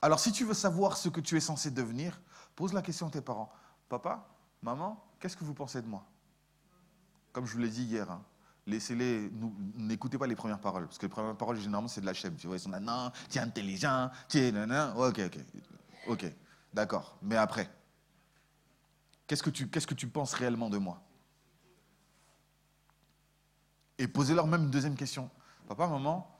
Alors 0.00 0.20
si 0.20 0.32
tu 0.32 0.44
veux 0.44 0.54
savoir 0.54 0.96
ce 0.96 1.08
que 1.08 1.20
tu 1.20 1.36
es 1.36 1.40
censé 1.40 1.70
devenir, 1.70 2.20
pose 2.54 2.72
la 2.72 2.82
question 2.82 3.08
à 3.08 3.10
tes 3.10 3.20
parents. 3.20 3.52
Papa, 3.88 4.26
maman, 4.62 5.02
qu'est-ce 5.18 5.36
que 5.36 5.44
vous 5.44 5.54
pensez 5.54 5.82
de 5.82 5.86
moi? 5.86 6.04
Comme 7.32 7.46
je 7.46 7.52
vous 7.52 7.58
l'ai 7.58 7.68
dit 7.68 7.84
hier, 7.84 8.10
hein, 8.10 8.22
laissez-les, 8.66 9.30
n'écoutez 9.76 10.18
pas 10.18 10.26
les 10.26 10.36
premières 10.36 10.60
paroles, 10.60 10.86
parce 10.86 10.98
que 10.98 11.06
les 11.06 11.10
premières 11.10 11.36
paroles, 11.36 11.58
généralement, 11.58 11.88
c'est 11.88 12.00
de 12.00 12.06
la 12.06 12.14
chaîne. 12.14 12.36
Tu 12.36 12.46
vois, 12.46 12.56
ils 12.56 12.60
sont 12.60 12.70
là, 12.70 12.80
non, 12.80 13.10
tu 13.28 13.38
es 13.38 13.40
intelligent, 13.40 14.10
tu 14.28 14.38
es 14.38 14.52
nan, 14.52 14.94
Ok, 14.96 15.20
ok, 15.26 15.38
ok, 16.08 16.32
d'accord. 16.72 17.16
Mais 17.22 17.36
après, 17.36 17.70
qu'est-ce 19.26 19.42
que, 19.42 19.50
tu, 19.50 19.68
qu'est-ce 19.68 19.86
que 19.86 19.94
tu 19.94 20.06
penses 20.06 20.34
réellement 20.34 20.70
de 20.70 20.78
moi? 20.78 21.02
Et 23.98 24.06
posez-leur 24.06 24.46
même 24.46 24.64
une 24.64 24.70
deuxième 24.70 24.94
question. 24.94 25.28
Papa, 25.66 25.88
maman, 25.88 26.30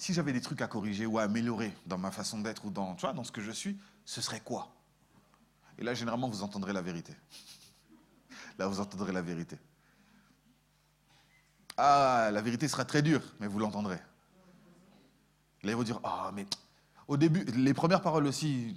si 0.00 0.14
j'avais 0.14 0.32
des 0.32 0.40
trucs 0.40 0.62
à 0.62 0.66
corriger 0.66 1.04
ou 1.04 1.18
à 1.18 1.24
améliorer 1.24 1.76
dans 1.84 1.98
ma 1.98 2.10
façon 2.10 2.40
d'être 2.40 2.64
ou 2.64 2.70
dans, 2.70 2.94
tu 2.94 3.02
vois, 3.02 3.12
dans 3.12 3.22
ce 3.22 3.30
que 3.30 3.42
je 3.42 3.50
suis, 3.50 3.78
ce 4.06 4.22
serait 4.22 4.40
quoi? 4.40 4.72
Et 5.78 5.84
là, 5.84 5.92
généralement, 5.92 6.28
vous 6.28 6.42
entendrez 6.42 6.72
la 6.72 6.80
vérité. 6.80 7.14
Là, 8.58 8.66
vous 8.66 8.80
entendrez 8.80 9.12
la 9.12 9.20
vérité. 9.20 9.58
Ah, 11.76 12.30
la 12.32 12.40
vérité 12.40 12.66
sera 12.66 12.86
très 12.86 13.02
dure, 13.02 13.20
mais 13.40 13.46
vous 13.46 13.58
l'entendrez. 13.58 14.00
Là, 15.62 15.70
ils 15.70 15.76
vont 15.76 15.82
dire, 15.82 16.00
ah, 16.02 16.30
mais 16.34 16.46
au 17.06 17.18
début, 17.18 17.44
les 17.44 17.74
premières 17.74 18.00
paroles 18.00 18.26
aussi, 18.26 18.74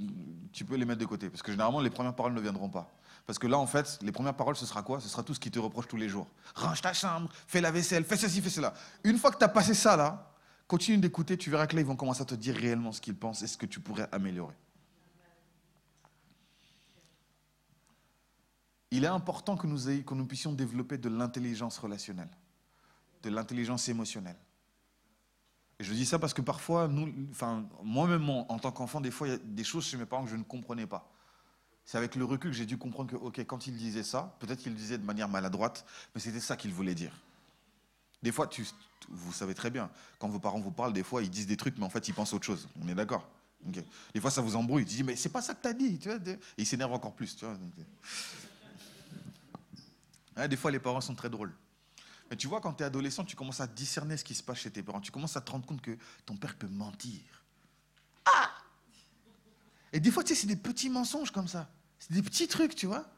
tu 0.51 0.65
peux 0.65 0.75
les 0.75 0.85
mettre 0.85 0.99
de 0.99 1.05
côté, 1.05 1.29
parce 1.29 1.41
que 1.41 1.53
généralement, 1.53 1.79
les 1.79 1.89
premières 1.89 2.15
paroles 2.15 2.33
ne 2.33 2.41
viendront 2.41 2.69
pas. 2.69 2.91
Parce 3.25 3.39
que 3.39 3.47
là, 3.47 3.57
en 3.57 3.67
fait, 3.67 3.97
les 4.01 4.11
premières 4.11 4.35
paroles, 4.35 4.57
ce 4.57 4.65
sera 4.65 4.83
quoi? 4.83 4.99
Ce 4.99 5.07
sera 5.07 5.23
tout 5.23 5.33
ce 5.33 5.39
qui 5.39 5.51
te 5.51 5.59
reproche 5.59 5.87
tous 5.87 5.95
les 5.95 6.09
jours. 6.09 6.27
Range 6.55 6.81
ta 6.81 6.91
chambre, 6.91 7.29
fais 7.47 7.61
la 7.61 7.71
vaisselle, 7.71 8.03
fais 8.03 8.17
ceci, 8.17 8.41
fais 8.41 8.49
cela. 8.49 8.73
Une 9.05 9.17
fois 9.17 9.31
que 9.31 9.37
tu 9.37 9.45
as 9.45 9.49
passé 9.49 9.73
ça, 9.73 9.95
là, 9.95 10.32
Continue 10.67 10.97
d'écouter, 10.97 11.37
tu 11.37 11.49
verras 11.49 11.67
que 11.67 11.75
là, 11.75 11.81
ils 11.81 11.87
vont 11.87 11.95
commencer 11.95 12.21
à 12.21 12.25
te 12.25 12.35
dire 12.35 12.55
réellement 12.55 12.91
ce 12.91 13.01
qu'ils 13.01 13.15
pensent 13.15 13.41
et 13.41 13.47
ce 13.47 13.57
que 13.57 13.65
tu 13.65 13.79
pourrais 13.79 14.07
améliorer. 14.11 14.55
Il 18.91 19.03
est 19.03 19.07
important 19.07 19.57
que 19.57 19.67
nous, 19.67 20.03
que 20.03 20.13
nous 20.13 20.25
puissions 20.25 20.53
développer 20.53 20.97
de 20.97 21.09
l'intelligence 21.09 21.77
relationnelle, 21.79 22.29
de 23.23 23.29
l'intelligence 23.29 23.89
émotionnelle. 23.89 24.37
Et 25.79 25.83
je 25.83 25.93
dis 25.93 26.05
ça 26.05 26.19
parce 26.19 26.33
que 26.33 26.41
parfois, 26.41 26.87
nous, 26.87 27.11
enfin, 27.31 27.67
moi-même, 27.83 28.29
en 28.29 28.59
tant 28.59 28.71
qu'enfant, 28.71 29.01
des 29.01 29.11
fois, 29.11 29.27
il 29.27 29.31
y 29.31 29.33
a 29.33 29.39
des 29.39 29.63
choses 29.63 29.85
chez 29.85 29.97
mes 29.97 30.05
parents 30.05 30.23
que 30.23 30.29
je 30.29 30.35
ne 30.35 30.43
comprenais 30.43 30.85
pas. 30.85 31.11
C'est 31.85 31.97
avec 31.97 32.15
le 32.15 32.23
recul 32.23 32.51
que 32.51 32.57
j'ai 32.57 32.65
dû 32.65 32.77
comprendre 32.77 33.11
que, 33.11 33.15
ok, 33.15 33.39
quand 33.39 33.67
il 33.67 33.75
disait 33.75 34.03
ça, 34.03 34.35
peut-être 34.39 34.59
qu'il 34.59 34.71
le 34.71 34.77
disait 34.77 34.97
de 34.97 35.03
manière 35.03 35.27
maladroite, 35.27 35.85
mais 36.13 36.21
c'était 36.21 36.39
ça 36.39 36.55
qu'il 36.55 36.71
voulait 36.71 36.95
dire. 36.95 37.19
Des 38.21 38.31
fois, 38.31 38.47
tu, 38.47 38.65
vous 39.13 39.31
savez 39.31 39.53
très 39.53 39.69
bien, 39.69 39.89
quand 40.19 40.27
vos 40.27 40.39
parents 40.39 40.59
vous 40.59 40.71
parlent, 40.71 40.93
des 40.93 41.03
fois, 41.03 41.23
ils 41.23 41.29
disent 41.29 41.47
des 41.47 41.57
trucs, 41.57 41.77
mais 41.77 41.85
en 41.85 41.89
fait, 41.89 42.07
ils 42.07 42.13
pensent 42.13 42.33
autre 42.33 42.45
chose. 42.45 42.67
On 42.81 42.87
est 42.87 42.95
d'accord 42.95 43.29
Des 44.13 44.19
fois, 44.19 44.31
ça 44.31 44.41
vous 44.41 44.55
embrouille. 44.55 44.85
Tu 44.85 44.95
dis, 44.95 45.03
mais 45.03 45.15
c'est 45.15 45.29
pas 45.29 45.41
ça 45.41 45.53
que 45.53 45.61
tu 45.61 45.67
as 45.67 45.73
dit. 45.73 45.99
Tu 45.99 46.09
vois 46.09 46.17
Et 46.17 46.39
ils 46.57 46.65
s'énervent 46.65 46.93
encore 46.93 47.13
plus. 47.13 47.35
Tu 47.35 47.45
vois 47.45 47.55
euh. 50.37 50.47
des 50.47 50.57
fois, 50.57 50.71
les 50.71 50.79
parents 50.79 51.01
sont 51.01 51.15
très 51.15 51.29
drôles. 51.29 51.53
Mais 52.29 52.37
tu 52.37 52.47
vois, 52.47 52.59
quand 52.61 52.73
tu 52.73 52.83
es 52.83 52.85
adolescent, 52.85 53.23
tu 53.23 53.35
commences 53.35 53.61
à 53.61 53.67
discerner 53.67 54.17
ce 54.17 54.23
qui 54.23 54.33
se 54.33 54.43
passe 54.43 54.57
chez 54.59 54.71
tes 54.71 54.81
parents. 54.81 55.01
Tu 55.01 55.11
commences 55.11 55.37
à 55.37 55.41
te 55.41 55.51
rendre 55.51 55.65
compte 55.65 55.81
que 55.81 55.97
ton 56.25 56.35
père 56.35 56.55
peut 56.55 56.67
mentir. 56.67 57.21
Et 59.91 59.99
des 59.99 60.09
fois, 60.09 60.23
tu 60.23 60.33
sais, 60.33 60.41
c'est 60.41 60.47
des 60.47 60.55
petits 60.55 60.89
mensonges 60.89 61.31
comme 61.31 61.47
ça. 61.47 61.69
C'est 61.99 62.13
des 62.13 62.23
petits 62.23 62.47
trucs, 62.47 62.75
tu 62.75 62.87
vois. 62.87 63.12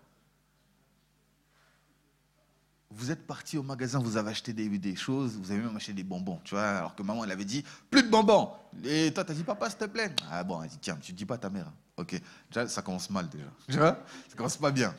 Vous 2.97 3.11
êtes 3.11 3.27
parti 3.27 3.57
au 3.57 3.63
magasin, 3.63 3.99
vous 3.99 4.15
avez 4.15 4.29
acheté 4.29 4.53
des, 4.53 4.95
choses, 4.95 5.37
vous 5.37 5.51
avez 5.51 5.59
même 5.59 5.75
acheté 5.75 5.91
des 5.91 6.03
bonbons, 6.03 6.39
tu 6.45 6.55
vois, 6.55 6.63
alors 6.63 6.95
que 6.95 7.03
maman, 7.03 7.25
elle 7.25 7.31
avait 7.31 7.43
dit, 7.43 7.63
plus 7.91 8.03
de 8.03 8.07
bonbons. 8.07 8.51
Et 8.85 9.13
toi, 9.13 9.25
tu 9.25 9.33
as 9.33 9.35
dit, 9.35 9.43
papa, 9.43 9.69
s'il 9.69 9.79
te 9.79 9.85
plaît. 9.85 10.15
Ah 10.31 10.45
bon, 10.45 10.63
elle 10.63 10.69
dit, 10.69 10.77
tiens, 10.79 10.97
tu 11.01 11.11
dis 11.11 11.25
pas 11.25 11.35
à 11.35 11.37
ta 11.37 11.49
mère. 11.49 11.71
Ok, 11.97 12.19
déjà, 12.49 12.67
ça 12.69 12.81
commence 12.81 13.09
mal 13.09 13.27
déjà. 13.27 13.47
Tu 13.69 13.77
vois 13.77 13.99
Ça 14.29 14.37
commence 14.37 14.55
pas 14.55 14.71
bien. 14.71 14.95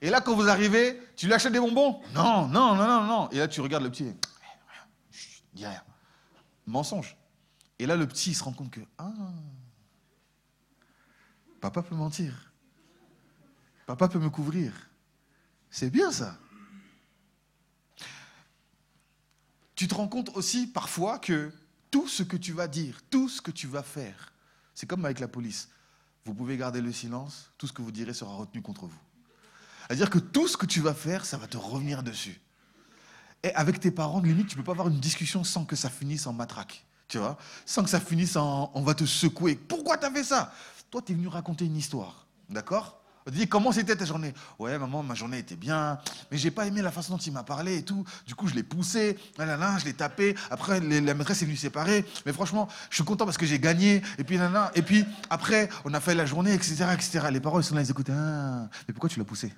Et 0.00 0.10
là, 0.10 0.20
quand 0.20 0.34
vous 0.34 0.48
arrivez, 0.48 1.00
tu 1.14 1.26
lui 1.26 1.34
achètes 1.34 1.52
des 1.52 1.60
bonbons? 1.60 2.00
Non, 2.14 2.48
non, 2.48 2.74
non, 2.74 2.86
non, 2.86 3.04
non. 3.04 3.30
Et 3.30 3.38
là, 3.38 3.46
tu 3.46 3.60
regardes 3.60 3.84
le 3.84 3.90
petit, 3.90 4.12
dis 5.54 5.66
rien. 5.66 5.82
Mensonge. 6.66 7.16
Et 7.78 7.86
là, 7.86 7.94
le 7.94 8.08
petit, 8.08 8.30
il 8.30 8.34
se 8.34 8.42
rend 8.42 8.52
compte 8.52 8.70
que, 8.70 8.80
ah, 8.98 9.12
papa 11.60 11.80
peut 11.82 11.94
mentir. 11.94 12.52
Papa 13.86 14.08
peut 14.08 14.18
me 14.18 14.30
couvrir. 14.30 14.72
C'est 15.70 15.90
bien 15.90 16.10
ça. 16.10 16.36
Tu 19.74 19.88
te 19.88 19.94
rends 19.94 20.08
compte 20.08 20.30
aussi 20.34 20.66
parfois 20.66 21.18
que 21.18 21.52
tout 21.90 22.08
ce 22.08 22.22
que 22.22 22.36
tu 22.36 22.52
vas 22.52 22.68
dire, 22.68 23.00
tout 23.10 23.28
ce 23.28 23.40
que 23.40 23.50
tu 23.50 23.66
vas 23.66 23.82
faire, 23.82 24.32
c'est 24.74 24.86
comme 24.86 25.04
avec 25.04 25.20
la 25.20 25.28
police. 25.28 25.68
Vous 26.24 26.34
pouvez 26.34 26.56
garder 26.56 26.80
le 26.80 26.92
silence, 26.92 27.52
tout 27.58 27.66
ce 27.66 27.72
que 27.72 27.82
vous 27.82 27.92
direz 27.92 28.14
sera 28.14 28.34
retenu 28.34 28.62
contre 28.62 28.86
vous. 28.86 28.98
C'est-à-dire 29.86 30.10
que 30.10 30.18
tout 30.18 30.48
ce 30.48 30.56
que 30.56 30.66
tu 30.66 30.80
vas 30.80 30.94
faire, 30.94 31.26
ça 31.26 31.36
va 31.36 31.46
te 31.46 31.56
revenir 31.56 32.02
dessus. 32.02 32.40
Et 33.42 33.52
avec 33.54 33.78
tes 33.78 33.90
parents, 33.90 34.20
limite, 34.20 34.48
tu 34.48 34.54
ne 34.54 34.62
peux 34.62 34.64
pas 34.64 34.72
avoir 34.72 34.88
une 34.88 35.00
discussion 35.00 35.44
sans 35.44 35.66
que 35.66 35.76
ça 35.76 35.90
finisse 35.90 36.26
en 36.26 36.32
matraque. 36.32 36.84
Tu 37.08 37.18
vois 37.18 37.36
Sans 37.66 37.84
que 37.84 37.90
ça 37.90 38.00
finisse 38.00 38.36
en 38.36 38.70
on 38.74 38.82
va 38.82 38.94
te 38.94 39.04
secouer. 39.04 39.54
Pourquoi 39.54 39.98
tu 39.98 40.06
as 40.06 40.10
fait 40.10 40.24
ça? 40.24 40.54
Toi, 40.90 41.02
tu 41.02 41.12
es 41.12 41.14
venu 41.14 41.28
raconter 41.28 41.66
une 41.66 41.76
histoire. 41.76 42.26
D'accord? 42.48 43.03
Comment 43.48 43.72
c'était 43.72 43.96
ta 43.96 44.04
journée? 44.04 44.34
Ouais, 44.58 44.78
maman, 44.78 45.02
ma 45.02 45.14
journée 45.14 45.38
était 45.38 45.56
bien, 45.56 45.98
mais 46.30 46.36
j'ai 46.36 46.50
pas 46.50 46.66
aimé 46.66 46.82
la 46.82 46.90
façon 46.90 47.14
dont 47.14 47.18
il 47.18 47.32
m'a 47.32 47.42
parlé 47.42 47.78
et 47.78 47.82
tout. 47.82 48.04
Du 48.26 48.34
coup, 48.34 48.48
je 48.48 48.54
l'ai 48.54 48.62
poussé, 48.62 49.18
je 49.38 49.84
l'ai 49.84 49.94
tapé. 49.94 50.34
Après, 50.50 50.80
la 50.80 51.14
maîtresse 51.14 51.42
est 51.42 51.46
venue 51.46 51.56
séparer. 51.56 52.04
Mais 52.26 52.32
franchement, 52.32 52.68
je 52.90 52.96
suis 52.96 53.04
content 53.04 53.24
parce 53.24 53.38
que 53.38 53.46
j'ai 53.46 53.58
gagné. 53.58 54.02
Et 54.18 54.24
puis, 54.24 54.36
là, 54.36 54.70
et 54.74 54.82
puis 54.82 55.04
après, 55.30 55.68
on 55.84 55.94
a 55.94 56.00
fait 56.00 56.14
la 56.14 56.26
journée, 56.26 56.52
etc., 56.52 56.86
etc. 56.92 57.26
Les 57.30 57.40
parents, 57.40 57.60
ils 57.60 57.64
sont 57.64 57.74
là, 57.74 57.82
ils 57.82 57.90
écoutent. 57.90 58.10
Ah, 58.10 58.68
mais 58.86 58.94
pourquoi 58.94 59.08
tu 59.08 59.18
l'as 59.18 59.24
poussé? 59.24 59.52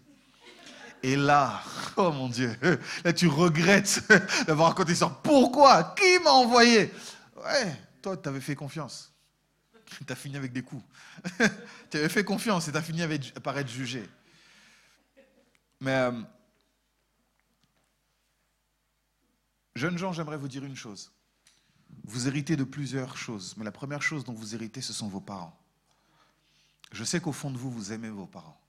Et 1.02 1.16
là, 1.16 1.60
oh 1.96 2.12
mon 2.12 2.28
Dieu, 2.28 2.56
là, 3.04 3.12
tu 3.12 3.28
regrettes 3.28 4.02
d'avoir 4.46 4.68
raconté 4.68 4.94
ça. 4.94 5.08
Pourquoi? 5.22 5.94
Qui 5.96 6.22
m'a 6.22 6.30
envoyé? 6.30 6.92
Ouais, 7.36 7.76
toi, 8.00 8.16
tu 8.16 8.28
avais 8.28 8.40
fait 8.40 8.54
confiance. 8.54 9.12
tu 10.06 10.12
as 10.12 10.16
fini 10.16 10.36
avec 10.36 10.52
des 10.52 10.62
coups. 10.62 10.84
tu 11.90 11.96
avais 11.96 12.08
fait 12.08 12.24
confiance 12.24 12.68
et 12.68 12.72
tu 12.72 12.78
as 12.78 12.82
fini 12.82 13.02
avec, 13.02 13.34
par 13.40 13.56
être 13.58 13.68
jugé. 13.68 14.08
Mais, 15.80 15.92
euh, 15.92 16.22
jeunes 19.74 19.98
gens, 19.98 20.12
j'aimerais 20.12 20.36
vous 20.36 20.48
dire 20.48 20.64
une 20.64 20.76
chose. 20.76 21.12
Vous 22.04 22.28
héritez 22.28 22.56
de 22.56 22.64
plusieurs 22.64 23.16
choses, 23.16 23.54
mais 23.56 23.64
la 23.64 23.72
première 23.72 24.02
chose 24.02 24.24
dont 24.24 24.32
vous 24.32 24.54
héritez, 24.54 24.80
ce 24.80 24.92
sont 24.92 25.08
vos 25.08 25.20
parents. 25.20 25.56
Je 26.92 27.04
sais 27.04 27.20
qu'au 27.20 27.32
fond 27.32 27.50
de 27.50 27.58
vous, 27.58 27.70
vous 27.70 27.92
aimez 27.92 28.08
vos 28.08 28.26
parents. 28.26 28.60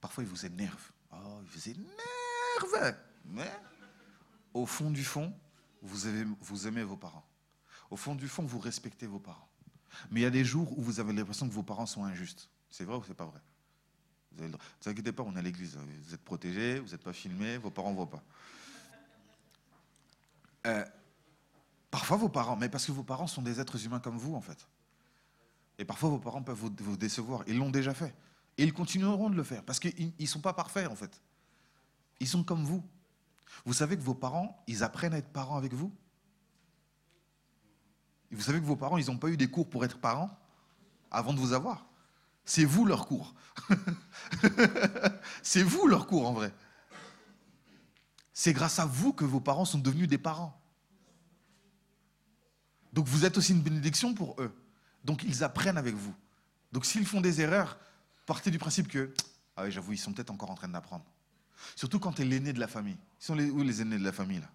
Parfois, 0.00 0.24
ils 0.24 0.28
vous 0.28 0.46
énervent. 0.46 0.92
Oh, 1.12 1.40
ils 1.42 1.48
vous 1.48 1.68
énervent. 1.70 2.96
Mais 3.24 3.50
au 4.54 4.66
fond 4.66 4.90
du 4.90 5.04
fond, 5.04 5.32
vous 5.82 6.06
aimez, 6.06 6.26
vous 6.40 6.66
aimez 6.66 6.82
vos 6.82 6.96
parents. 6.96 7.26
Au 7.90 7.96
fond 7.96 8.14
du 8.14 8.28
fond, 8.28 8.44
vous 8.44 8.58
respectez 8.58 9.06
vos 9.06 9.18
parents. 9.18 9.48
Mais 10.10 10.20
il 10.20 10.22
y 10.22 10.26
a 10.26 10.30
des 10.30 10.44
jours 10.44 10.78
où 10.78 10.82
vous 10.82 11.00
avez 11.00 11.12
l'impression 11.12 11.48
que 11.48 11.54
vos 11.54 11.62
parents 11.62 11.86
sont 11.86 12.04
injustes. 12.04 12.48
C'est 12.70 12.84
vrai 12.84 12.96
ou 12.96 13.02
c'est 13.06 13.14
pas 13.14 13.26
vrai? 13.26 13.40
Vous 14.32 14.44
ne 14.44 14.52
vous 14.52 14.90
inquiétez 14.90 15.12
pas, 15.12 15.22
on 15.22 15.34
est 15.34 15.38
à 15.38 15.42
l'église. 15.42 15.76
Vous 16.04 16.14
êtes 16.14 16.22
protégés, 16.22 16.78
vous 16.78 16.90
n'êtes 16.90 17.02
pas 17.02 17.12
filmés, 17.12 17.58
vos 17.58 17.70
parents 17.70 17.90
ne 17.90 17.96
voient 17.96 18.10
pas. 18.10 18.22
Euh, 20.66 20.84
parfois 21.90 22.16
vos 22.16 22.28
parents, 22.28 22.56
mais 22.56 22.68
parce 22.68 22.86
que 22.86 22.92
vos 22.92 23.02
parents 23.02 23.26
sont 23.26 23.42
des 23.42 23.60
êtres 23.60 23.84
humains 23.84 24.00
comme 24.00 24.18
vous 24.18 24.34
en 24.34 24.40
fait. 24.40 24.68
Et 25.78 25.84
parfois 25.84 26.10
vos 26.10 26.18
parents 26.18 26.42
peuvent 26.42 26.58
vous, 26.58 26.96
décevoir. 26.96 27.42
Ils 27.46 27.56
l'ont 27.56 27.70
déjà 27.70 27.94
fait. 27.94 28.14
Et 28.56 28.64
ils 28.64 28.72
continueront 28.72 29.30
de 29.30 29.36
le 29.36 29.44
faire 29.44 29.64
parce 29.64 29.78
qu'ils 29.78 30.12
ne 30.18 30.26
sont 30.26 30.40
pas 30.40 30.52
parfaits 30.52 30.88
en 30.88 30.96
fait. 30.96 31.20
Ils 32.20 32.28
sont 32.28 32.42
comme 32.42 32.64
vous. 32.64 32.84
Vous 33.64 33.72
savez 33.72 33.96
que 33.96 34.02
vos 34.02 34.14
parents, 34.14 34.62
ils 34.66 34.82
apprennent 34.82 35.14
à 35.14 35.18
être 35.18 35.32
parents 35.32 35.56
avec 35.56 35.72
vous? 35.72 35.92
Vous 38.30 38.42
savez 38.42 38.60
que 38.60 38.64
vos 38.64 38.76
parents, 38.76 38.98
ils 38.98 39.06
n'ont 39.06 39.16
pas 39.16 39.28
eu 39.28 39.36
des 39.36 39.48
cours 39.48 39.68
pour 39.68 39.84
être 39.84 39.98
parents 39.98 40.38
avant 41.10 41.32
de 41.32 41.38
vous 41.38 41.52
avoir. 41.52 41.86
C'est 42.44 42.64
vous 42.64 42.84
leur 42.84 43.06
cours. 43.06 43.34
c'est 45.42 45.62
vous 45.62 45.86
leur 45.86 46.06
cours 46.06 46.26
en 46.28 46.32
vrai. 46.32 46.52
C'est 48.32 48.52
grâce 48.52 48.78
à 48.78 48.86
vous 48.86 49.12
que 49.12 49.24
vos 49.24 49.40
parents 49.40 49.64
sont 49.64 49.78
devenus 49.78 50.08
des 50.08 50.18
parents. 50.18 50.58
Donc 52.92 53.06
vous 53.06 53.24
êtes 53.24 53.36
aussi 53.36 53.52
une 53.52 53.62
bénédiction 53.62 54.14
pour 54.14 54.40
eux. 54.40 54.54
Donc 55.04 55.22
ils 55.24 55.44
apprennent 55.44 55.78
avec 55.78 55.94
vous. 55.94 56.14
Donc 56.72 56.86
s'ils 56.86 57.06
font 57.06 57.20
des 57.20 57.40
erreurs, 57.40 57.78
partez 58.26 58.50
du 58.50 58.58
principe 58.58 58.88
que, 58.88 59.12
ah 59.56 59.64
oui, 59.64 59.72
j'avoue, 59.72 59.92
ils 59.92 59.98
sont 59.98 60.12
peut-être 60.12 60.30
encore 60.30 60.50
en 60.50 60.54
train 60.54 60.68
d'apprendre. 60.68 61.04
Surtout 61.76 61.98
quand 61.98 62.12
tu 62.12 62.22
es 62.22 62.24
l'aîné 62.24 62.52
de 62.52 62.60
la 62.60 62.68
famille. 62.68 62.96
Ils 63.20 63.24
sont 63.24 63.38
où 63.38 63.62
les 63.62 63.82
aînés 63.82 63.98
de 63.98 64.04
la 64.04 64.12
famille 64.12 64.40
là? 64.40 64.48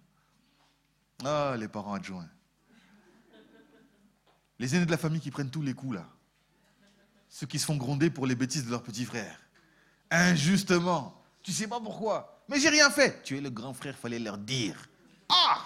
Ah, 1.24 1.56
les 1.56 1.68
parents 1.68 1.94
adjoints. 1.94 2.28
Les 4.64 4.74
aînés 4.74 4.86
de 4.86 4.90
la 4.90 4.96
famille 4.96 5.20
qui 5.20 5.30
prennent 5.30 5.50
tous 5.50 5.60
les 5.60 5.74
coups, 5.74 5.96
là. 5.96 6.08
Ceux 7.28 7.46
qui 7.46 7.58
se 7.58 7.66
font 7.66 7.76
gronder 7.76 8.08
pour 8.08 8.26
les 8.26 8.34
bêtises 8.34 8.64
de 8.64 8.70
leurs 8.70 8.82
petits 8.82 9.04
frères. 9.04 9.38
Injustement. 10.10 11.22
Tu 11.42 11.52
sais 11.52 11.68
pas 11.68 11.78
pourquoi. 11.80 12.42
Mais 12.48 12.58
j'ai 12.58 12.70
rien 12.70 12.88
fait. 12.88 13.22
Tu 13.24 13.36
es 13.36 13.42
le 13.42 13.50
grand 13.50 13.74
frère, 13.74 13.94
fallait 13.98 14.18
leur 14.18 14.38
dire. 14.38 14.88
Ah 15.28 15.58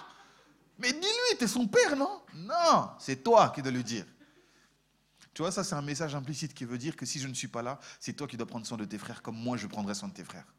Mais 0.81 0.93
dis-lui, 0.93 1.39
tu 1.39 1.45
es 1.45 1.47
son 1.47 1.69
père, 1.69 1.95
non? 1.95 2.23
Non, 2.35 2.91
c'est 2.99 3.23
toi 3.23 3.53
qui 3.55 3.63
dois 3.63 3.71
lui 3.71 3.85
dire. 3.85 4.05
Tu 5.33 5.43
vois, 5.43 5.53
ça, 5.53 5.63
c'est 5.63 5.77
un 5.77 5.83
message 5.83 6.17
implicite 6.17 6.53
qui 6.53 6.65
veut 6.65 6.77
dire 6.77 6.97
que 6.97 7.07
si 7.07 7.21
je 7.21 7.29
ne 7.29 7.35
suis 7.35 7.47
pas 7.47 7.63
là, 7.63 7.79
c'est 8.01 8.15
toi 8.15 8.27
qui 8.27 8.37
dois 8.37 8.49
prendre 8.49 8.67
soin 8.67 8.79
de 8.79 8.85
tes 8.85 8.99
frères 8.99 9.23
comme 9.23 9.37
moi 9.37 9.57
je 9.57 9.69
prendrai 9.69 9.95
soin 9.95 10.09
de 10.09 10.15
tes 10.15 10.25
frères. 10.25 10.53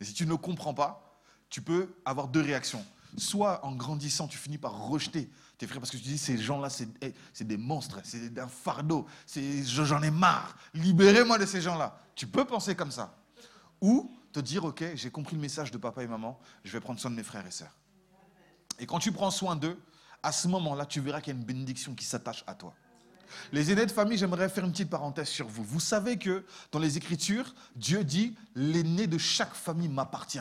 Et 0.00 0.04
si 0.04 0.14
tu 0.14 0.26
ne 0.26 0.34
comprends 0.36 0.74
pas, 0.74 1.20
tu 1.50 1.60
peux 1.60 1.92
avoir 2.04 2.28
deux 2.28 2.42
réactions. 2.42 2.86
Soit 3.16 3.64
en 3.64 3.74
grandissant, 3.74 4.28
tu 4.28 4.38
finis 4.38 4.58
par 4.58 4.86
rejeter 4.86 5.28
frères 5.66 5.80
parce 5.80 5.90
que 5.90 5.96
tu 5.96 6.02
dis 6.02 6.18
ces 6.18 6.38
gens-là, 6.38 6.70
c'est 6.70 6.88
eh, 7.02 7.44
des 7.44 7.56
monstres, 7.56 8.00
c'est 8.04 8.38
un 8.38 8.48
fardeau, 8.48 9.06
j'en 9.34 10.02
ai 10.02 10.10
marre, 10.10 10.56
libérez-moi 10.74 11.38
de 11.38 11.46
ces 11.46 11.60
gens-là. 11.60 11.98
Tu 12.14 12.26
peux 12.26 12.44
penser 12.44 12.74
comme 12.74 12.90
ça. 12.90 13.16
Ou 13.80 14.10
te 14.32 14.40
dire, 14.40 14.64
ok, 14.64 14.84
j'ai 14.94 15.10
compris 15.10 15.36
le 15.36 15.42
message 15.42 15.70
de 15.70 15.78
papa 15.78 16.02
et 16.02 16.06
maman, 16.06 16.38
je 16.64 16.72
vais 16.72 16.80
prendre 16.80 16.98
soin 16.98 17.10
de 17.10 17.16
mes 17.16 17.22
frères 17.22 17.46
et 17.46 17.50
sœurs. 17.50 17.76
Et 18.78 18.86
quand 18.86 18.98
tu 18.98 19.12
prends 19.12 19.30
soin 19.30 19.56
d'eux, 19.56 19.78
à 20.22 20.32
ce 20.32 20.48
moment-là, 20.48 20.86
tu 20.86 21.00
verras 21.00 21.20
qu'il 21.20 21.32
y 21.32 21.36
a 21.36 21.38
une 21.38 21.44
bénédiction 21.44 21.94
qui 21.94 22.04
s'attache 22.04 22.42
à 22.46 22.54
toi. 22.54 22.74
Les 23.52 23.70
aînés 23.70 23.86
de 23.86 23.92
famille, 23.92 24.18
j'aimerais 24.18 24.48
faire 24.48 24.64
une 24.64 24.72
petite 24.72 24.90
parenthèse 24.90 25.28
sur 25.28 25.46
vous. 25.46 25.64
Vous 25.64 25.80
savez 25.80 26.18
que 26.18 26.44
dans 26.72 26.78
les 26.78 26.96
Écritures, 26.96 27.54
Dieu 27.76 28.04
dit, 28.04 28.34
l'aîné 28.54 29.06
de 29.06 29.18
chaque 29.18 29.54
famille 29.54 29.88
m'appartient. 29.88 30.40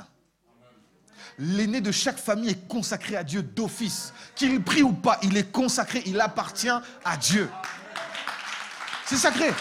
L'aîné 1.39 1.81
de 1.81 1.91
chaque 1.91 2.17
famille 2.17 2.49
est 2.49 2.67
consacré 2.67 3.15
à 3.15 3.23
Dieu 3.23 3.43
d'office. 3.43 4.13
Qu'il 4.35 4.61
prie 4.63 4.83
ou 4.83 4.93
pas, 4.93 5.19
il 5.23 5.35
est 5.37 5.51
consacré, 5.51 6.03
il 6.05 6.19
appartient 6.19 6.69
à 6.69 7.17
Dieu. 7.17 7.49
C'est 9.05 9.17
sacré. 9.17 9.51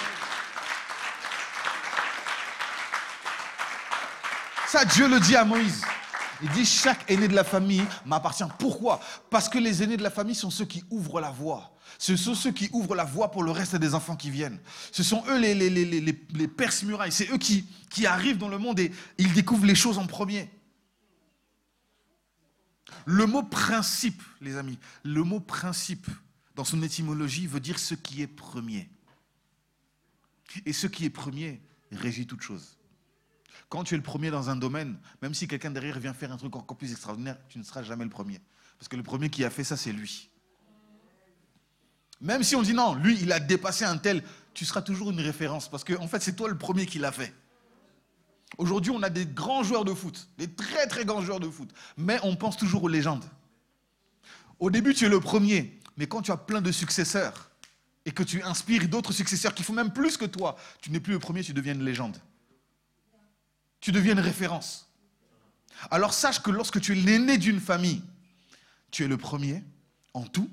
Ça, 4.66 4.84
Dieu 4.84 5.06
le 5.06 5.20
dit 5.20 5.36
à 5.36 5.44
Moïse. 5.44 5.84
Il 6.42 6.48
dit 6.50 6.64
chaque 6.64 7.08
aîné 7.10 7.28
de 7.28 7.34
la 7.34 7.44
famille 7.44 7.84
m'appartient. 8.06 8.44
Pourquoi? 8.58 9.00
Parce 9.30 9.48
que 9.48 9.58
les 9.58 9.82
aînés 9.82 9.96
de 9.96 10.02
la 10.02 10.10
famille 10.10 10.34
sont 10.34 10.50
ceux 10.50 10.64
qui 10.64 10.82
ouvrent 10.90 11.20
la 11.20 11.30
voie. 11.30 11.72
Ce 11.98 12.16
sont 12.16 12.34
ceux 12.34 12.50
qui 12.50 12.68
ouvrent 12.72 12.94
la 12.96 13.04
voie 13.04 13.30
pour 13.30 13.42
le 13.42 13.52
reste 13.52 13.76
des 13.76 13.94
enfants 13.94 14.16
qui 14.16 14.30
viennent. 14.30 14.58
Ce 14.90 15.02
sont 15.02 15.22
eux 15.28 15.38
les, 15.38 15.54
les, 15.54 15.70
les, 15.70 15.84
les, 15.84 16.00
les 16.34 16.48
perce-murailles. 16.48 17.12
C'est 17.12 17.30
eux 17.30 17.38
qui, 17.38 17.66
qui 17.90 18.06
arrivent 18.06 18.38
dans 18.38 18.48
le 18.48 18.58
monde 18.58 18.80
et 18.80 18.90
ils 19.18 19.32
découvrent 19.32 19.66
les 19.66 19.74
choses 19.74 19.98
en 19.98 20.06
premier. 20.06 20.50
Le 23.06 23.26
mot 23.26 23.42
principe, 23.42 24.22
les 24.40 24.56
amis, 24.56 24.78
le 25.02 25.22
mot 25.22 25.40
principe, 25.40 26.06
dans 26.54 26.64
son 26.64 26.82
étymologie, 26.82 27.46
veut 27.46 27.60
dire 27.60 27.78
ce 27.78 27.94
qui 27.94 28.22
est 28.22 28.26
premier. 28.26 28.90
Et 30.66 30.72
ce 30.72 30.86
qui 30.86 31.04
est 31.04 31.10
premier 31.10 31.62
régit 31.90 32.26
toute 32.26 32.42
chose. 32.42 32.76
Quand 33.68 33.84
tu 33.84 33.94
es 33.94 33.96
le 33.96 34.02
premier 34.02 34.30
dans 34.30 34.50
un 34.50 34.56
domaine, 34.56 34.98
même 35.22 35.32
si 35.32 35.48
quelqu'un 35.48 35.70
derrière 35.70 35.98
vient 35.98 36.12
faire 36.12 36.30
un 36.32 36.36
truc 36.36 36.54
encore 36.56 36.76
plus 36.76 36.92
extraordinaire, 36.92 37.38
tu 37.48 37.58
ne 37.58 37.64
seras 37.64 37.82
jamais 37.82 38.04
le 38.04 38.10
premier. 38.10 38.40
Parce 38.78 38.88
que 38.88 38.96
le 38.96 39.02
premier 39.02 39.30
qui 39.30 39.44
a 39.44 39.50
fait 39.50 39.64
ça, 39.64 39.76
c'est 39.76 39.92
lui. 39.92 40.30
Même 42.20 42.42
si 42.42 42.54
on 42.54 42.62
dit 42.62 42.74
non, 42.74 42.94
lui, 42.94 43.18
il 43.20 43.32
a 43.32 43.40
dépassé 43.40 43.84
un 43.84 43.96
tel, 43.96 44.22
tu 44.54 44.64
seras 44.64 44.82
toujours 44.82 45.10
une 45.10 45.20
référence. 45.20 45.70
Parce 45.70 45.84
qu'en 45.84 46.02
en 46.02 46.08
fait, 46.08 46.22
c'est 46.22 46.36
toi 46.36 46.48
le 46.48 46.58
premier 46.58 46.86
qui 46.86 46.98
l'a 46.98 47.12
fait. 47.12 47.34
Aujourd'hui, 48.58 48.90
on 48.90 49.02
a 49.02 49.10
des 49.10 49.26
grands 49.26 49.62
joueurs 49.62 49.84
de 49.84 49.94
foot, 49.94 50.28
des 50.38 50.48
très 50.48 50.86
très 50.86 51.04
grands 51.04 51.22
joueurs 51.22 51.40
de 51.40 51.48
foot, 51.48 51.70
mais 51.96 52.18
on 52.22 52.36
pense 52.36 52.56
toujours 52.56 52.84
aux 52.84 52.88
légendes. 52.88 53.24
Au 54.58 54.70
début, 54.70 54.94
tu 54.94 55.06
es 55.06 55.08
le 55.08 55.20
premier, 55.20 55.80
mais 55.96 56.06
quand 56.06 56.22
tu 56.22 56.30
as 56.30 56.36
plein 56.36 56.60
de 56.60 56.70
successeurs, 56.70 57.50
et 58.04 58.12
que 58.12 58.22
tu 58.22 58.42
inspires 58.42 58.88
d'autres 58.88 59.12
successeurs 59.12 59.54
qui 59.54 59.62
font 59.62 59.72
même 59.72 59.92
plus 59.92 60.16
que 60.16 60.24
toi, 60.24 60.56
tu 60.80 60.90
n'es 60.90 61.00
plus 61.00 61.12
le 61.12 61.18
premier, 61.18 61.42
tu 61.42 61.52
deviens 61.52 61.74
une 61.74 61.84
légende. 61.84 62.16
Tu 63.80 63.92
deviens 63.92 64.12
une 64.12 64.20
référence. 64.20 64.88
Alors 65.90 66.14
sache 66.14 66.42
que 66.42 66.50
lorsque 66.50 66.80
tu 66.80 66.92
es 66.92 66.94
l'aîné 66.94 67.38
d'une 67.38 67.60
famille, 67.60 68.02
tu 68.90 69.04
es 69.04 69.08
le 69.08 69.16
premier 69.16 69.62
en 70.14 70.24
tout, 70.24 70.50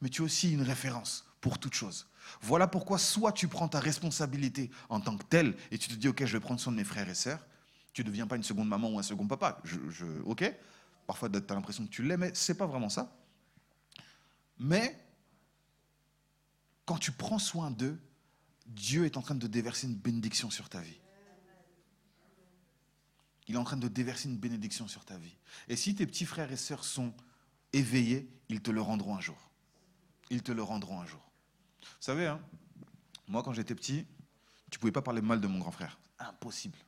mais 0.00 0.08
tu 0.08 0.22
es 0.22 0.24
aussi 0.24 0.52
une 0.52 0.62
référence 0.62 1.24
pour 1.40 1.58
toute 1.58 1.74
chose. 1.74 2.06
Voilà 2.40 2.66
pourquoi 2.66 2.98
soit 2.98 3.32
tu 3.32 3.48
prends 3.48 3.68
ta 3.68 3.80
responsabilité 3.80 4.70
en 4.88 5.00
tant 5.00 5.16
que 5.16 5.24
tel 5.24 5.56
et 5.70 5.78
tu 5.78 5.88
te 5.88 5.94
dis, 5.94 6.08
ok, 6.08 6.24
je 6.24 6.32
vais 6.32 6.40
prendre 6.40 6.60
soin 6.60 6.72
de 6.72 6.78
mes 6.78 6.84
frères 6.84 7.08
et 7.08 7.14
sœurs. 7.14 7.46
Tu 7.92 8.02
ne 8.02 8.08
deviens 8.08 8.26
pas 8.26 8.36
une 8.36 8.42
seconde 8.42 8.68
maman 8.68 8.90
ou 8.90 8.98
un 8.98 9.02
second 9.02 9.26
papa. 9.26 9.62
Ok 10.24 10.52
Parfois, 11.06 11.28
tu 11.28 11.36
as 11.36 11.54
l'impression 11.54 11.84
que 11.84 11.90
tu 11.90 12.02
l'es, 12.02 12.16
mais 12.16 12.32
ce 12.34 12.52
n'est 12.52 12.58
pas 12.58 12.66
vraiment 12.66 12.88
ça. 12.88 13.14
Mais 14.58 14.98
quand 16.86 16.96
tu 16.96 17.12
prends 17.12 17.38
soin 17.38 17.70
d'eux, 17.70 18.00
Dieu 18.66 19.04
est 19.04 19.16
en 19.16 19.22
train 19.22 19.34
de 19.34 19.46
déverser 19.46 19.86
une 19.86 19.96
bénédiction 19.96 20.50
sur 20.50 20.68
ta 20.68 20.80
vie. 20.80 20.98
Il 23.48 23.56
est 23.56 23.58
en 23.58 23.64
train 23.64 23.76
de 23.76 23.88
déverser 23.88 24.28
une 24.28 24.38
bénédiction 24.38 24.88
sur 24.88 25.04
ta 25.04 25.16
vie. 25.16 25.36
Et 25.68 25.76
si 25.76 25.94
tes 25.94 26.06
petits 26.06 26.24
frères 26.24 26.52
et 26.52 26.56
sœurs 26.56 26.84
sont 26.84 27.12
éveillés, 27.72 28.30
ils 28.48 28.62
te 28.62 28.70
le 28.70 28.80
rendront 28.80 29.16
un 29.16 29.20
jour. 29.20 29.50
Ils 30.30 30.42
te 30.42 30.52
le 30.52 30.62
rendront 30.62 31.00
un 31.00 31.06
jour. 31.06 31.31
Vous 31.82 31.88
savez, 32.00 32.26
hein, 32.26 32.40
moi 33.28 33.42
quand 33.42 33.52
j'étais 33.52 33.74
petit, 33.74 34.06
tu 34.70 34.78
ne 34.78 34.80
pouvais 34.80 34.92
pas 34.92 35.02
parler 35.02 35.20
mal 35.20 35.40
de 35.40 35.46
mon 35.46 35.58
grand 35.58 35.70
frère. 35.70 35.98
Impossible. 36.18 36.78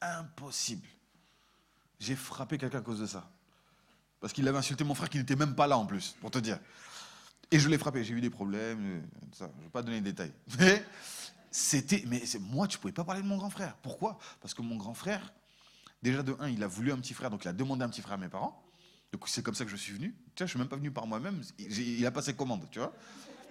Impossible. 0.00 0.86
J'ai 1.98 2.16
frappé 2.16 2.58
quelqu'un 2.58 2.78
à 2.78 2.82
cause 2.82 3.00
de 3.00 3.06
ça. 3.06 3.30
Parce 4.20 4.32
qu'il 4.32 4.46
avait 4.48 4.58
insulté 4.58 4.84
mon 4.84 4.94
frère 4.94 5.08
qui 5.08 5.18
n'était 5.18 5.36
même 5.36 5.54
pas 5.54 5.66
là 5.66 5.78
en 5.78 5.86
plus, 5.86 6.16
pour 6.20 6.30
te 6.30 6.38
dire. 6.38 6.58
Et 7.50 7.58
je 7.58 7.68
l'ai 7.68 7.78
frappé, 7.78 8.02
j'ai 8.02 8.12
eu 8.12 8.20
des 8.20 8.30
problèmes, 8.30 8.78
euh, 8.80 9.00
je 9.38 9.44
ne 9.44 9.48
vais 9.48 9.70
pas 9.72 9.82
donner 9.82 10.00
de 10.00 10.04
détails. 10.06 10.32
Mais 10.58 10.84
c'était, 11.50 12.02
mais 12.06 12.22
moi, 12.40 12.68
tu 12.68 12.76
ne 12.76 12.82
pouvais 12.82 12.92
pas 12.92 13.04
parler 13.04 13.22
de 13.22 13.26
mon 13.26 13.38
grand 13.38 13.48
frère. 13.48 13.76
Pourquoi? 13.76 14.18
Parce 14.42 14.52
que 14.52 14.60
mon 14.60 14.76
grand 14.76 14.92
frère, 14.92 15.32
déjà 16.02 16.22
de 16.22 16.36
un, 16.38 16.50
il 16.50 16.62
a 16.62 16.66
voulu 16.66 16.92
un 16.92 16.98
petit 16.98 17.14
frère, 17.14 17.30
donc 17.30 17.44
il 17.44 17.48
a 17.48 17.54
demandé 17.54 17.82
un 17.82 17.88
petit 17.88 18.02
frère 18.02 18.14
à 18.14 18.18
mes 18.18 18.28
parents. 18.28 18.62
Donc 19.10 19.26
c'est 19.26 19.42
comme 19.42 19.54
ça 19.54 19.64
que 19.64 19.70
je 19.70 19.76
suis 19.76 19.94
venu. 19.94 20.08
Tu 20.10 20.14
vois, 20.14 20.34
je 20.40 20.42
ne 20.42 20.48
suis 20.48 20.58
même 20.58 20.68
pas 20.68 20.76
venu 20.76 20.90
par 20.90 21.06
moi-même. 21.06 21.42
Il 21.58 22.04
a 22.04 22.10
passé 22.10 22.34
commande, 22.34 22.68
tu 22.70 22.78
vois. 22.78 22.92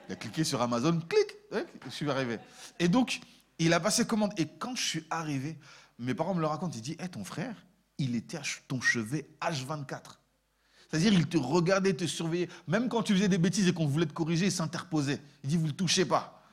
Il 0.07 0.13
a 0.13 0.15
cliqué 0.15 0.43
sur 0.43 0.61
Amazon, 0.61 0.99
clic, 0.99 1.65
je 1.85 1.89
suis 1.89 2.09
arrivé. 2.09 2.39
Et 2.79 2.87
donc, 2.87 3.21
il 3.59 3.73
a 3.73 3.79
passé 3.79 4.05
commande. 4.05 4.31
Et 4.37 4.47
quand 4.47 4.75
je 4.75 4.83
suis 4.83 5.05
arrivé, 5.09 5.57
mes 5.99 6.13
parents 6.13 6.33
me 6.33 6.41
le 6.41 6.47
racontent. 6.47 6.73
Ils 6.75 6.81
disent, 6.81 6.97
hé, 6.99 7.09
ton 7.09 7.23
frère, 7.23 7.55
il 7.97 8.15
était 8.15 8.37
à 8.37 8.41
ton 8.67 8.81
chevet 8.81 9.27
H24. 9.41 10.17
C'est-à-dire, 10.89 11.13
il 11.13 11.27
te 11.27 11.37
regardait, 11.37 11.93
te 11.93 12.05
surveillait. 12.05 12.49
Même 12.67 12.89
quand 12.89 13.03
tu 13.03 13.13
faisais 13.13 13.27
des 13.27 13.37
bêtises 13.37 13.67
et 13.67 13.73
qu'on 13.73 13.87
voulait 13.87 14.05
te 14.05 14.13
corriger, 14.13 14.45
il 14.45 14.51
s'interposait. 14.51 15.21
Il 15.43 15.49
dit, 15.49 15.57
vous 15.57 15.63
ne 15.63 15.69
le 15.69 15.75
touchez 15.75 16.05
pas. 16.05 16.43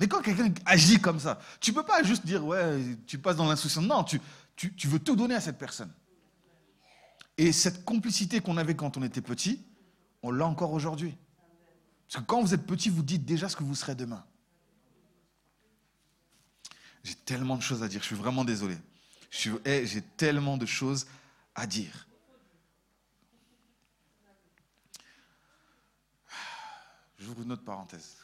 Mais 0.00 0.06
quand 0.06 0.22
quelqu'un 0.22 0.52
agit 0.64 1.00
comme 1.00 1.18
ça, 1.18 1.40
tu 1.60 1.72
ne 1.72 1.76
peux 1.76 1.82
pas 1.82 2.02
juste 2.02 2.24
dire, 2.24 2.44
ouais, 2.44 2.96
tu 3.06 3.18
passes 3.18 3.36
dans 3.36 3.48
l'insouciance. 3.48 3.84
Non, 3.84 4.04
tu, 4.04 4.20
tu, 4.56 4.74
tu 4.74 4.86
veux 4.86 5.00
tout 5.00 5.16
donner 5.16 5.34
à 5.34 5.40
cette 5.40 5.58
personne. 5.58 5.92
Et 7.36 7.52
cette 7.52 7.84
complicité 7.84 8.40
qu'on 8.40 8.56
avait 8.56 8.74
quand 8.74 8.96
on 8.96 9.02
était 9.02 9.20
petit, 9.20 9.64
on 10.22 10.30
l'a 10.30 10.46
encore 10.46 10.72
aujourd'hui. 10.72 11.16
Parce 12.08 12.24
que 12.24 12.26
quand 12.26 12.40
vous 12.40 12.54
êtes 12.54 12.66
petit, 12.66 12.88
vous 12.88 13.02
dites 13.02 13.24
déjà 13.24 13.48
ce 13.48 13.56
que 13.56 13.62
vous 13.62 13.74
serez 13.74 13.94
demain. 13.94 14.24
J'ai 17.04 17.14
tellement 17.14 17.56
de 17.56 17.62
choses 17.62 17.82
à 17.82 17.88
dire, 17.88 18.00
je 18.00 18.06
suis 18.06 18.16
vraiment 18.16 18.44
désolé. 18.44 18.76
Eh, 19.64 19.86
j'ai 19.86 20.02
tellement 20.02 20.56
de 20.56 20.66
choses 20.66 21.06
à 21.54 21.66
dire. 21.66 22.06
J'ouvre 27.18 27.42
une 27.42 27.52
autre 27.52 27.64
parenthèse. 27.64 28.16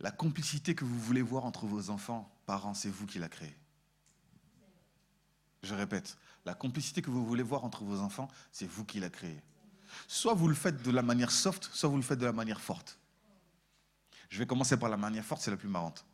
La 0.00 0.10
complicité 0.10 0.74
que 0.74 0.84
vous 0.84 0.98
voulez 0.98 1.22
voir 1.22 1.44
entre 1.44 1.66
vos 1.66 1.90
enfants, 1.90 2.30
parents, 2.46 2.74
c'est 2.74 2.90
vous 2.90 3.06
qui 3.06 3.18
la 3.18 3.28
créez. 3.28 3.56
Je 5.62 5.74
répète, 5.74 6.16
la 6.44 6.54
complicité 6.54 7.02
que 7.02 7.10
vous 7.10 7.24
voulez 7.24 7.42
voir 7.42 7.64
entre 7.64 7.84
vos 7.84 8.00
enfants, 8.00 8.28
c'est 8.52 8.66
vous 8.66 8.84
qui 8.84 9.00
la 9.00 9.10
créez. 9.10 9.42
Soit 10.08 10.34
vous 10.34 10.48
le 10.48 10.54
faites 10.54 10.82
de 10.82 10.90
la 10.90 11.02
manière 11.02 11.30
soft, 11.30 11.68
soit 11.72 11.88
vous 11.88 11.96
le 11.96 12.02
faites 12.02 12.18
de 12.18 12.26
la 12.26 12.32
manière 12.32 12.60
forte. 12.60 12.98
Je 14.28 14.38
vais 14.38 14.46
commencer 14.46 14.76
par 14.76 14.88
la 14.88 14.96
manière 14.96 15.24
forte, 15.24 15.42
c'est 15.42 15.50
la 15.50 15.56
plus 15.56 15.68
marrante. 15.68 16.04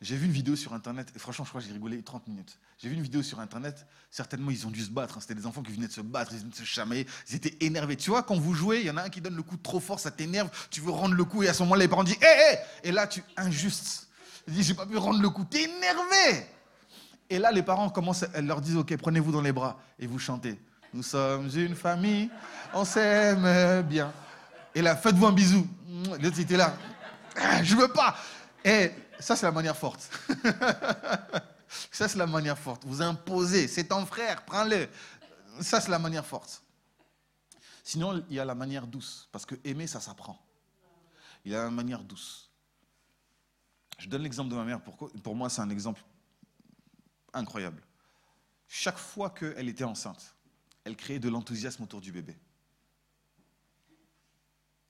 J'ai 0.00 0.16
vu 0.16 0.26
une 0.26 0.32
vidéo 0.32 0.54
sur 0.54 0.74
Internet, 0.74 1.10
et 1.16 1.18
franchement, 1.18 1.44
je 1.44 1.50
crois 1.50 1.60
que 1.62 1.66
j'ai 1.66 1.72
rigolé 1.72 2.02
30 2.02 2.28
minutes. 2.28 2.58
J'ai 2.78 2.88
vu 2.88 2.94
une 2.94 3.02
vidéo 3.02 3.22
sur 3.22 3.40
Internet, 3.40 3.86
certainement 4.10 4.50
ils 4.50 4.66
ont 4.66 4.70
dû 4.70 4.82
se 4.82 4.90
battre, 4.90 5.16
hein. 5.16 5.20
c'était 5.20 5.34
des 5.34 5.46
enfants 5.46 5.62
qui 5.62 5.72
venaient 5.72 5.86
de 5.86 5.92
se 5.92 6.02
battre, 6.02 6.32
ils 6.32 6.40
venaient 6.40 6.50
de 6.50 6.56
se 6.56 6.64
chamailler, 6.64 7.06
ils 7.30 7.36
étaient 7.36 7.56
énervés. 7.64 7.96
Tu 7.96 8.10
vois, 8.10 8.22
quand 8.22 8.36
vous 8.36 8.52
jouez, 8.52 8.80
il 8.80 8.86
y 8.86 8.90
en 8.90 8.96
a 8.96 9.04
un 9.04 9.08
qui 9.08 9.20
donne 9.20 9.36
le 9.36 9.42
coup 9.42 9.56
trop 9.56 9.80
fort, 9.80 10.00
ça 10.00 10.10
t'énerve, 10.10 10.50
tu 10.70 10.80
veux 10.80 10.90
rendre 10.90 11.14
le 11.14 11.24
coup, 11.24 11.42
et 11.42 11.48
à 11.48 11.54
ce 11.54 11.62
moment-là, 11.62 11.84
les 11.84 11.88
parents 11.88 12.04
disent 12.04 12.18
Hé, 12.20 12.26
hé 12.26 12.58
Et 12.82 12.92
là, 12.92 13.06
tu 13.06 13.22
injuste. 13.36 14.08
Ils 14.46 14.54
disent 14.54 14.66
J'ai 14.66 14.74
pas 14.74 14.84
pu 14.84 14.98
rendre 14.98 15.22
le 15.22 15.30
coup, 15.30 15.44
t'es 15.44 15.62
énervé 15.62 16.46
Et 17.30 17.38
là, 17.38 17.50
les 17.50 17.62
parents 17.62 17.88
commencent, 17.88 18.26
elles 18.34 18.46
leur 18.46 18.60
disent 18.60 18.76
Ok, 18.76 18.94
prenez-vous 18.96 19.32
dans 19.32 19.42
les 19.42 19.52
bras, 19.52 19.80
et 19.98 20.06
vous 20.06 20.18
chantez. 20.18 20.60
Nous 20.94 21.02
sommes 21.02 21.50
une 21.56 21.74
famille, 21.74 22.30
on 22.72 22.84
s'aime 22.84 23.82
bien. 23.82 24.12
Et 24.72 24.80
là, 24.80 24.94
faites-vous 24.94 25.26
un 25.26 25.32
bisou. 25.32 25.66
L'autre 26.20 26.38
était 26.38 26.56
là. 26.56 26.76
Ah, 27.34 27.64
je 27.64 27.74
veux 27.74 27.88
pas. 27.88 28.16
Et 28.64 28.92
ça, 29.18 29.34
c'est 29.34 29.44
la 29.44 29.50
manière 29.50 29.76
forte. 29.76 30.08
ça, 31.90 32.06
c'est 32.06 32.16
la 32.16 32.28
manière 32.28 32.56
forte. 32.56 32.84
Vous 32.86 33.02
imposez. 33.02 33.66
C'est 33.66 33.88
ton 33.88 34.06
frère, 34.06 34.44
prends-le. 34.44 34.88
Ça, 35.60 35.80
c'est 35.80 35.90
la 35.90 35.98
manière 35.98 36.24
forte. 36.24 36.62
Sinon, 37.82 38.24
il 38.30 38.36
y 38.36 38.38
a 38.38 38.44
la 38.44 38.54
manière 38.54 38.86
douce. 38.86 39.28
Parce 39.32 39.44
que 39.44 39.56
aimer, 39.64 39.88
ça 39.88 39.98
s'apprend. 39.98 40.38
Il 41.44 41.50
y 41.50 41.56
a 41.56 41.64
la 41.64 41.70
manière 41.70 42.04
douce. 42.04 42.52
Je 43.98 44.08
donne 44.08 44.22
l'exemple 44.22 44.50
de 44.50 44.54
ma 44.54 44.62
mère. 44.62 44.80
Pour, 44.80 45.10
pour 45.10 45.34
moi, 45.34 45.50
c'est 45.50 45.60
un 45.60 45.70
exemple 45.70 46.04
incroyable. 47.32 47.82
Chaque 48.68 48.98
fois 48.98 49.30
qu'elle 49.30 49.68
était 49.68 49.82
enceinte, 49.82 50.34
elle 50.84 50.96
créait 50.96 51.18
de 51.18 51.28
l'enthousiasme 51.28 51.82
autour 51.82 52.00
du 52.00 52.12
bébé. 52.12 52.36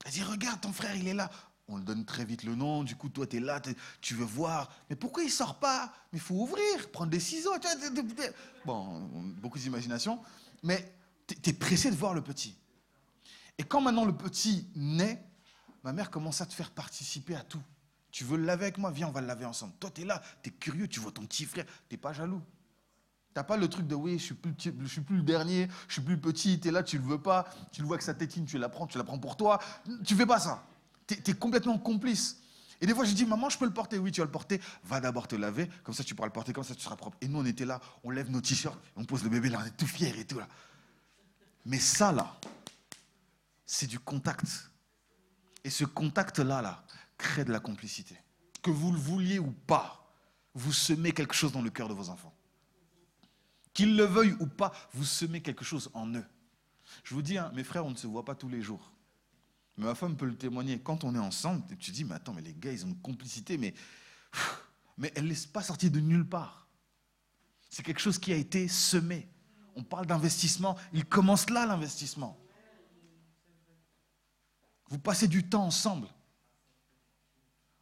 Elle 0.05 0.11
dit, 0.11 0.23
regarde, 0.23 0.61
ton 0.61 0.71
frère, 0.71 0.95
il 0.95 1.07
est 1.07 1.13
là. 1.13 1.31
On 1.67 1.77
le 1.77 1.83
donne 1.83 2.05
très 2.05 2.25
vite 2.25 2.43
le 2.43 2.53
nom, 2.53 2.83
du 2.83 2.95
coup, 2.95 3.09
toi, 3.09 3.25
tu 3.25 3.37
es 3.37 3.39
là, 3.39 3.59
tu 3.99 4.13
veux 4.13 4.25
voir. 4.25 4.71
Mais 4.89 4.95
pourquoi 4.95 5.23
il 5.23 5.31
sort 5.31 5.59
pas? 5.59 5.91
Mais 6.11 6.19
il 6.19 6.21
faut 6.21 6.35
ouvrir, 6.35 6.91
prendre 6.91 7.09
des 7.09 7.19
ciseaux. 7.19 7.55
Bon, 8.65 8.99
beaucoup 9.41 9.57
d'imagination. 9.57 10.21
Mais 10.61 10.95
tu 11.27 11.49
es 11.49 11.53
pressé 11.53 11.89
de 11.89 11.95
voir 11.95 12.13
le 12.13 12.21
petit. 12.21 12.55
Et 13.57 13.63
quand 13.63 13.81
maintenant 13.81 14.05
le 14.05 14.15
petit 14.15 14.67
naît, 14.75 15.25
ma 15.83 15.91
mère 15.91 16.11
commence 16.11 16.41
à 16.41 16.45
te 16.45 16.53
faire 16.53 16.69
participer 16.69 17.35
à 17.35 17.41
tout. 17.41 17.61
Tu 18.11 18.25
veux 18.25 18.37
le 18.37 18.45
laver 18.45 18.65
avec 18.65 18.77
moi? 18.77 18.91
Viens, 18.91 19.07
on 19.07 19.11
va 19.11 19.21
le 19.21 19.27
laver 19.27 19.45
ensemble. 19.45 19.73
Toi, 19.79 19.89
tu 19.89 20.01
es 20.01 20.05
là, 20.05 20.21
tu 20.43 20.49
es 20.49 20.53
curieux, 20.53 20.87
tu 20.87 20.99
vois 20.99 21.11
ton 21.11 21.25
petit 21.25 21.45
frère, 21.45 21.65
tu 21.89 21.95
n'es 21.95 21.97
pas 21.97 22.13
jaloux. 22.13 22.43
T'as 23.35 23.43
pas 23.43 23.57
le 23.57 23.67
truc 23.67 23.85
de 23.85 23.95
oui, 23.95 24.17
je 24.17 24.23
suis 24.23 24.33
plus, 24.33 24.53
je 24.57 24.87
suis 24.87 25.01
plus 25.01 25.17
le 25.17 25.21
dernier, 25.21 25.67
je 25.89 25.93
suis 25.95 26.01
plus 26.01 26.17
petit, 26.17 26.57
tu 26.57 26.69
es 26.69 26.71
là, 26.71 26.83
tu 26.83 26.97
le 26.97 27.03
veux 27.03 27.21
pas, 27.21 27.43
tu 27.73 27.81
le 27.81 27.87
vois 27.87 27.97
que 27.97 28.03
sa 28.05 28.13
tétine, 28.13 28.45
tu 28.45 28.57
la 28.57 28.69
prends, 28.69 28.87
tu 28.87 28.97
la 28.97 29.03
prends 29.03 29.19
pour 29.19 29.35
toi. 29.35 29.59
Tu 30.05 30.15
fais 30.15 30.25
pas 30.25 30.39
ça. 30.39 30.65
Tu 31.05 31.15
es, 31.15 31.33
complètement 31.33 31.77
complice. 31.77 32.39
Et 32.79 32.85
des 32.85 32.95
fois, 32.95 33.03
je 33.03 33.11
dis, 33.11 33.25
maman, 33.25 33.49
je 33.49 33.57
peux 33.57 33.65
le 33.65 33.73
porter. 33.73 33.97
Oui, 33.97 34.13
tu 34.13 34.21
vas 34.21 34.25
le 34.25 34.31
porter. 34.31 34.61
Va 34.85 35.01
d'abord 35.01 35.27
te 35.27 35.35
laver, 35.35 35.69
comme 35.83 35.93
ça 35.93 36.01
tu 36.01 36.15
pourras 36.15 36.29
le 36.29 36.31
porter, 36.31 36.53
comme 36.53 36.63
ça 36.63 36.73
tu 36.73 36.81
seras 36.81 36.95
propre. 36.95 37.17
Et 37.19 37.27
nous, 37.27 37.39
on 37.39 37.45
était 37.45 37.65
là, 37.65 37.81
on 38.05 38.09
lève 38.09 38.31
nos 38.31 38.39
t-shirts, 38.39 38.79
on 38.95 39.03
pose 39.03 39.21
le 39.25 39.29
bébé 39.29 39.49
là, 39.49 39.59
on 39.61 39.65
est 39.65 39.75
tout 39.75 39.85
fiers 39.85 40.17
et 40.17 40.23
tout 40.23 40.39
là. 40.39 40.47
Mais 41.65 41.79
ça 41.79 42.13
là, 42.13 42.37
c'est 43.65 43.87
du 43.87 43.99
contact. 43.99 44.71
Et 45.65 45.69
ce 45.69 45.83
contact-là, 45.83 46.61
là, 46.61 46.85
crée 47.17 47.43
de 47.43 47.51
la 47.51 47.59
complicité. 47.59 48.17
Que 48.61 48.71
vous 48.71 48.93
le 48.93 48.97
vouliez 48.97 49.39
ou 49.39 49.51
pas, 49.51 50.09
vous 50.53 50.71
semez 50.71 51.11
quelque 51.11 51.33
chose 51.33 51.51
dans 51.51 51.61
le 51.61 51.69
cœur 51.69 51.89
de 51.89 51.93
vos 51.93 52.09
enfants. 52.09 52.33
Qu'ils 53.75 53.97
le 53.97 54.05
veuillent 54.05 54.37
ou 54.39 54.47
pas, 54.47 54.71
vous 54.93 55.03
semez 55.03 55.41
quelque 55.41 55.65
chose 55.65 55.91
en 55.93 56.07
eux. 56.15 56.25
Je 57.03 57.13
vous 57.13 57.21
dis, 57.21 57.37
hein, 57.37 57.51
mes 57.53 57.63
frères, 57.65 57.85
on 57.85 57.91
ne 57.91 57.95
se 57.95 58.07
voit 58.07 58.23
pas 58.23 58.33
tous 58.33 58.47
les 58.47 58.61
jours. 58.61 58.93
Mais 59.77 59.83
ma 59.83 59.95
femme 59.95 60.15
peut 60.15 60.25
le 60.25 60.37
témoigner. 60.37 60.79
Quand 60.79 61.03
on 61.03 61.13
est 61.13 61.19
ensemble, 61.19 61.61
tu 61.77 61.91
te 61.91 61.95
dis, 61.95 62.05
mais 62.05 62.15
attends, 62.15 62.33
mais 62.33 62.41
les 62.41 62.53
gars, 62.53 62.71
ils 62.71 62.85
ont 62.85 62.87
une 62.87 63.01
complicité, 63.01 63.57
mais, 63.57 63.73
mais 64.97 65.11
elle 65.13 65.27
n'est 65.27 65.35
pas 65.51 65.61
sortie 65.61 65.91
de 65.91 65.99
nulle 65.99 66.25
part. 66.25 66.69
C'est 67.69 67.83
quelque 67.83 67.99
chose 67.99 68.17
qui 68.17 68.31
a 68.31 68.37
été 68.37 68.69
semé. 68.69 69.27
On 69.75 69.83
parle 69.83 70.05
d'investissement, 70.05 70.77
il 70.93 71.03
commence 71.03 71.49
là 71.49 71.65
l'investissement. 71.65 72.39
Vous 74.87 74.99
passez 74.99 75.27
du 75.27 75.49
temps 75.49 75.65
ensemble. 75.65 76.07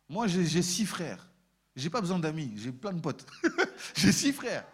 Moi, 0.09 0.25
j'ai 0.25 0.63
six 0.63 0.87
frères. 0.87 1.29
J'ai 1.75 1.91
pas 1.91 2.01
besoin 2.01 2.17
d'amis, 2.17 2.51
j'ai 2.55 2.71
plein 2.71 2.93
de 2.93 2.99
potes. 2.99 3.27
j'ai 3.95 4.11
six 4.11 4.33
frères. 4.33 4.65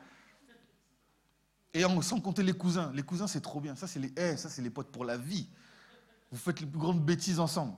Et 1.74 1.84
sans 2.02 2.20
compter 2.20 2.44
les 2.44 2.54
cousins. 2.54 2.92
Les 2.94 3.04
cousins, 3.04 3.28
c'est 3.28 3.42
trop 3.42 3.62
bien. 3.62 3.76
Ça, 3.76 3.88
c'est 3.88 4.00
les, 4.00 4.12
eh, 4.18 4.38
ça, 4.38 4.50
c'est 4.50 4.62
les 4.62 4.70
potes 4.70 4.92
pour 4.92 5.06
la 5.06 5.18
vie. 5.18 5.48
Vous 6.32 6.38
faites 6.38 6.60
les 6.60 6.66
plus 6.66 6.80
grandes 6.80 7.04
bêtises 7.04 7.40
ensemble. 7.40 7.76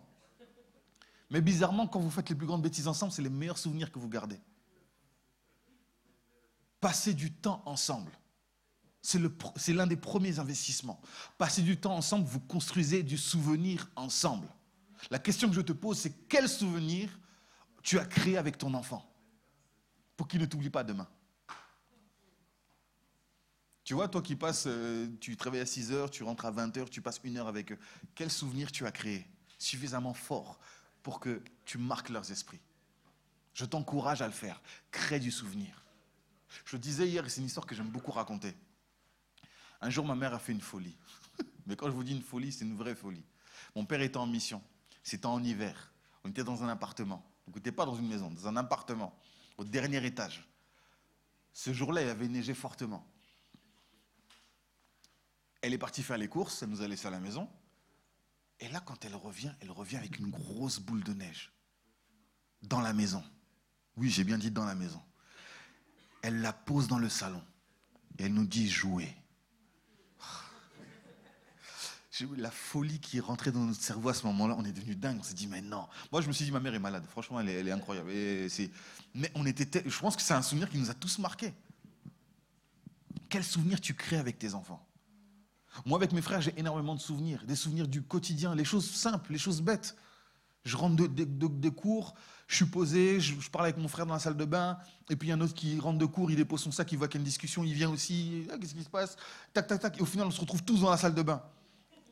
Mais 1.29 1.41
bizarrement, 1.41 1.87
quand 1.87 1.99
vous 1.99 2.09
faites 2.09 2.29
les 2.29 2.35
plus 2.35 2.47
grandes 2.47 2.61
bêtises 2.61 2.87
ensemble, 2.87 3.11
c'est 3.11 3.21
les 3.21 3.29
meilleurs 3.29 3.57
souvenirs 3.57 3.91
que 3.91 3.99
vous 3.99 4.09
gardez. 4.09 4.39
Passer 6.79 7.13
du 7.13 7.31
temps 7.31 7.61
ensemble. 7.65 8.11
C'est 9.01 9.73
l'un 9.73 9.87
des 9.87 9.97
premiers 9.97 10.39
investissements. 10.39 11.01
Passer 11.37 11.61
du 11.61 11.77
temps 11.77 11.95
ensemble, 11.95 12.25
vous 12.25 12.39
construisez 12.39 13.03
du 13.03 13.17
souvenir 13.17 13.89
ensemble. 13.95 14.47
La 15.09 15.19
question 15.19 15.49
que 15.49 15.55
je 15.55 15.61
te 15.61 15.71
pose, 15.71 15.97
c'est 15.97 16.27
quel 16.27 16.47
souvenir 16.47 17.09
tu 17.81 17.97
as 17.97 18.05
créé 18.05 18.37
avec 18.37 18.57
ton 18.57 18.73
enfant 18.73 19.03
pour 20.15 20.27
qu'il 20.27 20.39
ne 20.39 20.45
t'oublie 20.45 20.69
pas 20.69 20.83
demain? 20.83 21.07
Tu 23.83 23.93
vois, 23.93 24.07
toi 24.07 24.21
qui 24.21 24.35
passes, 24.35 24.65
euh, 24.67 25.07
tu 25.19 25.35
travailles 25.35 25.61
à 25.61 25.65
6 25.65 25.91
heures, 25.91 26.11
tu 26.11 26.23
rentres 26.23 26.45
à 26.45 26.51
20 26.51 26.77
heures, 26.77 26.89
tu 26.89 27.01
passes 27.01 27.19
une 27.23 27.37
heure 27.37 27.47
avec 27.47 27.71
eux. 27.71 27.79
Quel 28.13 28.29
souvenir 28.29 28.71
tu 28.71 28.85
as 28.85 28.91
créé 28.91 29.27
suffisamment 29.57 30.13
fort 30.13 30.59
pour 31.01 31.19
que 31.19 31.41
tu 31.65 31.77
marques 31.77 32.09
leurs 32.09 32.31
esprits? 32.31 32.59
Je 33.53 33.65
t'encourage 33.65 34.21
à 34.21 34.27
le 34.27 34.33
faire. 34.33 34.61
Crée 34.91 35.19
du 35.19 35.31
souvenir. 35.31 35.83
Je 36.65 36.77
disais 36.77 37.07
hier, 37.07 37.25
et 37.25 37.29
c'est 37.29 37.41
une 37.41 37.47
histoire 37.47 37.65
que 37.65 37.75
j'aime 37.75 37.89
beaucoup 37.89 38.11
raconter. 38.11 38.53
Un 39.81 39.89
jour, 39.89 40.05
ma 40.05 40.15
mère 40.15 40.33
a 40.33 40.39
fait 40.39 40.51
une 40.51 40.61
folie. 40.61 40.95
Mais 41.65 41.75
quand 41.75 41.87
je 41.87 41.93
vous 41.93 42.03
dis 42.03 42.13
une 42.13 42.21
folie, 42.21 42.51
c'est 42.51 42.65
une 42.65 42.77
vraie 42.77 42.95
folie. 42.95 43.23
Mon 43.75 43.85
père 43.85 44.01
était 44.01 44.17
en 44.17 44.27
mission. 44.27 44.61
C'était 45.03 45.25
en 45.25 45.43
hiver. 45.43 45.91
On 46.23 46.29
était 46.29 46.43
dans 46.43 46.63
un 46.63 46.69
appartement. 46.69 47.25
On 47.47 47.51
n'était 47.51 47.71
pas 47.71 47.85
dans 47.85 47.95
une 47.95 48.07
maison, 48.07 48.29
dans 48.29 48.47
un 48.47 48.55
appartement, 48.57 49.17
au 49.57 49.63
dernier 49.63 50.05
étage. 50.05 50.47
Ce 51.53 51.73
jour-là, 51.73 52.03
il 52.03 52.09
avait 52.09 52.27
neigé 52.27 52.53
fortement. 52.53 53.05
Elle 55.61 55.73
est 55.73 55.77
partie 55.77 56.03
faire 56.03 56.17
les 56.17 56.27
courses, 56.27 56.63
elle 56.63 56.69
nous 56.69 56.81
a 56.81 56.87
laissé 56.87 57.07
à 57.07 57.11
la 57.11 57.19
maison. 57.19 57.49
Et 58.59 58.69
là, 58.69 58.79
quand 58.79 59.05
elle 59.05 59.15
revient, 59.15 59.51
elle 59.59 59.71
revient 59.71 59.97
avec 59.97 60.19
une 60.19 60.29
grosse 60.29 60.79
boule 60.79 61.03
de 61.03 61.13
neige. 61.13 61.51
Dans 62.61 62.81
la 62.81 62.93
maison. 62.93 63.23
Oui, 63.97 64.09
j'ai 64.09 64.23
bien 64.23 64.37
dit 64.37 64.51
dans 64.51 64.65
la 64.65 64.75
maison. 64.75 65.01
Elle 66.21 66.41
la 66.41 66.53
pose 66.53 66.87
dans 66.87 66.99
le 66.99 67.09
salon. 67.09 67.43
Et 68.17 68.25
elle 68.25 68.33
nous 68.33 68.45
dit 68.45 68.69
jouer 68.69 69.15
la 72.37 72.51
folie 72.51 72.99
qui 72.99 73.19
rentrée 73.19 73.51
dans 73.51 73.61
notre 73.61 73.81
cerveau 73.81 74.09
à 74.09 74.13
ce 74.13 74.25
moment-là, 74.27 74.55
on 74.57 74.65
est 74.65 74.71
devenu 74.71 74.95
dingue. 74.95 75.17
On 75.19 75.23
s'est 75.23 75.33
dit, 75.33 75.47
mais 75.47 75.61
non. 75.61 75.87
Moi, 76.11 76.21
je 76.21 76.27
me 76.27 76.33
suis 76.33 76.45
dit, 76.45 76.51
ma 76.51 76.59
mère 76.59 76.73
est 76.73 76.79
malade. 76.79 77.05
Franchement, 77.09 77.39
elle 77.39 77.67
est, 77.67 77.71
incroyable. 77.71 78.11
mais 79.15 79.31
on 79.35 79.45
était, 79.45 79.83
je 79.85 79.99
pense 79.99 80.15
que 80.15 80.21
c'est 80.21 80.33
un 80.33 80.41
souvenir 80.41 80.69
qui 80.69 80.77
nous 80.77 80.89
a 80.89 80.93
tous 80.93 81.19
marqués. 81.19 81.53
Quel 83.29 83.43
souvenir 83.43 83.79
tu 83.79 83.93
crées 83.93 84.17
avec 84.17 84.37
tes 84.37 84.53
enfants? 84.53 84.85
Moi, 85.85 85.97
avec 85.97 86.11
mes 86.11 86.21
frères, 86.21 86.41
j'ai 86.41 86.53
énormément 86.57 86.95
de 86.95 86.99
souvenirs. 86.99 87.43
Des 87.45 87.55
souvenirs 87.55 87.87
du 87.87 88.01
quotidien, 88.01 88.55
les 88.55 88.65
choses 88.65 88.89
simples, 88.89 89.31
les 89.31 89.37
choses 89.37 89.61
bêtes. 89.61 89.95
Je 90.63 90.77
rentre 90.77 90.95
de, 90.95 91.69
cours, 91.69 92.13
je 92.47 92.57
suis 92.57 92.65
posé, 92.65 93.19
je, 93.19 93.49
parle 93.49 93.65
avec 93.65 93.77
mon 93.77 93.87
frère 93.87 94.05
dans 94.05 94.13
la 94.13 94.19
salle 94.19 94.37
de 94.37 94.45
bain, 94.45 94.77
et 95.09 95.15
puis 95.15 95.27
il 95.27 95.31
y 95.31 95.33
a 95.33 95.35
un 95.35 95.41
autre 95.41 95.55
qui 95.55 95.79
rentre 95.79 95.97
de 95.97 96.05
cours, 96.05 96.29
il 96.29 96.37
dépose 96.37 96.61
son 96.61 96.71
sac, 96.71 96.91
il 96.91 96.99
voit 96.99 97.07
qu'il 97.07 97.19
y 97.19 97.19
a 97.19 97.21
une 97.21 97.25
discussion, 97.25 97.63
il 97.63 97.73
vient 97.73 97.89
aussi, 97.89 98.45
ah, 98.51 98.57
qu'est-ce 98.59 98.75
qui 98.75 98.83
se 98.83 98.89
passe? 98.89 99.17
Tac, 99.53 99.65
tac, 99.65 99.79
tac, 99.79 99.97
et 99.97 100.01
au 100.01 100.05
final, 100.05 100.27
on 100.27 100.31
se 100.31 100.39
retrouve 100.39 100.61
tous 100.61 100.81
dans 100.81 100.91
la 100.91 100.97
salle 100.97 101.15
de 101.15 101.21
bain. 101.23 101.41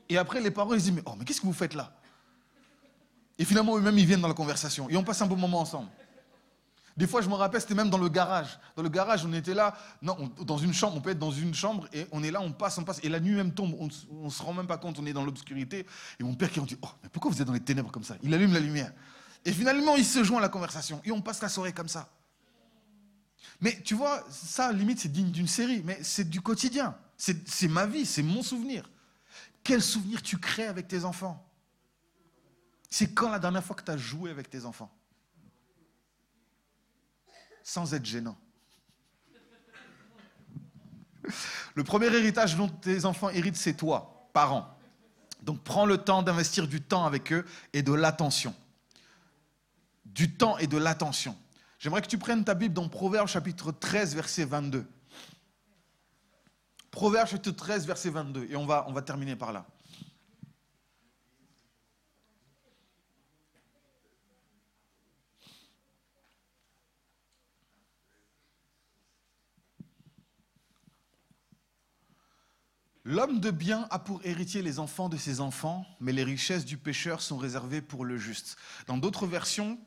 Et 0.07 0.17
après, 0.17 0.41
les 0.41 0.49
parents, 0.49 0.73
ils 0.73 0.81
disent, 0.81 0.91
mais, 0.91 1.03
oh, 1.05 1.13
mais 1.15 1.25
qu'est-ce 1.25 1.41
que 1.41 1.45
vous 1.45 1.53
faites 1.53 1.75
là? 1.75 1.95
Et 3.37 3.45
finalement, 3.45 3.77
eux-mêmes, 3.77 3.97
ils 3.99 4.05
viennent 4.05 4.21
dans 4.21 4.27
la 4.27 4.33
conversation. 4.33 4.89
Et 4.89 4.97
on 4.97 5.03
passe 5.03 5.21
un 5.21 5.27
bon 5.27 5.37
moment 5.37 5.61
ensemble. 5.61 5.89
Des 6.99 7.07
fois, 7.07 7.21
je 7.21 7.29
me 7.29 7.33
rappelle, 7.35 7.61
c'était 7.61 7.75
même 7.75 7.89
dans 7.89 7.97
le 7.97 8.09
garage. 8.09 8.59
Dans 8.75 8.83
le 8.83 8.89
garage, 8.89 9.23
on 9.23 9.31
était 9.31 9.53
là, 9.53 9.73
non, 10.01 10.29
dans 10.41 10.57
une 10.57 10.73
chambre, 10.73 10.97
on 10.97 10.99
peut 10.99 11.11
être 11.11 11.17
dans 11.17 11.31
une 11.31 11.53
chambre, 11.53 11.87
et 11.93 12.05
on 12.11 12.21
est 12.23 12.29
là, 12.29 12.41
on 12.41 12.51
passe, 12.51 12.77
on 12.77 12.83
passe, 12.83 12.99
et 13.03 13.07
la 13.07 13.21
nuit 13.21 13.35
même 13.35 13.53
tombe, 13.53 13.73
on 13.79 14.25
ne 14.25 14.29
se 14.29 14.43
rend 14.43 14.51
même 14.51 14.67
pas 14.67 14.77
compte, 14.77 14.99
on 14.99 15.05
est 15.05 15.13
dans 15.13 15.23
l'obscurité. 15.23 15.85
Et 16.19 16.23
mon 16.25 16.33
père 16.33 16.51
qui 16.51 16.59
en 16.59 16.65
dit, 16.65 16.77
oh, 16.81 16.89
mais 17.01 17.07
pourquoi 17.07 17.31
vous 17.31 17.41
êtes 17.41 17.47
dans 17.47 17.53
les 17.53 17.61
ténèbres 17.61 17.89
comme 17.89 18.03
ça? 18.03 18.17
Il 18.21 18.33
allume 18.33 18.51
la 18.51 18.59
lumière. 18.59 18.91
Et 19.45 19.53
finalement, 19.53 19.95
il 19.95 20.03
se 20.03 20.25
joint 20.25 20.39
à 20.39 20.41
la 20.41 20.49
conversation, 20.49 20.99
et 21.05 21.11
on 21.13 21.21
passe 21.21 21.41
la 21.41 21.47
soirée 21.47 21.71
comme 21.71 21.87
ça. 21.87 22.09
Mais 23.61 23.81
tu 23.81 23.95
vois, 23.95 24.21
ça, 24.29 24.73
limite, 24.73 24.99
c'est 24.99 25.07
digne 25.07 25.31
d'une 25.31 25.47
série, 25.47 25.81
mais 25.85 25.99
c'est 26.03 26.29
du 26.29 26.41
quotidien. 26.41 26.97
C'est 27.15 27.69
ma 27.69 27.85
vie, 27.85 28.05
c'est 28.05 28.23
mon 28.23 28.43
souvenir. 28.43 28.91
Quel 29.63 29.81
souvenir 29.81 30.21
tu 30.21 30.37
crées 30.37 30.67
avec 30.67 30.89
tes 30.89 31.05
enfants? 31.05 31.49
C'est 32.89 33.13
quand 33.13 33.29
la 33.29 33.39
dernière 33.39 33.63
fois 33.63 33.77
que 33.77 33.85
tu 33.85 33.91
as 33.91 33.95
joué 33.95 34.31
avec 34.31 34.49
tes 34.49 34.65
enfants? 34.65 34.91
Sans 37.69 37.93
être 37.93 38.03
gênant. 38.03 38.35
Le 41.75 41.83
premier 41.83 42.07
héritage 42.07 42.55
dont 42.55 42.67
tes 42.67 43.05
enfants 43.05 43.29
héritent, 43.29 43.57
c'est 43.57 43.75
toi, 43.75 44.27
parent. 44.33 44.75
Donc 45.43 45.63
prends 45.63 45.85
le 45.85 45.99
temps 45.99 46.23
d'investir 46.23 46.67
du 46.67 46.81
temps 46.81 47.05
avec 47.05 47.31
eux 47.31 47.45
et 47.73 47.83
de 47.83 47.93
l'attention. 47.93 48.55
Du 50.03 50.33
temps 50.33 50.57
et 50.57 50.65
de 50.65 50.77
l'attention. 50.77 51.37
J'aimerais 51.77 52.01
que 52.01 52.07
tu 52.07 52.17
prennes 52.17 52.43
ta 52.43 52.55
Bible 52.55 52.73
dans 52.73 52.89
Proverbe 52.89 53.27
chapitre 53.27 53.71
13, 53.71 54.15
verset 54.15 54.45
22. 54.45 54.83
Proverbe 56.89 57.27
chapitre 57.27 57.51
13, 57.51 57.85
verset 57.85 58.09
22. 58.09 58.47
Et 58.49 58.55
on 58.55 58.65
va, 58.65 58.85
on 58.87 58.93
va 58.93 59.03
terminer 59.03 59.35
par 59.35 59.53
là. 59.53 59.67
L'homme 73.09 73.39
de 73.39 73.49
bien 73.49 73.87
a 73.89 73.97
pour 73.97 74.23
héritier 74.23 74.61
les 74.61 74.77
enfants 74.77 75.09
de 75.09 75.17
ses 75.17 75.39
enfants, 75.39 75.83
mais 75.99 76.11
les 76.11 76.23
richesses 76.23 76.63
du 76.63 76.77
pécheur 76.77 77.23
sont 77.23 77.39
réservées 77.39 77.81
pour 77.81 78.05
le 78.05 78.17
juste. 78.17 78.55
Dans 78.85 78.99
d'autres 78.99 79.25
versions, 79.25 79.79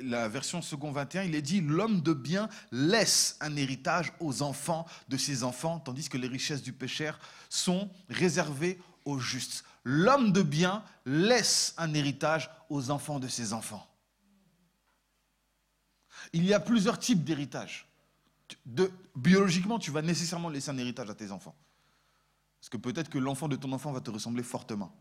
la 0.00 0.28
version 0.28 0.60
second 0.62 0.90
21, 0.90 1.22
il 1.22 1.36
est 1.36 1.42
dit 1.42 1.60
l'homme 1.60 2.00
de 2.00 2.12
bien 2.12 2.48
laisse 2.72 3.36
un 3.38 3.54
héritage 3.54 4.12
aux 4.18 4.42
enfants 4.42 4.84
de 5.08 5.16
ses 5.16 5.44
enfants, 5.44 5.78
tandis 5.78 6.08
que 6.08 6.18
les 6.18 6.26
richesses 6.26 6.60
du 6.60 6.72
pécheur 6.72 7.20
sont 7.50 7.88
réservées 8.08 8.80
aux 9.04 9.20
justes. 9.20 9.62
L'homme 9.84 10.32
de 10.32 10.42
bien 10.42 10.82
laisse 11.04 11.72
un 11.76 11.94
héritage 11.94 12.50
aux 12.68 12.90
enfants 12.90 13.20
de 13.20 13.28
ses 13.28 13.52
enfants. 13.52 13.88
Il 16.32 16.44
y 16.44 16.52
a 16.52 16.58
plusieurs 16.58 16.98
types 16.98 17.22
d'héritage. 17.22 17.86
biologiquement, 19.14 19.78
tu 19.78 19.92
vas 19.92 20.02
nécessairement 20.02 20.48
laisser 20.48 20.70
un 20.70 20.78
héritage 20.78 21.08
à 21.08 21.14
tes 21.14 21.30
enfants. 21.30 21.54
Parce 22.66 22.82
que 22.82 22.88
peut-être 22.88 23.08
que 23.08 23.18
l'enfant 23.18 23.46
de 23.46 23.54
ton 23.54 23.70
enfant 23.70 23.92
va 23.92 24.00
te 24.00 24.10
ressembler 24.10 24.42
fortement. 24.42 24.92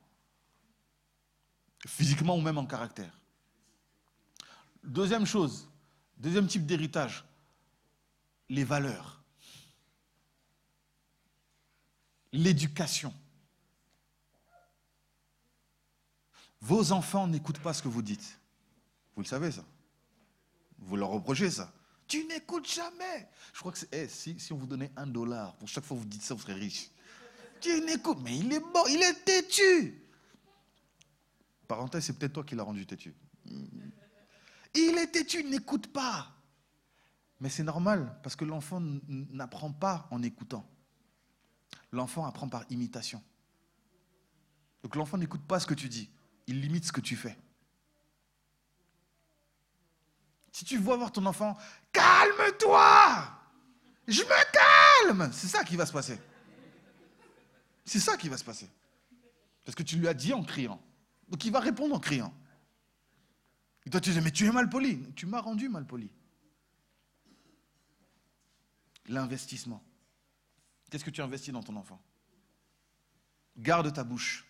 Physiquement 1.88 2.38
ou 2.38 2.42
même 2.42 2.60
en 2.60 2.68
caractère. 2.68 3.20
Deuxième 4.84 5.26
chose, 5.26 5.68
deuxième 6.16 6.46
type 6.46 6.68
d'héritage, 6.68 7.26
les 8.50 8.64
valeurs. 8.64 9.20
L'éducation. 12.32 13.12
Vos 16.62 16.92
enfants 16.92 17.26
n'écoutent 17.26 17.62
pas 17.62 17.74
ce 17.74 17.82
que 17.82 17.88
vous 17.88 18.04
dites. 18.04 18.40
Vous 19.16 19.24
le 19.24 19.28
savez, 19.28 19.52
ça. 19.52 19.66
Vous 20.78 20.98
leur 20.98 21.10
reprochez 21.10 21.50
ça. 21.50 21.74
Tu 22.08 22.26
n'écoutes 22.26 22.72
jamais. 22.72 23.28
Je 23.54 23.60
crois 23.60 23.72
que 23.72 23.80
c'est. 23.80 23.90
Eh, 23.92 24.08
si, 24.08 24.40
si, 24.40 24.54
on 24.54 24.58
vous 24.58 24.68
donnait 24.68 24.92
un 24.96 25.08
dollar 25.08 25.56
pour 25.56 25.68
chaque 25.68 25.84
fois 25.84 25.98
que 25.98 26.02
vous 26.04 26.08
dites 26.08 26.22
ça, 26.22 26.36
vous 26.36 26.42
serez 26.42 26.54
riche. 26.54 26.92
Tu 27.66 27.82
n'écoutes. 27.82 28.20
Mais 28.22 28.38
il 28.38 28.54
est 28.54 28.60
mort, 28.60 28.88
il 28.88 29.02
est 29.02 29.26
têtu. 29.26 30.00
Parenthèse, 31.68 32.06
c'est 32.06 32.14
peut-être 32.14 32.34
toi 32.34 32.44
qui 32.44 32.54
l'as 32.54 32.62
rendu 32.62 32.86
têtu. 32.86 33.16
Il 34.76 34.96
est 35.00 35.08
têtu, 35.08 35.44
n'écoute 35.44 35.92
pas. 35.92 36.32
Mais 37.40 37.50
c'est 37.50 37.64
normal, 37.64 38.20
parce 38.22 38.36
que 38.36 38.46
l'enfant 38.46 38.80
n'apprend 39.08 39.72
pas 39.72 40.08
en 40.12 40.22
écoutant. 40.22 40.70
L'enfant 41.92 42.28
apprend 42.28 42.48
par 42.48 42.66
imitation. 42.70 43.24
Donc 44.84 44.96
l'enfant 44.96 45.18
n'écoute 45.18 45.42
pas 45.48 45.60
ce 45.60 45.66
que 45.66 45.74
tu 45.74 45.90
dis, 45.90 46.12
il 46.46 46.62
limite 46.62 46.86
ce 46.86 46.92
que 46.92 47.02
tu 47.02 47.16
fais. 47.16 47.36
Si 50.52 50.66
tu 50.66 50.78
vois 50.78 50.98
voir 50.98 51.12
ton 51.12 51.26
enfant, 51.26 51.58
calme-toi, 51.92 53.28
je 54.08 54.22
me 54.22 55.10
calme, 55.10 55.34
c'est 55.34 55.48
ça 55.48 55.64
qui 55.64 55.76
va 55.76 55.88
se 55.88 55.94
passer. 55.94 56.20
C'est 57.86 58.00
ça 58.00 58.18
qui 58.18 58.30
va 58.30 58.38
se 58.38 58.44
passer. 58.44 58.70
Parce 59.64 59.76
que 59.76 59.84
tu 59.84 59.98
lui 59.98 60.08
as 60.08 60.14
dit 60.14 60.34
en 60.34 60.44
criant. 60.44 60.82
Donc 61.30 61.46
il 61.46 61.52
va 61.52 61.60
répondre 61.60 61.96
en 61.96 62.00
criant. 62.00 62.34
Et 63.86 63.90
toi, 63.90 64.02
tu 64.02 64.12
dis, 64.12 64.22
mais 64.22 64.32
tu 64.32 64.46
es 64.46 64.52
mal 64.52 64.70
poli. 64.70 65.00
Tu 65.16 65.26
m'as 65.26 65.42
rendu 65.42 65.70
mal 65.70 65.86
poli. 65.86 66.12
L'investissement. 69.08 69.84
Qu'est-ce 70.90 71.06
que 71.06 71.12
tu 71.12 71.22
investis 71.22 71.54
dans 71.54 71.62
ton 71.62 71.76
enfant? 71.76 72.02
Garde 73.58 73.94
ta 73.94 74.04
bouche. 74.04 74.46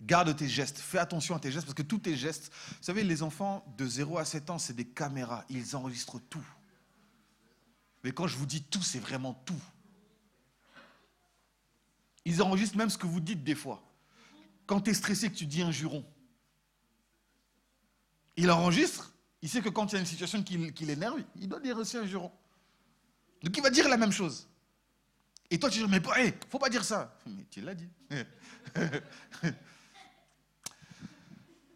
Garde 0.00 0.34
tes 0.36 0.48
gestes. 0.48 0.78
Fais 0.78 0.98
attention 0.98 1.34
à 1.34 1.40
tes 1.40 1.50
gestes 1.50 1.66
parce 1.66 1.74
que 1.74 1.82
tous 1.82 1.98
tes 1.98 2.16
gestes, 2.16 2.52
vous 2.52 2.82
savez, 2.82 3.02
les 3.02 3.24
enfants 3.24 3.64
de 3.76 3.86
0 3.86 4.18
à 4.18 4.24
7 4.24 4.50
ans, 4.50 4.58
c'est 4.58 4.74
des 4.74 4.86
caméras. 4.86 5.44
Ils 5.48 5.74
enregistrent 5.74 6.20
tout. 6.20 6.46
Mais 8.04 8.12
quand 8.12 8.28
je 8.28 8.36
vous 8.36 8.46
dis 8.46 8.62
tout, 8.62 8.82
c'est 8.82 9.00
vraiment 9.00 9.34
tout. 9.34 9.60
Ils 12.28 12.42
enregistrent 12.42 12.76
même 12.76 12.90
ce 12.90 12.98
que 12.98 13.06
vous 13.06 13.20
dites 13.20 13.42
des 13.42 13.54
fois. 13.54 13.82
Quand 14.66 14.82
tu 14.82 14.90
es 14.90 14.94
stressé, 14.94 15.30
que 15.30 15.34
tu 15.34 15.46
dis 15.46 15.62
un 15.62 15.70
juron. 15.70 16.04
Il 18.36 18.50
enregistre, 18.50 19.14
il 19.40 19.48
sait 19.48 19.62
que 19.62 19.70
quand 19.70 19.90
il 19.90 19.94
y 19.94 19.96
a 19.96 20.00
une 20.00 20.06
situation 20.06 20.42
qui, 20.42 20.84
l'énerve, 20.84 21.22
il 21.36 21.48
doit 21.48 21.58
dire 21.58 21.78
aussi 21.78 21.96
un 21.96 22.04
juron. 22.04 22.30
Donc 23.42 23.56
il 23.56 23.62
va 23.62 23.70
dire 23.70 23.88
la 23.88 23.96
même 23.96 24.12
chose. 24.12 24.46
Et 25.50 25.58
toi 25.58 25.70
tu 25.70 25.78
dis, 25.78 25.86
mais 25.88 26.02
il 26.18 26.26
ne 26.26 26.32
faut 26.50 26.58
pas 26.58 26.68
dire 26.68 26.84
ça. 26.84 27.16
Mais 27.26 27.46
tu 27.50 27.62
l'as 27.62 27.74
dit. 27.74 27.88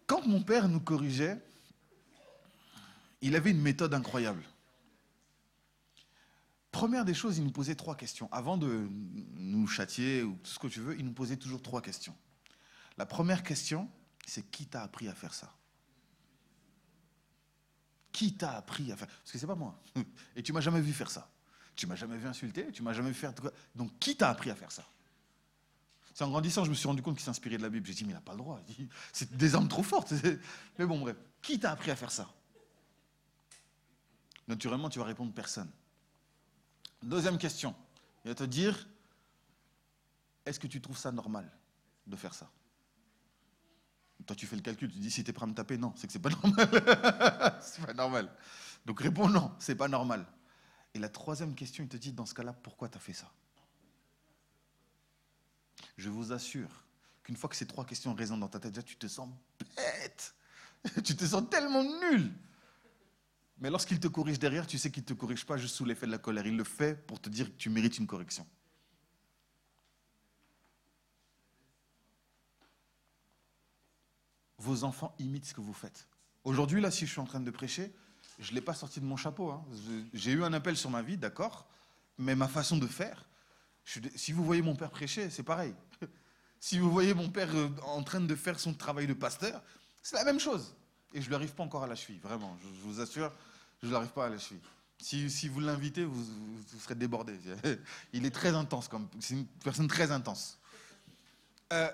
quand 0.07 0.27
mon 0.27 0.43
père 0.43 0.69
nous 0.69 0.81
corrigeait, 0.81 1.43
il 3.23 3.35
avait 3.37 3.53
une 3.53 3.63
méthode 3.63 3.95
incroyable. 3.95 4.43
Première 6.73 7.05
des 7.05 7.15
choses, 7.15 7.37
il 7.37 7.45
nous 7.45 7.53
posait 7.53 7.75
trois 7.75 7.97
questions. 7.97 8.29
Avant 8.33 8.57
de 8.57 8.89
nous 9.35 9.67
châtier 9.67 10.23
ou 10.23 10.39
tout 10.43 10.51
ce 10.51 10.59
que 10.59 10.67
tu 10.67 10.81
veux, 10.81 10.99
il 10.99 11.05
nous 11.05 11.13
posait 11.13 11.37
toujours 11.37 11.63
trois 11.63 11.83
questions. 11.83 12.17
La 12.97 13.07
première 13.07 13.43
question, 13.43 13.89
c'est 14.27 14.51
qui 14.51 14.67
t'a 14.67 14.83
appris 14.83 15.07
à 15.07 15.15
faire 15.15 15.35
ça? 15.35 15.55
Qui 18.11 18.35
t'a 18.35 18.57
appris 18.57 18.91
à 18.91 18.97
faire? 18.97 19.07
Parce 19.07 19.33
que 19.33 19.39
c'est 19.39 19.47
pas 19.47 19.55
moi. 19.55 19.79
Et 20.37 20.43
tu 20.43 20.53
m'as 20.55 20.61
jamais 20.61 20.81
vu 20.81 20.93
faire 20.95 21.11
ça. 21.11 21.31
Tu 21.77 21.87
m'as 21.87 21.95
jamais 21.95 22.17
vu 22.17 22.27
insulter, 22.27 22.71
tu 22.73 22.83
m'as 22.83 22.93
jamais 22.95 23.11
vu 23.11 23.15
faire. 23.15 23.33
Donc 23.75 23.99
qui 23.99 24.17
t'a 24.17 24.31
appris 24.31 24.51
à 24.51 24.55
faire 24.55 24.73
ça? 24.73 24.87
C'est 26.15 26.25
en 26.25 26.31
grandissant, 26.31 26.65
je 26.65 26.71
me 26.71 26.75
suis 26.75 26.89
rendu 26.89 27.03
compte 27.03 27.17
qu'il 27.17 27.25
s'inspirait 27.25 27.57
de 27.59 27.63
la 27.63 27.71
Bible. 27.71 27.87
J'ai 27.87 27.95
dit, 27.95 28.05
mais 28.05 28.11
il 28.11 28.15
n'a 28.15 28.21
pas 28.21 28.33
le 28.33 28.39
droit. 28.39 28.61
C'est 29.13 29.35
des 29.35 29.55
armes 29.55 29.69
trop 29.69 29.83
fortes. 29.83 30.13
Mais 30.79 30.85
bon, 30.85 31.01
bref. 31.01 31.17
Qui 31.41 31.59
t'a 31.59 31.71
appris 31.71 31.91
à 31.91 31.97
faire 31.97 32.11
ça? 32.11 32.29
Naturellement, 34.47 34.91
tu 34.91 34.99
vas 34.99 35.07
répondre 35.07 35.33
personne. 35.33 35.71
Deuxième 37.03 37.39
question. 37.39 37.75
Il 38.25 38.29
va 38.29 38.35
te 38.35 38.45
dire, 38.45 38.89
est-ce 40.47 40.61
que 40.61 40.67
tu 40.67 40.81
trouves 40.81 40.99
ça 40.99 41.11
normal 41.11 41.51
de 42.07 42.17
faire 42.17 42.35
ça? 42.35 42.51
Toi, 44.27 44.37
tu 44.37 44.47
fais 44.47 44.55
le 44.55 44.63
calcul, 44.63 44.91
tu 44.91 44.99
dis, 44.99 45.11
si 45.11 45.25
tu 45.25 45.31
es 45.31 45.33
prêt 45.33 45.45
à 45.45 45.47
me 45.49 45.55
taper, 45.55 45.77
non, 45.77 45.93
c'est 45.97 46.07
que 46.07 46.13
c'est 46.13 46.21
pas 46.21 46.31
normal. 46.43 47.61
c'est 47.61 47.85
pas 47.85 47.93
normal. 47.95 48.33
Donc 48.87 49.01
réponds 49.01 49.29
non, 49.29 49.53
c'est 49.59 49.75
pas 49.75 49.89
normal. 49.89 50.25
Et 50.95 50.99
la 50.99 51.09
troisième 51.09 51.55
question, 51.55 51.83
il 51.83 51.89
te 51.89 51.97
dit, 51.97 52.13
dans 52.13 52.27
ce 52.27 52.35
cas-là, 52.35 52.53
pourquoi 52.53 52.89
tu 52.89 52.97
as 52.97 53.01
fait 53.01 53.15
ça? 53.15 53.31
Je 55.97 56.09
vous 56.09 56.33
assure 56.33 56.85
qu'une 57.25 57.37
fois 57.37 57.51
que 57.51 57.57
ces 57.57 57.67
trois 57.67 57.85
questions 57.85 58.15
résonnent 58.15 58.41
dans 58.41 58.49
ta 58.49 58.61
tête, 58.61 58.73
déjà, 58.73 58.83
tu 58.83 58.97
te 58.97 59.09
sens 59.09 59.29
bête. 59.77 60.35
tu 61.05 61.17
te 61.17 61.25
sens 61.25 61.49
tellement 61.51 61.83
nul. 61.83 62.33
Mais 63.63 63.71
lorsqu'il 63.71 64.01
te 64.01 64.09
corrige 64.09 64.41
derrière, 64.41 64.67
tu 64.67 64.77
sais 64.77 64.91
qu'il 64.91 65.05
ne 65.05 65.07
te 65.07 65.13
corrige 65.13 65.47
pas 65.47 65.57
juste 65.57 65.77
sous 65.77 65.85
l'effet 65.85 66.07
de 66.07 66.11
la 66.11 66.19
colère. 66.19 66.45
Il 66.45 66.57
le 66.57 66.65
fait 66.65 67.07
pour 67.07 67.21
te 67.21 67.29
dire 67.29 67.47
que 67.47 67.57
tu 67.57 67.71
mérites 67.71 67.97
une 67.97 68.09
correction. 68.09 68.45
Vos 74.59 74.83
enfants 74.83 75.15
imitent 75.21 75.45
ce 75.45 75.55
que 75.55 75.61
vous 75.61 75.73
faites. 75.73 76.09
Aujourd'hui, 76.43 76.81
là, 76.81 76.91
si 76.91 77.07
je 77.07 77.13
suis 77.13 77.21
en 77.21 77.25
train 77.25 77.39
de 77.39 77.51
prêcher, 77.53 77.95
je 78.41 78.51
ne 78.51 78.57
l'ai 78.57 78.61
pas 78.61 78.75
sorti 78.75 78.99
de 78.99 79.05
mon 79.05 79.17
chapeau. 79.17 79.53
Hein. 79.53 79.65
J'ai 80.13 80.33
eu 80.33 80.43
un 80.43 80.53
appel 80.53 80.77
sur 80.77 80.91
ma 80.91 81.03
vie, 81.03 81.17
d'accord, 81.17 81.69
mais 82.19 82.35
ma 82.35 82.49
façon 82.49 82.77
de 82.77 82.89
faire, 82.89 83.29
si 83.85 84.33
vous 84.33 84.45
voyez 84.45 84.63
mon 84.63 84.75
père 84.75 84.91
prêcher, 84.91 85.31
c'est 85.31 85.45
pareil. 85.45 85.75
Si 86.65 86.79
vous 86.79 86.93
voyez 86.93 87.13
mon 87.13 87.29
père 87.29 87.53
euh, 87.57 87.69
en 87.83 88.05
train 88.05 88.21
de 88.21 88.35
faire 88.37 88.61
son 88.61 88.73
travail 88.73 89.09
de 89.09 89.15
pasteur, 89.15 89.61
c'est 90.01 90.15
la 90.15 90.23
même 90.23 90.39
chose. 90.39 90.77
Et 91.15 91.21
je 91.21 91.25
ne 91.27 91.29
lui 91.29 91.35
arrive 91.35 91.55
pas 91.55 91.63
encore 91.63 91.83
à 91.83 91.87
la 91.87 91.95
cheville, 91.95 92.21
vraiment. 92.21 92.57
Je, 92.63 92.81
vous 92.83 93.01
assure, 93.01 93.33
je 93.83 93.89
ne 93.89 93.93
l'arrive 93.93 94.11
pas 94.11 94.27
à 94.27 94.29
la 94.29 94.39
cheville. 94.39 94.61
Si, 94.99 95.49
vous 95.49 95.59
l'invitez, 95.59 96.05
vous, 96.05 96.25
serez 96.79 96.95
débordé. 96.95 97.35
Il 98.13 98.25
est 98.25 98.31
très 98.31 98.55
intense, 98.55 98.87
comme 98.87 99.09
c'est 99.19 99.35
une 99.35 99.47
personne 99.47 99.89
très 99.89 100.13
intense. 100.13 100.59
Euh, 101.73 101.91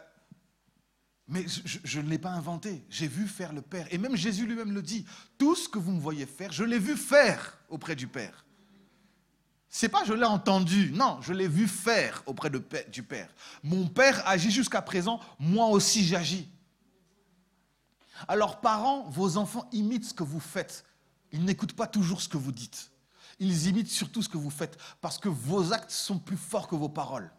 mais 1.27 1.47
je, 1.65 2.01
ne 2.01 2.09
l'ai 2.09 2.19
pas 2.19 2.31
inventé. 2.31 2.85
J'ai 2.91 3.09
vu 3.09 3.27
faire 3.27 3.55
le 3.55 3.63
Père. 3.63 3.87
Et 3.91 3.97
même 3.97 4.15
Jésus 4.15 4.47
lui-même 4.47 4.73
le 4.73 4.83
dit. 4.83 5.07
Tout 5.39 5.57
ce 5.57 5.69
que 5.69 5.79
vous 5.79 5.93
me 5.93 6.01
voyez 6.01 6.27
faire, 6.27 6.53
je 6.53 6.65
l'ai 6.65 6.79
vu 6.79 6.97
faire 6.97 7.59
auprès 7.71 7.97
du 7.97 8.07
Père. 8.07 8.45
C'est 9.71 9.89
pas 9.89 10.05
je 10.05 10.13
l'ai 10.13 10.25
entendu. 10.25 10.91
Non, 10.93 11.21
je 11.23 11.33
l'ai 11.33 11.49
vu 11.49 11.67
faire 11.67 12.23
auprès 12.27 12.51
de, 12.51 12.63
du 12.91 13.03
Père. 13.03 13.29
Mon 13.63 13.89
Père 13.89 14.27
agit 14.27 14.51
jusqu'à 14.51 14.83
présent. 14.83 15.21
Moi 15.39 15.67
aussi, 15.69 16.05
j'agis. 16.05 16.49
Alors, 18.27 18.61
parents, 18.61 19.09
vos 19.09 19.39
enfants 19.39 19.69
imitent 19.73 20.07
ce 20.07 20.15
que 20.15 20.25
vous 20.25 20.41
faites. 20.41 20.85
Ils 21.33 21.45
n'écoutent 21.45 21.75
pas 21.75 21.87
toujours 21.87 22.21
ce 22.21 22.29
que 22.29 22.37
vous 22.37 22.53
dites. 22.53 22.91
Ils 23.39 23.67
imitent 23.69 23.91
surtout 23.91 24.23
ce 24.23 24.29
que 24.29 24.39
vous 24.39 24.51
faites 24.51 24.79
parce 25.01 25.19
que 25.19 25.29
vos 25.29 25.73
actes 25.73 25.91
sont 25.91 26.19
plus 26.19 26.37
forts 26.37 26.69
que 26.69 26.75
vos 26.75 26.89
paroles. 26.89 27.31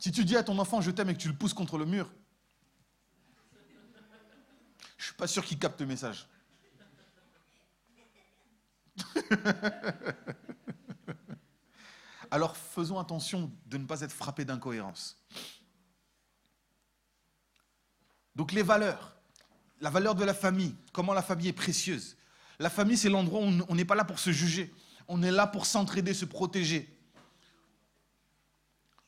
Si 0.00 0.12
tu 0.12 0.24
dis 0.24 0.36
à 0.36 0.44
ton 0.44 0.58
enfant 0.58 0.80
je 0.80 0.90
t'aime 0.90 1.08
et 1.10 1.14
que 1.14 1.20
tu 1.20 1.28
le 1.28 1.34
pousses 1.34 1.54
contre 1.54 1.78
le 1.78 1.86
mur, 1.86 2.12
je 4.96 5.02
ne 5.02 5.04
suis 5.06 5.14
pas 5.14 5.26
sûr 5.26 5.44
qu'il 5.44 5.58
capte 5.58 5.80
le 5.80 5.86
message. 5.86 6.28
Alors 12.30 12.56
faisons 12.56 12.98
attention 12.98 13.50
de 13.66 13.78
ne 13.78 13.86
pas 13.86 14.00
être 14.02 14.12
frappés 14.12 14.44
d'incohérence. 14.44 15.16
Donc 18.36 18.52
les 18.52 18.62
valeurs, 18.62 19.13
la 19.80 19.90
valeur 19.90 20.14
de 20.14 20.24
la 20.24 20.34
famille, 20.34 20.74
comment 20.92 21.12
la 21.12 21.22
famille 21.22 21.48
est 21.48 21.52
précieuse. 21.52 22.16
La 22.58 22.70
famille, 22.70 22.96
c'est 22.96 23.08
l'endroit 23.08 23.40
où 23.40 23.50
on 23.68 23.74
n'est 23.74 23.84
pas 23.84 23.94
là 23.94 24.04
pour 24.04 24.18
se 24.18 24.30
juger, 24.30 24.72
on 25.08 25.22
est 25.22 25.30
là 25.30 25.46
pour 25.46 25.66
s'entraider, 25.66 26.14
se 26.14 26.24
protéger. 26.24 26.94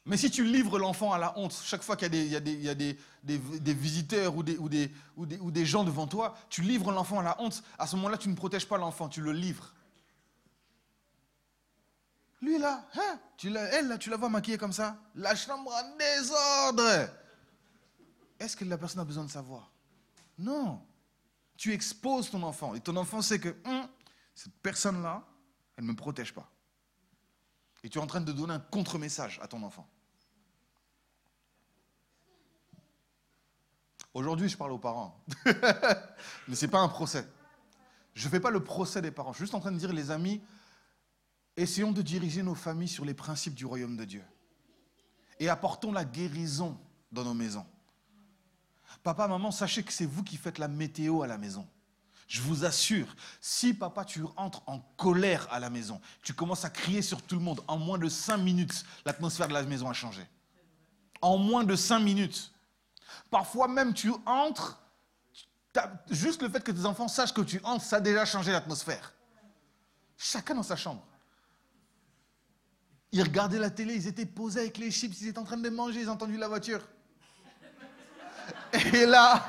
Mais 0.04 0.16
si 0.16 0.30
tu 0.30 0.44
livres 0.44 0.78
l'enfant 0.78 1.12
à 1.12 1.18
la 1.18 1.36
honte, 1.36 1.52
chaque 1.64 1.82
fois 1.82 1.96
qu'il 1.96 2.14
y 2.14 2.36
a, 2.36 2.40
des, 2.40 3.74
visiteurs 3.74 4.36
ou, 4.36 4.44
des, 4.44 5.66
gens 5.66 5.82
devant 5.82 6.06
toi, 6.06 6.36
tu 6.48 6.62
livres 6.62 6.92
l'enfant 6.92 7.18
à 7.18 7.24
la 7.24 7.40
honte, 7.40 7.60
à 7.76 7.88
ce 7.88 7.96
moment-là, 7.96 8.16
tu 8.16 8.28
ne 8.28 8.36
protèges 8.36 8.68
pas 8.68 8.78
l'enfant, 8.78 9.08
tu 9.08 9.20
le 9.20 9.32
livres. 9.32 9.74
Lui 12.40 12.58
là, 12.58 12.86
hein, 12.94 13.18
tu 13.36 13.48
elle 13.48 13.88
là, 13.88 13.98
tu 13.98 14.10
la 14.10 14.16
vois 14.16 14.28
maquillée 14.28 14.58
comme 14.58 14.72
ça, 14.72 14.96
la 15.16 15.34
chambre 15.34 15.72
en 15.72 15.96
désordre. 15.96 17.10
Est-ce 18.38 18.56
que 18.56 18.64
la 18.64 18.78
personne 18.78 19.00
a 19.00 19.04
besoin 19.04 19.24
de 19.24 19.30
savoir? 19.30 19.72
Non. 20.38 20.82
Tu 21.56 21.72
exposes 21.72 22.30
ton 22.30 22.42
enfant 22.42 22.74
et 22.74 22.80
ton 22.80 22.96
enfant 22.96 23.22
sait 23.22 23.38
que 23.38 23.56
hum, 23.64 23.88
cette 24.34 24.54
personne-là, 24.62 25.26
elle 25.76 25.84
ne 25.84 25.90
me 25.90 25.96
protège 25.96 26.34
pas. 26.34 26.50
Et 27.82 27.88
tu 27.88 27.98
es 27.98 28.02
en 28.02 28.06
train 28.06 28.20
de 28.20 28.32
donner 28.32 28.54
un 28.54 28.60
contre-message 28.60 29.38
à 29.42 29.48
ton 29.48 29.62
enfant. 29.62 29.88
Aujourd'hui, 34.12 34.48
je 34.48 34.56
parle 34.56 34.72
aux 34.72 34.78
parents. 34.78 35.22
Mais 36.48 36.54
ce 36.54 36.64
n'est 36.64 36.70
pas 36.70 36.80
un 36.80 36.88
procès. 36.88 37.28
Je 38.14 38.24
ne 38.24 38.30
fais 38.30 38.40
pas 38.40 38.50
le 38.50 38.64
procès 38.64 39.02
des 39.02 39.10
parents. 39.10 39.32
Je 39.32 39.36
suis 39.36 39.44
juste 39.44 39.54
en 39.54 39.60
train 39.60 39.72
de 39.72 39.76
dire, 39.76 39.92
les 39.92 40.10
amis, 40.10 40.40
essayons 41.56 41.92
de 41.92 42.00
diriger 42.00 42.42
nos 42.42 42.54
familles 42.54 42.88
sur 42.88 43.04
les 43.04 43.12
principes 43.12 43.54
du 43.54 43.66
royaume 43.66 43.96
de 43.96 44.04
Dieu. 44.04 44.24
Et 45.38 45.50
apportons 45.50 45.92
la 45.92 46.06
guérison 46.06 46.78
dans 47.12 47.24
nos 47.24 47.34
maisons. 47.34 47.66
Papa, 49.02 49.28
maman, 49.28 49.50
sachez 49.50 49.82
que 49.82 49.92
c'est 49.92 50.06
vous 50.06 50.22
qui 50.22 50.36
faites 50.36 50.58
la 50.58 50.68
météo 50.68 51.22
à 51.22 51.26
la 51.26 51.38
maison. 51.38 51.66
Je 52.28 52.40
vous 52.40 52.64
assure, 52.64 53.06
si 53.40 53.72
papa, 53.72 54.04
tu 54.04 54.24
entres 54.36 54.62
en 54.66 54.80
colère 54.96 55.46
à 55.52 55.60
la 55.60 55.70
maison, 55.70 56.00
tu 56.22 56.34
commences 56.34 56.64
à 56.64 56.70
crier 56.70 57.00
sur 57.00 57.22
tout 57.22 57.36
le 57.36 57.40
monde, 57.40 57.62
en 57.68 57.78
moins 57.78 57.98
de 57.98 58.08
cinq 58.08 58.38
minutes, 58.38 58.84
l'atmosphère 59.04 59.46
de 59.46 59.52
la 59.52 59.62
maison 59.62 59.88
a 59.88 59.92
changé. 59.92 60.26
En 61.20 61.38
moins 61.38 61.62
de 61.62 61.76
cinq 61.76 62.00
minutes. 62.00 62.50
Parfois 63.30 63.68
même 63.68 63.94
tu 63.94 64.12
entres, 64.26 64.82
juste 66.10 66.42
le 66.42 66.48
fait 66.48 66.64
que 66.64 66.72
tes 66.72 66.84
enfants 66.84 67.06
sachent 67.06 67.32
que 67.32 67.42
tu 67.42 67.60
entres, 67.62 67.84
ça 67.84 67.96
a 67.96 68.00
déjà 68.00 68.24
changé 68.24 68.50
l'atmosphère. 68.50 69.14
Chacun 70.16 70.56
dans 70.56 70.64
sa 70.64 70.76
chambre. 70.76 71.06
Ils 73.12 73.22
regardaient 73.22 73.60
la 73.60 73.70
télé, 73.70 73.94
ils 73.94 74.08
étaient 74.08 74.26
posés 74.26 74.60
avec 74.60 74.78
les 74.78 74.90
chips, 74.90 75.20
ils 75.20 75.28
étaient 75.28 75.38
en 75.38 75.44
train 75.44 75.56
de 75.56 75.68
manger, 75.70 76.00
ils 76.00 76.08
ont 76.08 76.14
entendu 76.14 76.36
la 76.36 76.48
voiture. 76.48 76.80
Et 78.92 79.06
là, 79.06 79.44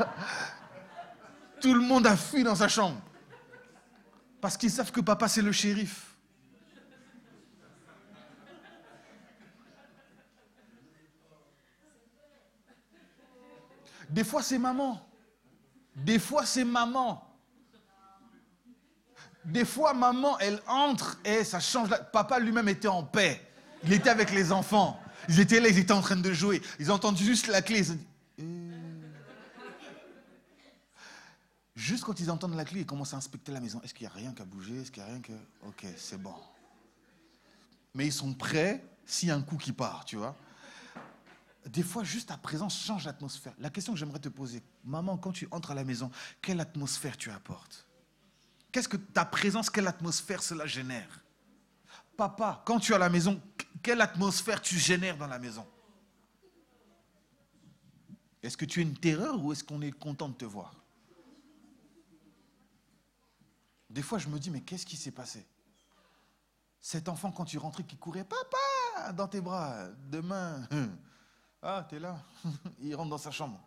tout 1.61 1.74
le 1.74 1.82
monde 1.82 2.07
a 2.07 2.15
fui 2.15 2.43
dans 2.43 2.55
sa 2.55 2.68
chambre. 2.68 3.01
Parce 4.39 4.57
qu'ils 4.57 4.72
savent 4.72 4.91
que 4.91 5.01
papa, 5.01 5.28
c'est 5.28 5.41
le 5.41 5.51
shérif. 5.51 6.15
Des 14.09 14.24
fois, 14.24 14.41
c'est 14.41 14.57
maman. 14.57 15.05
Des 15.95 16.20
fois, 16.20 16.45
c'est 16.45 16.63
maman. 16.63 17.24
Des 19.43 19.65
fois, 19.65 19.93
maman, 19.93 20.38
elle 20.39 20.61
entre 20.68 21.20
et 21.24 21.43
ça 21.43 21.59
change. 21.59 21.89
Papa 22.11 22.39
lui-même 22.39 22.70
était 22.70 22.88
en 22.88 23.03
paix. 23.03 23.41
Il 23.84 23.93
était 23.93 24.09
avec 24.09 24.32
les 24.32 24.51
enfants. 24.51 24.99
Ils 25.30 25.39
étaient 25.39 25.59
là, 25.59 25.70
ils 25.70 25.78
étaient 25.78 25.93
en 25.93 26.01
train 26.01 26.15
de 26.15 26.34
jouer. 26.34 26.61
Ils 26.80 26.91
entendent 26.91 27.18
juste 27.18 27.47
la 27.47 27.61
clé. 27.61 27.84
Euh. 28.39 28.66
Juste 31.78 32.03
quand 32.03 32.19
ils 32.19 32.32
entendent 32.32 32.55
la 32.55 32.65
clé, 32.65 32.80
ils 32.82 32.86
commencent 32.88 33.13
à 33.13 33.17
inspecter 33.17 33.51
la 33.51 33.59
maison. 33.59 33.80
Est-ce 33.84 33.93
qu'il 33.93 34.07
n'y 34.07 34.11
a 34.11 34.15
rien 34.15 34.34
qu'à 34.34 34.45
bouger 34.45 34.82
Est-ce 34.82 34.91
qu'il 34.91 35.03
n'y 35.03 35.09
a 35.09 35.11
rien 35.11 35.21
que... 35.21 35.34
Ok, 35.61 35.86
c'est 35.95 36.19
bon. 36.19 36.34
Mais 37.93 38.07
ils 38.07 38.11
sont 38.11 38.34
prêts 38.34 38.84
s'il 39.05 39.30
y 39.30 39.32
a 39.32 39.36
un 39.36 39.43
coup 39.43 39.57
qui 39.57 39.71
part, 39.71 40.03
tu 40.03 40.15
vois 40.15 40.36
des 41.67 41.84
fois, 41.84 42.03
juste 42.03 42.30
ta 42.30 42.38
présence 42.38 42.82
change 42.82 43.05
l'atmosphère. 43.05 43.53
La 43.59 43.69
question 43.69 43.93
que 43.93 43.99
j'aimerais 43.99 44.19
te 44.19 44.30
poser, 44.30 44.63
maman, 44.86 45.17
quand 45.17 45.34
tu 45.34 45.49
entres 45.51 45.71
à 45.71 45.75
la 45.75 45.84
maison, 45.84 46.09
quelle 46.41 46.61
atmosphère 46.61 47.17
tu 47.17 47.30
apportes? 47.30 47.86
Qu'est-ce 48.71 48.88
que 48.88 48.97
ta 48.97 49.25
présence, 49.25 49.69
quelle 49.69 49.88
atmosphère 49.88 50.41
cela 50.41 50.65
génère? 50.65 51.25
Papa, 52.15 52.63
quand 52.65 52.80
tu 52.80 52.93
es 52.93 52.95
à 52.95 52.99
la 52.99 53.09
maison, 53.09 53.41
quelle 53.84 53.99
atmosphère 53.99 54.61
tu 54.61 54.78
génères 54.78 55.17
dans 55.17 55.28
la 55.28 55.39
maison? 55.39 55.67
Est-ce 58.41 58.55
que 58.55 58.65
tu 58.65 58.80
es 58.80 58.84
une 58.84 58.97
terreur 58.97 59.43
ou 59.43 59.51
est-ce 59.51 59.63
qu'on 59.63 59.82
est 59.82 59.91
content 59.91 60.30
de 60.30 60.36
te 60.36 60.45
voir? 60.45 60.73
Des 63.97 64.03
fois, 64.03 64.19
je 64.19 64.27
me 64.27 64.37
dis, 64.37 64.51
mais 64.51 64.61
qu'est-ce 64.61 64.85
qui 64.85 64.95
s'est 64.95 65.09
passé? 65.09 65.43
Cet 66.79 67.09
enfant, 67.09 67.31
quand 67.31 67.45
tu 67.45 67.57
rentrais, 67.57 67.83
qui 67.83 67.97
courait, 67.97 68.23
papa, 68.23 69.11
dans 69.13 69.27
tes 69.27 69.41
bras, 69.41 69.87
demain, 70.11 70.69
ah, 71.63 71.83
t'es 71.89 71.97
là, 71.97 72.23
il 72.79 72.93
rentre 72.93 73.09
dans 73.09 73.17
sa 73.17 73.31
chambre. 73.31 73.59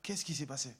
Qu'est-ce 0.00 0.24
qui 0.24 0.36
s'est 0.36 0.46
passé? 0.46 0.76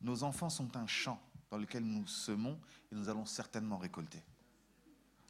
Nos 0.00 0.22
enfants 0.22 0.50
sont 0.50 0.76
un 0.76 0.86
champ 0.86 1.20
dans 1.50 1.58
lequel 1.58 1.82
nous 1.82 2.06
semons 2.06 2.60
et 2.92 2.94
nous 2.94 3.08
allons 3.08 3.26
certainement 3.26 3.78
récolter. 3.78 4.22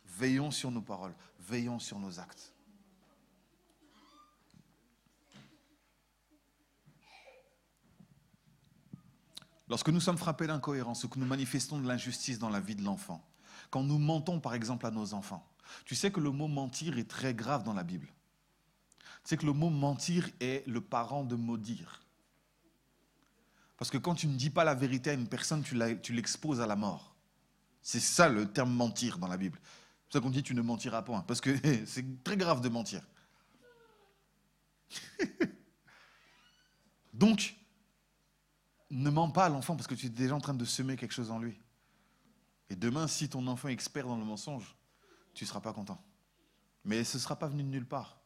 Veillons 0.05 0.51
sur 0.51 0.71
nos 0.71 0.83
paroles, 0.83 1.15
veillons 1.41 1.79
sur 1.79 1.99
nos 1.99 2.21
actes. 2.21 2.53
Lorsque 9.69 9.89
nous 9.89 10.01
sommes 10.01 10.19
frappés 10.19 10.47
d'incohérence 10.47 11.05
ou 11.05 11.09
que 11.09 11.19
nous 11.19 11.27
manifestons 11.27 11.81
de 11.81 11.89
l'injustice 11.89 12.39
dans 12.39 12.51
la 12.51 12.61
vie 12.61 12.77
de 12.77 12.85
l'enfant, 12.85 13.27
quand 13.71 13.83
nous 13.83 13.99
mentons 13.99 14.41
par 14.41 14.55
exemple 14.55 14.87
à 14.87 14.91
nos 14.91 15.15
enfants, 15.15 15.47
tu 15.85 15.95
sais 15.95 16.11
que 16.11 16.21
le 16.21 16.31
mot 16.31 16.49
mentir 16.49 16.99
est 16.99 17.11
très 17.11 17.35
grave 17.35 17.65
dans 17.65 17.75
la 17.75 17.83
Bible. 17.83 18.07
Tu 19.25 19.31
sais 19.31 19.37
que 19.37 19.47
le 19.47 19.53
mot 19.53 19.71
mentir 19.71 20.29
est 20.41 20.67
le 20.69 20.81
parent 20.81 21.25
de 21.25 21.35
maudire. 21.35 22.03
Parce 23.77 23.91
que 23.91 23.99
quand 23.99 24.15
tu 24.15 24.29
ne 24.29 24.37
dis 24.37 24.51
pas 24.51 24.65
la 24.65 24.75
vérité 24.75 25.11
à 25.11 25.15
une 25.15 25.27
personne, 25.29 25.63
tu 25.63 26.13
l'exposes 26.13 26.61
à 26.61 26.67
la 26.67 26.77
mort. 26.77 27.17
C'est 27.83 28.01
ça 28.01 28.29
le 28.29 28.51
terme 28.51 28.73
mentir 28.73 29.19
dans 29.19 29.29
la 29.29 29.37
Bible. 29.37 29.59
C'est 29.63 30.05
pour 30.05 30.13
ça 30.13 30.21
qu'on 30.21 30.31
dit 30.31 30.43
tu 30.43 30.55
ne 30.55 30.63
mentiras 30.63 31.03
point. 31.03 31.23
Parce 31.23 31.41
que 31.41 31.57
c'est 31.87 32.25
très 32.25 32.37
grave 32.37 32.61
de 32.61 32.69
mentir. 32.69 33.03
Donc, 37.13 37.57
ne 38.91 39.11
mens 39.11 39.31
pas 39.31 39.47
à 39.47 39.49
l'enfant 39.49 39.77
parce 39.77 39.87
que 39.87 39.95
tu 39.95 40.07
es 40.07 40.11
déjà 40.11 40.35
en 40.35 40.41
train 40.41 40.55
de 40.55 40.65
semer 40.65 40.97
quelque 40.97 41.13
chose 41.13 41.31
en 41.31 41.39
lui. 41.39 41.59
Et 42.71 42.77
demain, 42.77 43.07
si 43.09 43.29
ton 43.29 43.47
enfant 43.47 43.69
est 43.69 43.73
expert 43.73 44.07
dans 44.07 44.17
le 44.17 44.25
mensonge, 44.25 44.77
tu 45.35 45.45
ne 45.45 45.49
seras 45.49 45.61
pas 45.61 45.73
content. 45.73 46.03
Mais 46.85 47.05
ce 47.05 47.17
ne 47.17 47.23
sera 47.23 47.37
pas 47.37 47.49
venu 47.49 47.63
de 47.63 47.69
nulle 47.69 47.87
part. 47.87 48.19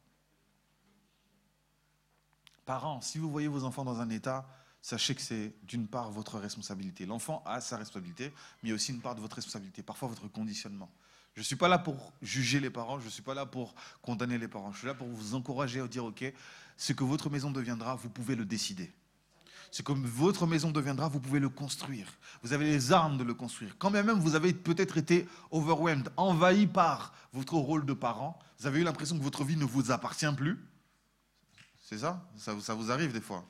Parents, 2.64 3.00
si 3.00 3.18
vous 3.18 3.30
voyez 3.30 3.48
vos 3.48 3.64
enfants 3.64 3.84
dans 3.84 4.00
un 4.00 4.11
état, 4.11 4.46
sachez 4.82 5.14
que 5.14 5.22
c'est 5.22 5.54
d'une 5.62 5.88
part 5.88 6.11
votre 6.11 6.38
responsabilité. 6.38 7.06
L'enfant 7.06 7.42
a 7.44 7.61
sa 7.61 7.76
responsabilité, 7.76 8.32
mais 8.62 8.68
il 8.68 8.70
y 8.70 8.72
a 8.72 8.74
aussi 8.74 8.92
une 8.92 9.00
part 9.00 9.14
de 9.14 9.20
votre 9.20 9.36
responsabilité, 9.36 9.82
parfois 9.82 10.08
votre 10.08 10.28
conditionnement. 10.28 10.90
Je 11.34 11.40
ne 11.40 11.44
suis 11.44 11.56
pas 11.56 11.68
là 11.68 11.78
pour 11.78 12.12
juger 12.22 12.61
les 12.61 12.70
parents, 12.70 12.98
je 13.00 13.06
ne 13.06 13.11
suis 13.11 13.22
pas 13.22 13.34
là 13.34 13.46
pour 13.46 13.74
condamner 14.02 14.36
les 14.38 14.48
parents. 14.48 14.72
Je 14.72 14.78
suis 14.78 14.86
là 14.86 14.94
pour 14.94 15.08
vous 15.08 15.34
encourager 15.34 15.80
à 15.80 15.88
dire, 15.88 16.04
OK, 16.04 16.24
ce 16.76 16.92
que 16.92 17.04
votre 17.04 17.30
maison 17.30 17.50
deviendra, 17.50 17.94
vous 17.94 18.11
pouvez 18.11 18.34
le 18.34 18.44
décider. 18.44 18.92
Ce 19.71 19.83
que 19.83 19.93
votre 19.93 20.47
maison 20.47 20.71
deviendra, 20.71 21.09
vous 21.09 21.21
pouvez 21.21 21.39
le 21.39 21.49
construire. 21.49 22.07
Vous 22.43 22.53
avez 22.53 22.64
les 22.64 22.93
armes 22.93 23.16
de 23.18 23.25
le 23.25 23.35
construire. 23.35 23.77
Quand 23.79 23.91
même, 23.91 24.11
vous 24.11 24.35
avez 24.35 24.53
peut-être 24.53 24.99
été 24.99 25.29
overwhelmed, 25.51 26.09
envahi 26.16 26.66
par 26.66 27.14
votre 27.33 27.55
rôle 27.55 27.87
de 27.87 27.93
parent. 27.93 28.39
Vous 28.59 28.66
avez 28.66 28.81
eu 28.81 28.85
l'impression 28.85 29.16
que 29.16 29.23
votre 29.23 29.45
vie 29.45 29.57
ne 29.57 29.64
vous 29.64 29.93
appartient 29.93 30.33
plus. 30.37 30.59
C'est 31.79 31.99
ça, 31.99 32.25
ça 32.37 32.75
vous 32.75 32.91
arrive 32.91 33.12
des 33.12 33.21
fois? 33.21 33.45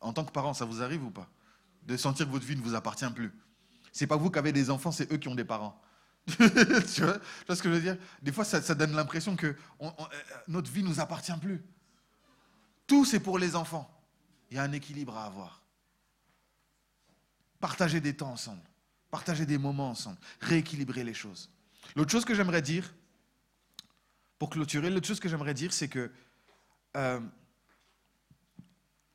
En 0.00 0.12
tant 0.12 0.24
que 0.24 0.32
parent, 0.32 0.54
ça 0.54 0.64
vous 0.64 0.82
arrive 0.82 1.04
ou 1.04 1.10
pas? 1.10 1.28
De 1.86 1.96
sentir 1.96 2.26
que 2.26 2.30
votre 2.30 2.46
vie 2.46 2.56
ne 2.56 2.62
vous 2.62 2.74
appartient 2.74 3.10
plus. 3.10 3.32
C'est 3.92 4.06
pas 4.06 4.16
vous 4.16 4.30
qui 4.30 4.38
avez 4.38 4.52
des 4.52 4.70
enfants, 4.70 4.92
c'est 4.92 5.12
eux 5.12 5.16
qui 5.16 5.28
ont 5.28 5.34
des 5.34 5.44
parents. 5.44 5.80
tu, 6.26 6.34
vois, 6.36 6.48
tu, 6.92 7.02
vois, 7.02 7.56
ce 7.56 7.62
que 7.62 7.68
je 7.68 7.74
veux 7.74 7.80
dire? 7.80 7.96
Des 8.22 8.32
fois, 8.32 8.44
ça, 8.44 8.74
donne 8.74 8.94
l'impression 8.94 9.34
que 9.34 9.56
euh, 9.82 9.90
notre 10.46 10.70
vie 10.70 10.82
ne 10.82 10.88
nous 10.88 11.00
appartient 11.00 11.36
plus. 11.40 11.62
Tout, 12.86 13.04
c'est 13.04 13.20
pour 13.20 13.38
les 13.38 13.56
enfants. 13.56 13.99
Il 14.50 14.56
y 14.56 14.60
a 14.60 14.62
un 14.62 14.72
équilibre 14.72 15.16
à 15.16 15.26
avoir. 15.26 15.62
Partager 17.60 18.00
des 18.00 18.16
temps 18.16 18.32
ensemble. 18.32 18.62
Partager 19.10 19.46
des 19.46 19.58
moments 19.58 19.90
ensemble. 19.90 20.18
Rééquilibrer 20.40 21.04
les 21.04 21.14
choses. 21.14 21.50
L'autre 21.96 22.10
chose 22.10 22.24
que 22.24 22.34
j'aimerais 22.34 22.62
dire, 22.62 22.94
pour 24.38 24.50
clôturer, 24.50 24.90
l'autre 24.90 25.06
chose 25.06 25.20
que 25.20 25.28
j'aimerais 25.28 25.54
dire, 25.54 25.72
c'est 25.72 25.88
que 25.88 26.10
euh, 26.96 27.20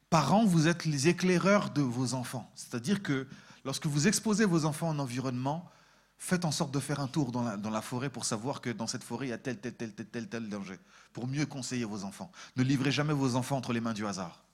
Parents, 0.09 0.45
vous 0.45 0.69
êtes 0.69 0.86
les 0.86 1.09
éclaireurs 1.09 1.71
de 1.71 1.81
vos 1.81 2.13
enfants. 2.13 2.49
C'est-à-dire 2.55 3.03
que 3.03 3.27
lorsque 3.65 3.86
vous 3.86 4.07
exposez 4.07 4.45
vos 4.45 4.63
enfants 4.63 4.88
en 4.88 4.99
environnement, 4.99 5.69
faites 6.17 6.45
en 6.45 6.51
sorte 6.51 6.71
de 6.71 6.79
faire 6.79 7.01
un 7.01 7.07
tour 7.07 7.33
dans 7.33 7.43
la, 7.43 7.81
forêt 7.81 8.09
pour 8.09 8.23
savoir 8.23 8.61
que 8.61 8.69
dans 8.69 8.88
cette 8.88 9.03
forêt, 9.03 9.27
il 9.27 9.29
y 9.31 9.33
a 9.33 9.38
tel, 9.38 9.57
tel, 9.59 9.73
tel, 9.73 9.93
tel, 9.93 10.07
tel, 10.07 10.29
tel 10.29 10.47
danger, 10.47 10.79
pour 11.11 11.27
mieux 11.27 11.45
conseiller 11.45 11.83
vos 11.83 12.05
enfants. 12.05 12.31
Ne 12.55 12.63
livrez 12.63 12.91
jamais 12.91 13.13
vos 13.13 13.36
enfants 13.36 13.57
entre 13.57 13.73
les 13.73 13.81
mains 13.81 13.91
du 13.93 14.05
hasard. 14.05 14.45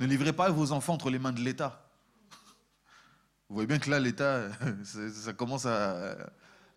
Ne 0.00 0.06
livrez 0.06 0.32
pas 0.32 0.50
vos 0.50 0.72
enfants 0.72 0.94
entre 0.94 1.10
les 1.10 1.18
mains 1.18 1.32
de 1.32 1.40
l'État. 1.40 1.88
Vous 3.48 3.54
voyez 3.54 3.66
bien 3.66 3.78
que 3.78 3.90
là, 3.90 4.00
l'État, 4.00 4.48
ça 4.84 5.32
commence 5.32 5.66
à, 5.66 6.16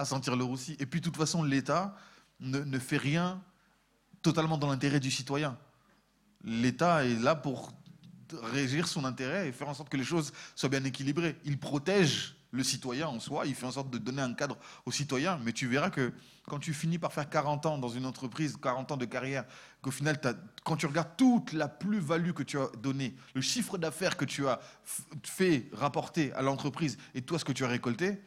sentir 0.04 0.36
le 0.36 0.44
roussi. 0.44 0.78
Et 0.80 0.86
puis, 0.86 1.02
de 1.02 1.06
toute 1.06 1.18
façon, 1.18 1.44
l'État 1.44 1.96
ne 2.40 2.80
fait 2.80 2.98
rien 2.98 3.42
totalement 4.22 4.58
dans 4.58 4.68
l'intérêt 4.68 5.00
du 5.00 5.12
citoyen 5.12 5.58
l'État 6.44 7.06
est 7.06 7.20
là 7.20 7.36
pour 7.36 7.74
régir 8.44 8.88
son 8.88 9.06
intérêt 9.06 9.48
et 9.48 9.52
faire 9.52 9.70
en 9.70 9.74
sorte 9.74 9.90
que 9.90 9.98
les 9.98 10.04
choses 10.04 10.32
soient 10.56 10.70
bien 10.70 10.84
équilibrées. 10.84 11.38
Il 11.46 11.58
protège 11.58 12.36
le 12.52 12.64
citoyen 12.64 13.08
en 13.08 13.20
soi, 13.20 13.46
il 13.46 13.54
fait 13.54 13.66
en 13.66 13.72
sorte 13.72 13.90
de 13.90 13.98
donner 13.98 14.22
un 14.22 14.34
cadre 14.34 14.58
aux 14.86 14.92
citoyens, 14.92 15.40
mais 15.44 15.54
tu 15.54 15.68
verras 15.68 15.90
que 15.90 16.14
quand 16.48 16.60
tu 16.60 16.74
finis 16.74 16.98
par 16.98 17.14
faire 17.14 17.30
40 17.30 17.66
ans 17.68 17.78
dans 17.78 17.90
une 17.90 18.06
entreprise, 18.06 18.58
40 18.58 18.92
ans 18.92 18.98
de 18.98 19.06
carrière, 19.06 19.46
qu'au 19.82 19.92
final, 19.92 20.20
quand 20.64 20.76
tu 20.76 20.88
regardes 20.88 21.16
toute 21.16 21.54
la 21.54 21.68
plus-value 21.68 22.32
que 22.32 22.44
tu 22.44 22.58
as 22.60 22.68
donnée, 22.82 23.16
le 23.36 23.42
chiffre 23.42 23.78
d'affaires 23.78 24.18
que 24.18 24.26
tu 24.26 24.48
as 24.48 24.60
fait 25.24 25.70
rapporter 25.74 26.34
à 26.34 26.42
l'entreprise 26.42 26.98
et 27.14 27.22
toi 27.22 27.38
ce 27.38 27.46
que 27.46 27.52
tu 27.52 27.64
as 27.64 27.68
récolté, 27.68 28.20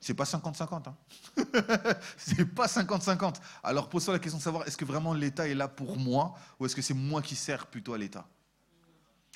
c'est 0.00 0.14
pas 0.14 0.24
50-50. 0.24 0.88
Hein. 0.88 0.96
c'est 2.16 2.44
pas 2.46 2.66
50-50. 2.66 3.34
Alors 3.62 3.88
pose-toi 3.88 4.14
la 4.14 4.20
question 4.20 4.38
de 4.38 4.42
savoir 4.42 4.66
est-ce 4.66 4.76
que 4.76 4.84
vraiment 4.84 5.12
l'État 5.12 5.48
est 5.48 5.54
là 5.54 5.68
pour 5.68 5.98
moi 5.98 6.34
ou 6.58 6.66
est-ce 6.66 6.76
que 6.76 6.82
c'est 6.82 6.94
moi 6.94 7.22
qui 7.22 7.34
sers 7.34 7.66
plutôt 7.66 7.92
à 7.92 7.98
l'État? 7.98 8.26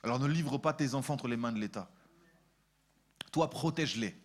Alors 0.02 0.18
ne 0.18 0.26
livre 0.26 0.58
pas 0.58 0.72
tes 0.72 0.94
enfants 0.94 1.14
entre 1.14 1.28
les 1.28 1.36
mains 1.36 1.52
de 1.52 1.58
l'État. 1.58 1.90
Toi, 3.30 3.50
protège-les. 3.50 4.16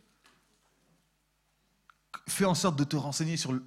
Fais 2.28 2.46
en 2.46 2.56
sorte 2.56 2.78
de 2.78 2.84
te 2.84 2.96
renseigner 2.96 3.38
sur 3.38 3.60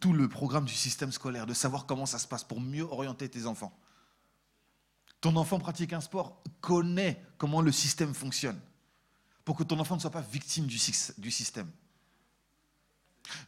tout 0.00 0.12
le 0.12 0.28
programme 0.28 0.64
du 0.64 0.74
système 0.74 1.12
scolaire, 1.12 1.46
de 1.46 1.54
savoir 1.54 1.86
comment 1.86 2.06
ça 2.06 2.18
se 2.18 2.26
passe 2.26 2.44
pour 2.44 2.60
mieux 2.60 2.84
orienter 2.84 3.28
tes 3.28 3.46
enfants. 3.46 3.76
Ton 5.20 5.36
enfant 5.36 5.58
pratique 5.58 5.92
un 5.92 6.00
sport, 6.00 6.42
connaît 6.60 7.22
comment 7.38 7.60
le 7.60 7.70
système 7.70 8.14
fonctionne, 8.14 8.58
pour 9.44 9.56
que 9.56 9.62
ton 9.62 9.78
enfant 9.78 9.96
ne 9.96 10.00
soit 10.00 10.10
pas 10.10 10.20
victime 10.20 10.66
du, 10.66 10.80
du 11.18 11.30
système. 11.30 11.70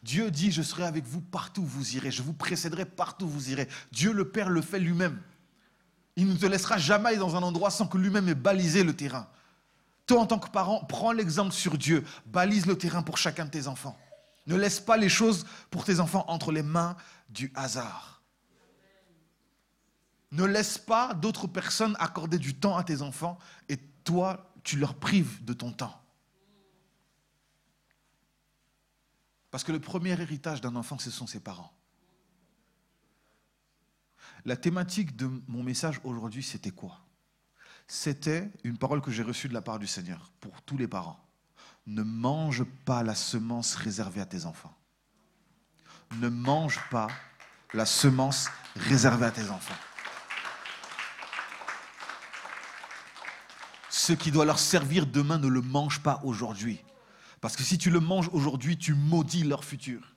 Dieu 0.03 0.31
dit, 0.31 0.53
je 0.53 0.63
serai 0.63 0.85
avec 0.85 1.05
vous 1.05 1.21
partout 1.21 1.63
où 1.63 1.67
vous 1.67 1.97
irez, 1.97 2.11
je 2.11 2.23
vous 2.23 2.33
précéderai 2.33 2.85
partout 2.85 3.25
où 3.25 3.29
vous 3.29 3.51
irez. 3.51 3.69
Dieu 3.93 4.13
le 4.13 4.29
Père 4.29 4.51
le 4.51 4.63
fait 4.63 4.79
lui-même. 4.79 5.21
Il 6.17 6.29
ne 6.29 6.37
te 6.37 6.47
laissera 6.47 6.79
jamais 6.79 7.17
dans 7.17 7.35
un 7.35 7.43
endroit 7.43 7.71
sans 7.71 7.89
que 7.89 7.99
lui-même 7.99 8.29
ait 8.29 8.35
balisé 8.35 8.85
le 8.85 8.95
terrain. 8.95 9.29
Toi, 10.07 10.21
en 10.21 10.27
tant 10.27 10.39
que 10.39 10.51
parent, 10.51 10.85
prends 10.85 11.13
l'exemple 11.13 11.53
sur 11.53 11.79
Dieu. 11.79 12.05
Balise 12.27 12.67
le 12.67 12.77
terrain 12.77 13.03
pour 13.03 13.17
chacun 13.17 13.47
de 13.47 13.51
tes 13.51 13.69
enfants. 13.69 13.99
Ne 14.47 14.57
laisse 14.57 14.81
pas 14.81 14.97
les 14.97 15.09
choses 15.09 15.47
pour 15.71 15.85
tes 15.85 16.01
enfants 16.01 16.25
entre 16.29 16.53
les 16.53 16.63
mains 16.63 16.97
du 17.31 17.51
hasard. 17.55 18.23
Ne 20.33 20.45
laisse 20.45 20.79
pas 20.79 21.15
d'autres 21.15 21.47
personnes 21.47 21.97
accorder 21.99 22.39
du 22.39 22.55
temps 22.55 22.77
à 22.77 22.85
tes 22.85 23.03
enfants 23.03 23.39
et 23.69 23.77
toi, 24.05 24.53
tu 24.63 24.77
leur 24.77 24.95
prives 24.95 25.45
de 25.45 25.53
ton 25.53 25.73
temps. 25.73 26.01
Parce 29.51 29.63
que 29.63 29.73
le 29.73 29.81
premier 29.81 30.11
héritage 30.11 30.61
d'un 30.61 30.75
enfant, 30.75 30.99
ce 30.99 31.11
sont 31.11 31.29
ses 31.29 31.39
parents. 31.39 31.73
La 34.45 34.57
thématique 34.57 35.17
de 35.17 35.31
mon 35.47 35.63
message 35.63 36.01
aujourd'hui, 36.03 36.43
c'était 36.43 36.73
quoi? 36.73 37.04
C'était 37.87 38.51
une 38.63 38.79
parole 38.79 39.01
que 39.01 39.11
j'ai 39.11 39.23
reçue 39.23 39.49
de 39.49 39.55
la 39.55 39.63
part 39.63 39.79
du 39.79 39.87
Seigneur 39.87 40.31
pour 40.41 40.63
tous 40.63 40.77
les 40.77 40.89
parents. 40.89 41.21
Ne 41.87 42.03
mange 42.03 42.65
pas 42.85 43.03
la 43.03 43.15
semence 43.15 43.75
réservée 43.75 44.21
à 44.21 44.27
tes 44.27 44.47
enfants. 44.47 44.75
Ne 46.19 46.29
mange 46.29 46.81
pas 46.91 47.09
la 47.75 47.85
semence 47.85 48.49
réservée 48.77 49.27
à 49.27 49.31
tes 49.31 49.51
enfants. 49.51 49.75
Ce 53.91 54.13
qui 54.13 54.31
doit 54.31 54.45
leur 54.45 54.59
servir 54.59 55.07
demain, 55.07 55.39
ne 55.39 55.49
le 55.49 55.61
mange 55.61 56.03
pas 56.03 56.21
aujourd'hui. 56.25 56.81
Parce 57.41 57.57
que 57.57 57.63
si 57.63 57.79
tu 57.79 57.91
le 57.91 58.01
manges 58.01 58.29
aujourd'hui, 58.33 58.79
tu 58.79 58.95
maudis 58.95 59.45
leur 59.45 59.65
futur. 59.65 60.15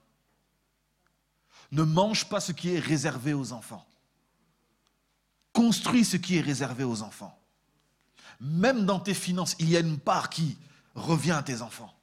Ne 1.71 1.83
mange 1.83 2.29
pas 2.29 2.39
ce 2.39 2.51
qui 2.51 2.73
est 2.73 2.79
réservé 2.79 3.33
aux 3.33 3.51
enfants. 3.51 3.85
Construis 5.51 6.05
ce 6.05 6.17
qui 6.17 6.37
est 6.37 6.41
réservé 6.41 6.83
aux 6.83 7.01
enfants. 7.01 7.37
Même 8.39 8.85
dans 8.85 8.99
tes 8.99 9.13
finances, 9.13 9.55
il 9.59 9.69
y 9.69 9.77
a 9.77 9.79
une 9.79 9.99
part 9.99 10.29
qui 10.29 10.57
revient 10.95 11.31
à 11.31 11.43
tes 11.43 11.61
enfants. 11.61 11.93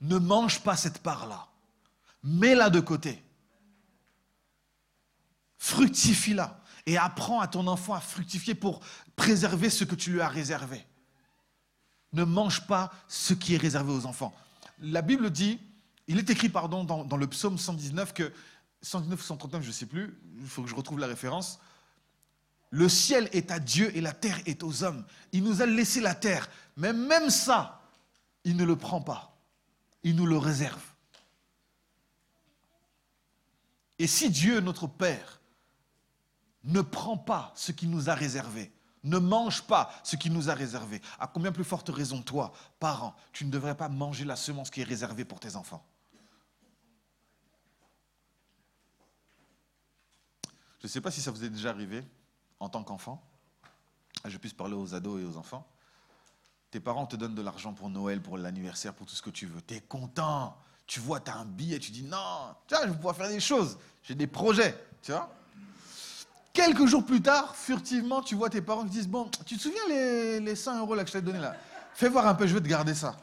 Ne 0.00 0.18
mange 0.18 0.62
pas 0.62 0.76
cette 0.76 0.98
part-là. 0.98 1.48
Mets-la 2.22 2.70
de 2.70 2.80
côté. 2.80 3.22
fructifie-la. 5.58 6.60
Et 6.88 6.96
apprends 6.96 7.40
à 7.40 7.48
ton 7.48 7.66
enfant 7.66 7.94
à 7.94 8.00
fructifier 8.00 8.54
pour 8.54 8.80
préserver 9.16 9.70
ce 9.70 9.82
que 9.82 9.96
tu 9.96 10.12
lui 10.12 10.20
as 10.20 10.28
réservé. 10.28 10.86
Ne 12.12 12.22
mange 12.22 12.66
pas 12.68 12.92
ce 13.08 13.34
qui 13.34 13.54
est 13.54 13.58
réservé 13.58 13.92
aux 13.92 14.06
enfants. 14.06 14.32
La 14.78 15.02
Bible 15.02 15.30
dit, 15.30 15.58
il 16.06 16.18
est 16.18 16.30
écrit, 16.30 16.48
pardon, 16.48 16.84
dans, 16.84 17.16
le 17.16 17.26
psaume 17.26 17.58
119 17.58 18.14
que 18.14 18.32
119 18.82 19.20
ou 19.20 19.22
139, 19.24 19.62
je 19.62 19.68
ne 19.68 19.72
sais 19.72 19.86
plus, 19.86 20.16
il 20.40 20.46
faut 20.46 20.62
que 20.62 20.68
je 20.68 20.74
retrouve 20.74 21.00
la 21.00 21.08
référence. 21.08 21.58
Le 22.70 22.88
ciel 22.88 23.28
est 23.32 23.50
à 23.50 23.58
Dieu 23.58 23.96
et 23.96 24.00
la 24.00 24.12
terre 24.12 24.40
est 24.46 24.62
aux 24.62 24.82
hommes. 24.82 25.04
Il 25.32 25.44
nous 25.44 25.62
a 25.62 25.66
laissé 25.66 26.00
la 26.00 26.14
terre, 26.14 26.48
mais 26.76 26.92
même 26.92 27.30
ça, 27.30 27.82
il 28.44 28.56
ne 28.56 28.64
le 28.64 28.76
prend 28.76 29.00
pas. 29.00 29.36
Il 30.02 30.16
nous 30.16 30.26
le 30.26 30.38
réserve. 30.38 30.82
Et 33.98 34.06
si 34.06 34.30
Dieu, 34.30 34.60
notre 34.60 34.86
Père, 34.86 35.40
ne 36.64 36.80
prend 36.80 37.16
pas 37.16 37.52
ce 37.54 37.72
qu'il 37.72 37.90
nous 37.90 38.10
a 38.10 38.14
réservé, 38.14 38.72
ne 39.04 39.18
mange 39.18 39.62
pas 39.62 39.90
ce 40.02 40.16
qu'il 40.16 40.32
nous 40.32 40.50
a 40.50 40.54
réservé, 40.54 41.00
à 41.18 41.28
combien 41.28 41.52
plus 41.52 41.64
forte 41.64 41.88
raison, 41.88 42.22
toi, 42.22 42.52
parent, 42.80 43.14
tu 43.32 43.44
ne 43.46 43.50
devrais 43.50 43.76
pas 43.76 43.88
manger 43.88 44.24
la 44.24 44.36
semence 44.36 44.70
qui 44.70 44.80
est 44.80 44.84
réservée 44.84 45.24
pour 45.24 45.38
tes 45.38 45.54
enfants? 45.54 45.86
Je 50.80 50.86
ne 50.86 50.88
sais 50.88 51.00
pas 51.00 51.10
si 51.10 51.22
ça 51.22 51.30
vous 51.30 51.42
est 51.42 51.48
déjà 51.48 51.70
arrivé 51.70 52.04
en 52.60 52.68
tant 52.68 52.82
qu'enfant. 52.82 53.22
Je 54.24 54.36
puisse 54.38 54.54
parler 54.54 54.74
aux 54.74 54.94
ados 54.94 55.20
et 55.20 55.24
aux 55.24 55.36
enfants. 55.36 55.66
Tes 56.70 56.80
parents 56.80 57.06
te 57.06 57.16
donnent 57.16 57.34
de 57.34 57.42
l'argent 57.42 57.72
pour 57.72 57.88
Noël, 57.88 58.20
pour 58.20 58.38
l'anniversaire, 58.38 58.94
pour 58.94 59.06
tout 59.06 59.14
ce 59.14 59.22
que 59.22 59.30
tu 59.30 59.46
veux. 59.46 59.62
Tu 59.62 59.74
es 59.74 59.80
content. 59.80 60.56
Tu 60.86 61.00
vois, 61.00 61.20
tu 61.20 61.30
as 61.30 61.36
un 61.36 61.44
billet, 61.44 61.78
tu 61.80 61.90
dis 61.90 62.04
non, 62.04 62.54
tiens, 62.68 62.78
je 62.82 62.90
vais 62.90 62.94
pouvoir 62.94 63.16
faire 63.16 63.28
des 63.28 63.40
choses. 63.40 63.76
J'ai 64.04 64.14
des 64.14 64.28
projets, 64.28 64.78
tu 65.02 65.10
vois. 65.10 65.28
Quelques 66.52 66.86
jours 66.86 67.04
plus 67.04 67.20
tard, 67.20 67.56
furtivement, 67.56 68.22
tu 68.22 68.36
vois 68.36 68.48
tes 68.48 68.62
parents 68.62 68.84
qui 68.84 68.90
disent 68.90 69.08
Bon, 69.08 69.28
tu 69.44 69.56
te 69.56 69.62
souviens 69.62 69.82
les, 69.88 70.40
les 70.40 70.56
100 70.56 70.78
euros 70.78 70.94
que 70.94 71.06
je 71.06 71.12
t'ai 71.12 71.22
donné 71.22 71.40
là? 71.40 71.56
Fais 71.92 72.08
voir 72.08 72.26
un 72.26 72.34
peu, 72.34 72.46
je 72.46 72.54
vais 72.54 72.60
te 72.60 72.68
garder 72.68 72.94
ça. 72.94 73.16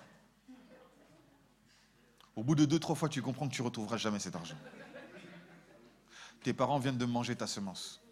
Au 2.35 2.43
bout 2.43 2.55
de 2.55 2.65
deux, 2.65 2.79
trois 2.79 2.95
fois, 2.95 3.07
tu 3.07 3.21
comprends 3.21 3.47
que 3.47 3.53
tu 3.53 3.61
ne 3.61 3.67
retrouveras 3.67 3.97
jamais 3.97 4.19
cet 4.19 4.35
argent. 4.35 4.57
Tes 6.43 6.53
parents 6.53 6.79
viennent 6.79 6.97
de 6.97 7.05
manger 7.05 7.35
ta 7.35 7.47
semence. 7.47 8.02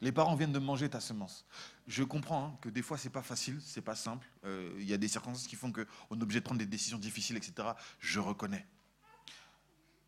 Les 0.00 0.12
parents 0.12 0.34
viennent 0.34 0.52
de 0.52 0.58
manger 0.58 0.88
ta 0.88 1.00
semence. 1.00 1.44
Je 1.86 2.02
comprends 2.02 2.46
hein, 2.46 2.58
que 2.62 2.68
des 2.68 2.82
fois, 2.82 2.96
ce 2.96 3.04
n'est 3.04 3.12
pas 3.12 3.22
facile, 3.22 3.60
ce 3.60 3.78
n'est 3.78 3.84
pas 3.84 3.94
simple. 3.94 4.26
Euh, 4.44 4.74
il 4.78 4.88
y 4.88 4.94
a 4.94 4.96
des 4.96 5.08
circonstances 5.08 5.46
qui 5.46 5.56
font 5.56 5.72
qu'on 5.72 6.18
est 6.18 6.22
obligé 6.22 6.40
de 6.40 6.44
prendre 6.44 6.58
des 6.58 6.66
décisions 6.66 6.98
difficiles, 6.98 7.36
etc. 7.36 7.68
Je 7.98 8.20
reconnais. 8.20 8.66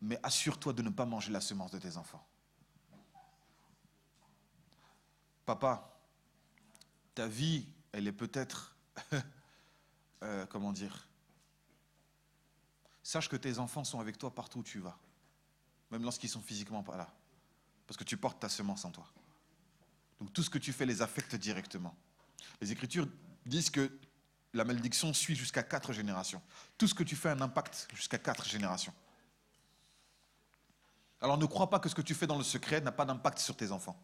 Mais 0.01 0.19
assure-toi 0.23 0.73
de 0.73 0.81
ne 0.81 0.89
pas 0.89 1.05
manger 1.05 1.31
la 1.31 1.41
semence 1.41 1.71
de 1.71 1.79
tes 1.79 1.97
enfants. 1.97 2.25
Papa, 5.45 5.99
ta 7.13 7.27
vie, 7.27 7.67
elle 7.91 8.07
est 8.07 8.13
peut-être... 8.13 8.75
Euh, 10.21 10.45
comment 10.45 10.71
dire? 10.71 11.09
Sache 13.01 13.27
que 13.27 13.35
tes 13.35 13.59
enfants 13.59 13.83
sont 13.83 13.99
avec 13.99 14.17
toi 14.17 14.33
partout 14.33 14.59
où 14.59 14.63
tu 14.63 14.79
vas 14.79 14.97
même 15.93 16.03
lorsqu'ils 16.03 16.29
sont 16.29 16.41
physiquement 16.41 16.81
pas 16.81 16.97
là. 16.97 17.07
Parce 17.85 17.97
que 17.97 18.03
tu 18.03 18.17
portes 18.17 18.39
ta 18.39 18.49
semence 18.49 18.83
en 18.83 18.91
toi. 18.91 19.05
Donc 20.23 20.31
tout 20.31 20.41
ce 20.41 20.49
que 20.49 20.57
tu 20.57 20.71
fais 20.71 20.85
les 20.85 21.01
affecte 21.01 21.35
directement. 21.35 21.93
Les 22.61 22.71
Écritures 22.71 23.09
disent 23.45 23.69
que 23.69 23.91
la 24.53 24.63
malédiction 24.63 25.13
suit 25.13 25.35
jusqu'à 25.35 25.63
quatre 25.63 25.91
générations. 25.91 26.41
Tout 26.77 26.87
ce 26.87 26.93
que 26.93 27.03
tu 27.03 27.17
fais 27.17 27.27
a 27.27 27.33
un 27.33 27.41
impact 27.41 27.89
jusqu'à 27.93 28.17
quatre 28.17 28.47
générations. 28.47 28.93
Alors 31.19 31.37
ne 31.37 31.45
crois 31.45 31.69
pas 31.69 31.79
que 31.79 31.89
ce 31.89 31.95
que 31.95 32.01
tu 32.01 32.13
fais 32.13 32.25
dans 32.25 32.37
le 32.37 32.43
secret 32.45 32.79
n'a 32.79 32.93
pas 32.93 33.03
d'impact 33.03 33.37
sur 33.39 33.57
tes 33.57 33.73
enfants. 33.73 34.01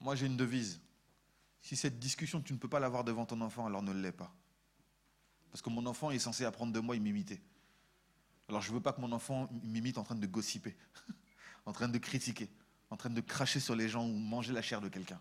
Moi 0.00 0.16
j'ai 0.16 0.26
une 0.26 0.36
devise. 0.36 0.80
Si 1.62 1.76
cette 1.76 2.00
discussion 2.00 2.42
tu 2.42 2.52
ne 2.52 2.58
peux 2.58 2.68
pas 2.68 2.80
l'avoir 2.80 3.04
devant 3.04 3.24
ton 3.24 3.40
enfant, 3.40 3.66
alors 3.66 3.82
ne 3.82 3.92
l'est 3.92 4.10
pas. 4.10 4.34
Parce 5.52 5.62
que 5.62 5.70
mon 5.70 5.86
enfant 5.86 6.10
est 6.10 6.18
censé 6.18 6.44
apprendre 6.44 6.72
de 6.72 6.80
moi 6.80 6.96
et 6.96 6.98
m'imiter. 6.98 7.40
Alors 8.48 8.62
je 8.62 8.70
ne 8.70 8.74
veux 8.74 8.82
pas 8.82 8.92
que 8.92 9.00
mon 9.00 9.12
enfant 9.12 9.48
m'imite 9.62 9.96
en 9.96 10.02
train 10.02 10.16
de 10.16 10.26
gossiper, 10.26 10.76
en 11.70 11.72
train 11.72 11.88
de 11.88 11.98
critiquer, 11.98 12.50
en 12.90 12.96
train 12.96 13.10
de 13.10 13.20
cracher 13.20 13.60
sur 13.60 13.76
les 13.76 13.88
gens 13.88 14.04
ou 14.04 14.12
manger 14.12 14.52
la 14.52 14.60
chair 14.60 14.80
de 14.80 14.88
quelqu'un. 14.88 15.20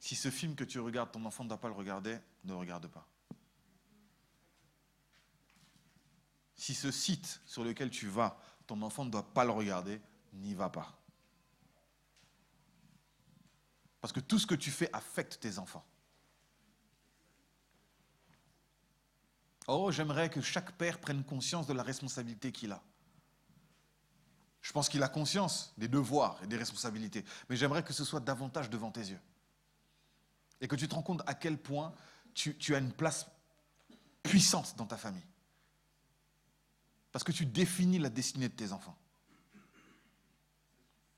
Si 0.00 0.16
ce 0.16 0.30
film 0.30 0.54
que 0.54 0.64
tu 0.64 0.80
regardes, 0.80 1.12
ton 1.12 1.22
enfant 1.26 1.44
ne 1.44 1.50
doit 1.50 1.60
pas 1.60 1.68
le 1.68 1.74
regarder, 1.74 2.18
ne 2.44 2.54
regarde 2.54 2.86
pas. 2.86 3.06
Si 6.54 6.72
ce 6.74 6.90
site 6.90 7.42
sur 7.44 7.62
lequel 7.62 7.90
tu 7.90 8.08
vas, 8.08 8.40
ton 8.66 8.80
enfant 8.80 9.04
ne 9.04 9.10
doit 9.10 9.34
pas 9.34 9.44
le 9.44 9.50
regarder, 9.50 10.00
n'y 10.32 10.54
va 10.54 10.70
pas. 10.70 10.98
Parce 14.00 14.14
que 14.14 14.20
tout 14.20 14.38
ce 14.38 14.46
que 14.46 14.54
tu 14.54 14.70
fais 14.70 14.90
affecte 14.94 15.40
tes 15.40 15.58
enfants. 15.58 15.84
Oh, 19.68 19.92
j'aimerais 19.92 20.30
que 20.30 20.40
chaque 20.40 20.72
père 20.78 20.98
prenne 21.00 21.22
conscience 21.22 21.66
de 21.66 21.74
la 21.74 21.82
responsabilité 21.82 22.50
qu'il 22.50 22.72
a. 22.72 22.82
Je 24.66 24.72
pense 24.72 24.88
qu'il 24.88 25.00
a 25.04 25.08
conscience 25.08 25.72
des 25.78 25.86
devoirs 25.86 26.42
et 26.42 26.48
des 26.48 26.56
responsabilités, 26.56 27.24
mais 27.48 27.54
j'aimerais 27.54 27.84
que 27.84 27.92
ce 27.92 28.04
soit 28.04 28.18
davantage 28.18 28.68
devant 28.68 28.90
tes 28.90 29.02
yeux. 29.02 29.20
Et 30.60 30.66
que 30.66 30.74
tu 30.74 30.88
te 30.88 30.94
rends 30.96 31.04
compte 31.04 31.22
à 31.24 31.34
quel 31.34 31.56
point 31.56 31.94
tu, 32.34 32.74
as 32.74 32.78
une 32.78 32.90
place 32.90 33.28
puissante 34.24 34.74
dans 34.76 34.84
ta 34.84 34.96
famille. 34.96 35.24
Parce 37.12 37.22
que 37.22 37.30
tu 37.30 37.46
définis 37.46 38.00
la 38.00 38.08
destinée 38.08 38.48
de 38.48 38.54
tes 38.54 38.72
enfants. 38.72 38.98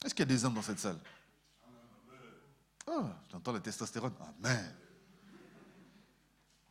Est-ce 0.05 0.15
qu'il 0.15 0.29
y 0.29 0.29
a 0.31 0.35
des 0.35 0.45
hommes 0.45 0.55
dans 0.55 0.61
cette 0.61 0.81
salle? 0.81 1.01
Oh, 2.87 3.07
j'entends 3.33 3.53
la 3.53 3.61
testostérone. 3.61 4.13
Amen. 4.45 4.77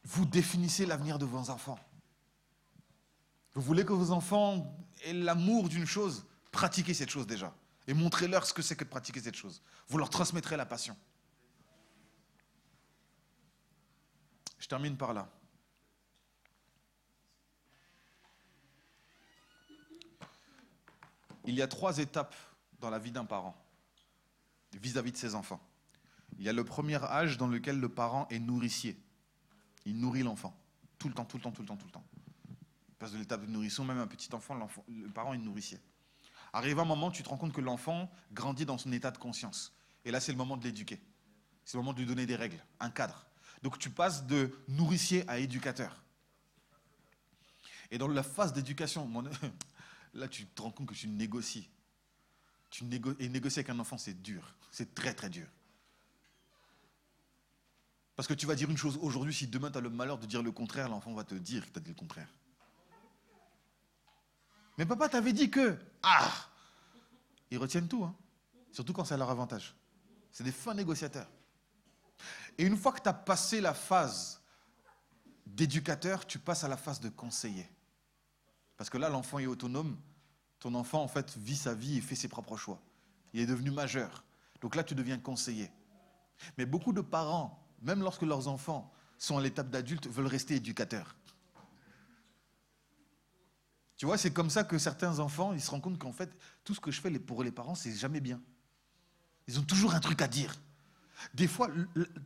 Vous 0.04 0.26
définissez 0.26 0.86
l'avenir 0.86 1.18
de 1.18 1.26
vos 1.26 1.50
enfants. 1.50 1.80
Vous 3.56 3.64
voulez 3.64 3.84
que 3.84 3.94
vos 3.94 4.12
enfants 4.12 4.78
aient 5.04 5.14
l'amour 5.14 5.70
d'une 5.70 5.88
chose, 5.88 6.27
pratiquez 6.52 6.94
cette 6.94 7.10
chose 7.10 7.28
déjà. 7.28 7.54
Et 7.88 7.94
montrez-leur 7.94 8.46
ce 8.46 8.54
que 8.54 8.62
c'est 8.62 8.76
que 8.76 8.84
de 8.84 8.90
pratiquer 8.90 9.22
cette 9.22 9.36
chose. 9.36 9.62
Vous 9.88 9.98
leur 9.98 10.10
transmettrez 10.10 10.58
la 10.58 10.66
passion. 10.66 10.96
Je 14.60 14.68
termine 14.68 14.98
par 14.98 15.14
là. 15.14 15.30
Il 21.46 21.56
y 21.56 21.62
a 21.62 21.68
trois 21.68 21.98
étapes 21.98 22.36
dans 22.80 22.90
la 22.90 23.00
vie 23.00 23.12
d'un 23.12 23.24
parent 23.24 23.56
vis-à-vis 24.74 25.14
de 25.14 25.18
ses 25.18 25.34
enfants. 25.34 25.62
Il 26.38 26.44
y 26.44 26.50
a 26.50 26.54
le 26.54 26.66
premier 26.66 27.02
âge 27.04 27.38
dans 27.38 27.48
lequel 27.48 27.80
le 27.80 27.90
parent 27.90 28.28
est 28.30 28.40
nourricier. 28.40 29.00
Il 29.86 29.98
nourrit 30.00 30.24
l'enfant. 30.24 30.56
Tout 31.00 31.08
le 31.08 31.14
temps, 31.14 31.26
tout 31.26 31.38
le 31.38 31.44
temps, 31.44 31.52
tout 31.52 31.62
le 31.62 31.68
temps, 31.68 31.78
tout 31.78 31.86
le 31.86 31.92
temps. 31.92 32.04
Il 32.90 32.96
passe 32.96 33.14
de 33.14 33.18
l'étape 33.18 33.46
de 33.46 33.52
nourrisson, 33.52 33.86
même 33.86 34.00
un 34.00 34.08
petit 34.08 34.34
enfant, 34.36 34.56
le 34.88 35.10
parent 35.10 35.34
est 35.34 35.38
nourricier. 35.38 35.80
Arrive 36.58 36.80
un 36.80 36.86
moment, 36.86 37.12
tu 37.12 37.22
te 37.22 37.30
rends 37.30 37.38
compte 37.38 37.54
que 37.54 37.62
l'enfant 37.62 38.10
grandit 38.34 38.66
dans 38.66 38.80
son 38.80 38.92
état 38.92 39.12
de 39.12 39.20
conscience. 39.20 39.78
Et 40.04 40.10
là, 40.10 40.20
c'est 40.20 40.32
le 40.32 40.40
moment 40.40 40.58
de 40.58 40.64
l'éduquer. 40.64 41.00
C'est 41.64 41.78
le 41.78 41.84
moment 41.84 41.94
de 41.94 42.00
lui 42.00 42.08
donner 42.08 42.26
des 42.26 42.36
règles, 42.36 42.58
un 42.80 42.90
cadre. 42.90 43.28
Donc 43.62 43.78
tu 43.78 43.92
passes 43.92 44.26
de 44.26 44.58
nourricier 44.68 45.24
à 45.30 45.38
éducateur. 45.38 46.04
Et 47.92 48.00
dans 48.00 48.08
la 48.08 48.24
phase 48.24 48.54
d'éducation, 48.54 49.08
là, 50.16 50.28
tu 50.28 50.48
te 50.48 50.64
rends 50.64 50.72
compte 50.72 50.88
que 50.88 50.96
tu 50.96 51.08
négocies. 51.08 51.70
Tu 52.72 52.84
Et 53.20 53.30
négocier 53.30 53.60
avec 53.60 53.70
un 53.70 53.78
enfant, 53.78 54.00
c'est 54.00 54.20
dur. 54.20 54.56
C'est 54.72 54.96
très, 54.96 55.14
très 55.14 55.30
dur. 55.30 55.46
Parce 58.16 58.28
que 58.28 58.34
tu 58.34 58.48
vas 58.48 58.56
dire 58.56 58.72
une 58.72 58.78
chose 58.78 58.98
aujourd'hui, 59.04 59.32
si 59.36 59.46
demain 59.46 59.70
tu 59.70 59.78
as 59.78 59.82
le 59.82 59.92
malheur 59.92 60.18
de 60.18 60.26
dire 60.26 60.42
le 60.42 60.52
contraire, 60.52 60.90
l'enfant 60.90 61.14
va 61.14 61.24
te 61.24 61.36
dire 61.36 61.68
que 61.68 61.74
tu 61.74 61.78
as 61.78 61.84
dit 61.84 61.92
le 61.92 61.96
contraire. 61.96 62.34
Mais 64.78 64.86
papa 64.86 65.10
t'avait 65.10 65.34
dit 65.34 65.50
que. 65.50 65.78
Ah 66.04 66.32
Ils 67.52 67.58
retiennent 67.58 67.88
tout, 67.88 68.04
hein. 68.04 68.16
surtout 68.72 68.94
quand 68.94 69.06
c'est 69.06 69.16
à 69.16 69.18
leur 69.18 69.30
avantage. 69.30 69.76
C'est 70.32 70.44
des 70.44 70.52
fins 70.52 70.74
négociateurs. 70.74 71.30
Et 72.58 72.64
une 72.66 72.78
fois 72.78 72.92
que 72.92 73.02
tu 73.02 73.10
as 73.10 73.14
passé 73.14 73.62
la 73.62 73.74
phase 73.74 74.42
d'éducateur, 75.46 76.26
tu 76.26 76.40
passes 76.40 76.64
à 76.64 76.68
la 76.68 76.78
phase 76.78 77.00
de 77.00 77.10
conseiller. 77.10 77.70
Parce 78.76 78.90
que 78.90 78.98
là, 78.98 79.10
l'enfant 79.10 79.40
est 79.40 79.48
autonome. 79.48 79.98
Ton 80.60 80.74
enfant, 80.76 81.02
en 81.02 81.08
fait, 81.08 81.36
vit 81.38 81.56
sa 81.56 81.74
vie 81.74 81.98
et 81.98 82.02
fait 82.02 82.16
ses 82.16 82.28
propres 82.28 82.58
choix. 82.58 82.80
Il 83.34 83.42
est 83.42 83.46
devenu 83.46 83.72
majeur. 83.72 84.24
Donc 84.62 84.76
là, 84.76 84.84
tu 84.84 84.96
deviens 84.96 85.18
conseiller. 85.18 85.72
Mais 86.58 86.66
beaucoup 86.66 86.94
de 86.94 87.02
parents 87.02 87.68
même 87.82 88.02
lorsque 88.02 88.24
leurs 88.24 88.48
enfants 88.48 88.92
sont 89.18 89.38
à 89.38 89.42
l'étape 89.42 89.70
d'adulte, 89.70 90.08
veulent 90.08 90.28
rester 90.28 90.56
éducateurs. 90.56 91.16
Tu 93.98 94.06
vois, 94.06 94.18
c'est 94.18 94.32
comme 94.32 94.50
ça 94.50 94.64
que 94.64 94.78
certains 94.78 95.20
enfants, 95.20 95.54
ils 95.54 95.62
se 95.62 95.72
rendent 95.72 95.82
compte 95.82 95.98
qu'en 95.98 96.14
fait, 96.14 96.32
tout 96.64 96.76
ce 96.76 96.80
que 96.80 96.92
je 96.92 97.02
fais 97.02 97.12
pour 97.20 97.44
les 97.44 97.52
parents, 97.52 97.76
c'est 97.76 97.94
jamais 97.94 98.20
bien. 98.20 98.40
Ils 99.48 99.60
ont 99.60 99.64
toujours 99.64 99.96
un 99.96 100.00
truc 100.00 100.22
à 100.22 100.28
dire. 100.28 100.56
Des 101.34 101.48
fois, 101.48 101.68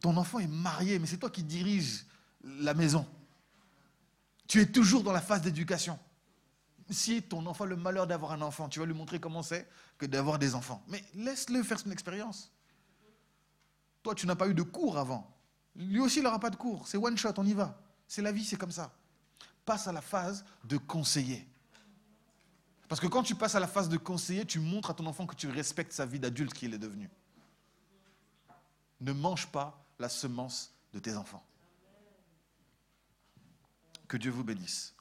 ton 0.02 0.18
enfant 0.18 0.40
est 0.40 0.48
marié, 0.48 1.00
mais 1.00 1.08
c'est 1.08 1.18
toi 1.18 1.30
qui 1.30 1.44
diriges 1.44 2.06
la 2.44 2.74
maison. 2.74 3.08
Tu 4.48 4.60
es 4.60 4.66
toujours 4.66 5.02
dans 5.02 5.14
la 5.14 5.22
phase 5.22 5.42
d'éducation. 5.42 5.98
Si 6.90 7.22
ton 7.22 7.46
enfant 7.46 7.64
a 7.64 7.68
le 7.68 7.78
malheur 7.78 8.06
d'avoir 8.06 8.34
un 8.34 8.42
enfant, 8.42 8.68
tu 8.68 8.80
vas 8.80 8.86
lui 8.86 8.94
montrer 8.94 9.22
comment 9.22 9.44
c'est 9.44 9.66
que 9.98 10.06
d'avoir 10.06 10.40
des 10.40 10.56
enfants. 10.56 10.84
Mais 10.90 11.02
laisse-le 11.14 11.64
faire 11.64 11.80
son 11.80 11.92
expérience. 11.92 12.52
Toi, 14.04 14.14
tu 14.14 14.28
n'as 14.28 14.36
pas 14.36 14.50
eu 14.50 14.54
de 14.54 14.64
cours 14.64 14.98
avant. 14.98 15.34
Lui 15.76 16.02
aussi, 16.02 16.20
il 16.20 16.24
n'aura 16.24 16.40
pas 16.40 16.50
de 16.50 16.58
cours. 16.58 16.86
C'est 16.86 16.98
one 16.98 17.18
shot, 17.18 17.34
on 17.38 17.46
y 17.46 17.54
va. 17.54 17.82
C'est 18.10 18.22
la 18.22 18.34
vie, 18.34 18.44
c'est 18.44 18.58
comme 18.58 18.72
ça. 18.72 18.94
Passe 19.64 19.88
à 19.88 19.94
la 19.94 20.02
phase 20.02 20.44
de 20.66 20.76
conseiller. 20.76 21.48
Parce 22.92 23.00
que 23.00 23.08
quand 23.08 23.24
tu 23.24 23.36
passes 23.36 23.56
à 23.56 23.62
la 23.62 23.68
phase 23.68 23.88
de 23.88 23.96
conseiller, 23.96 24.46
tu 24.46 24.60
montres 24.60 24.90
à 24.90 24.94
ton 24.94 25.06
enfant 25.06 25.26
que 25.26 25.34
tu 25.34 25.48
respectes 25.48 25.94
sa 25.94 26.06
vie 26.06 26.20
d'adulte 26.20 26.54
qu'il 26.54 26.74
est 26.74 26.78
devenu. 26.78 27.10
Ne 29.00 29.14
mange 29.14 29.48
pas 29.48 29.82
la 29.98 30.10
semence 30.10 30.74
de 30.92 31.00
tes 31.00 31.16
enfants. 31.16 31.42
Que 34.10 34.18
Dieu 34.18 34.30
vous 34.30 34.44
bénisse. 34.44 34.94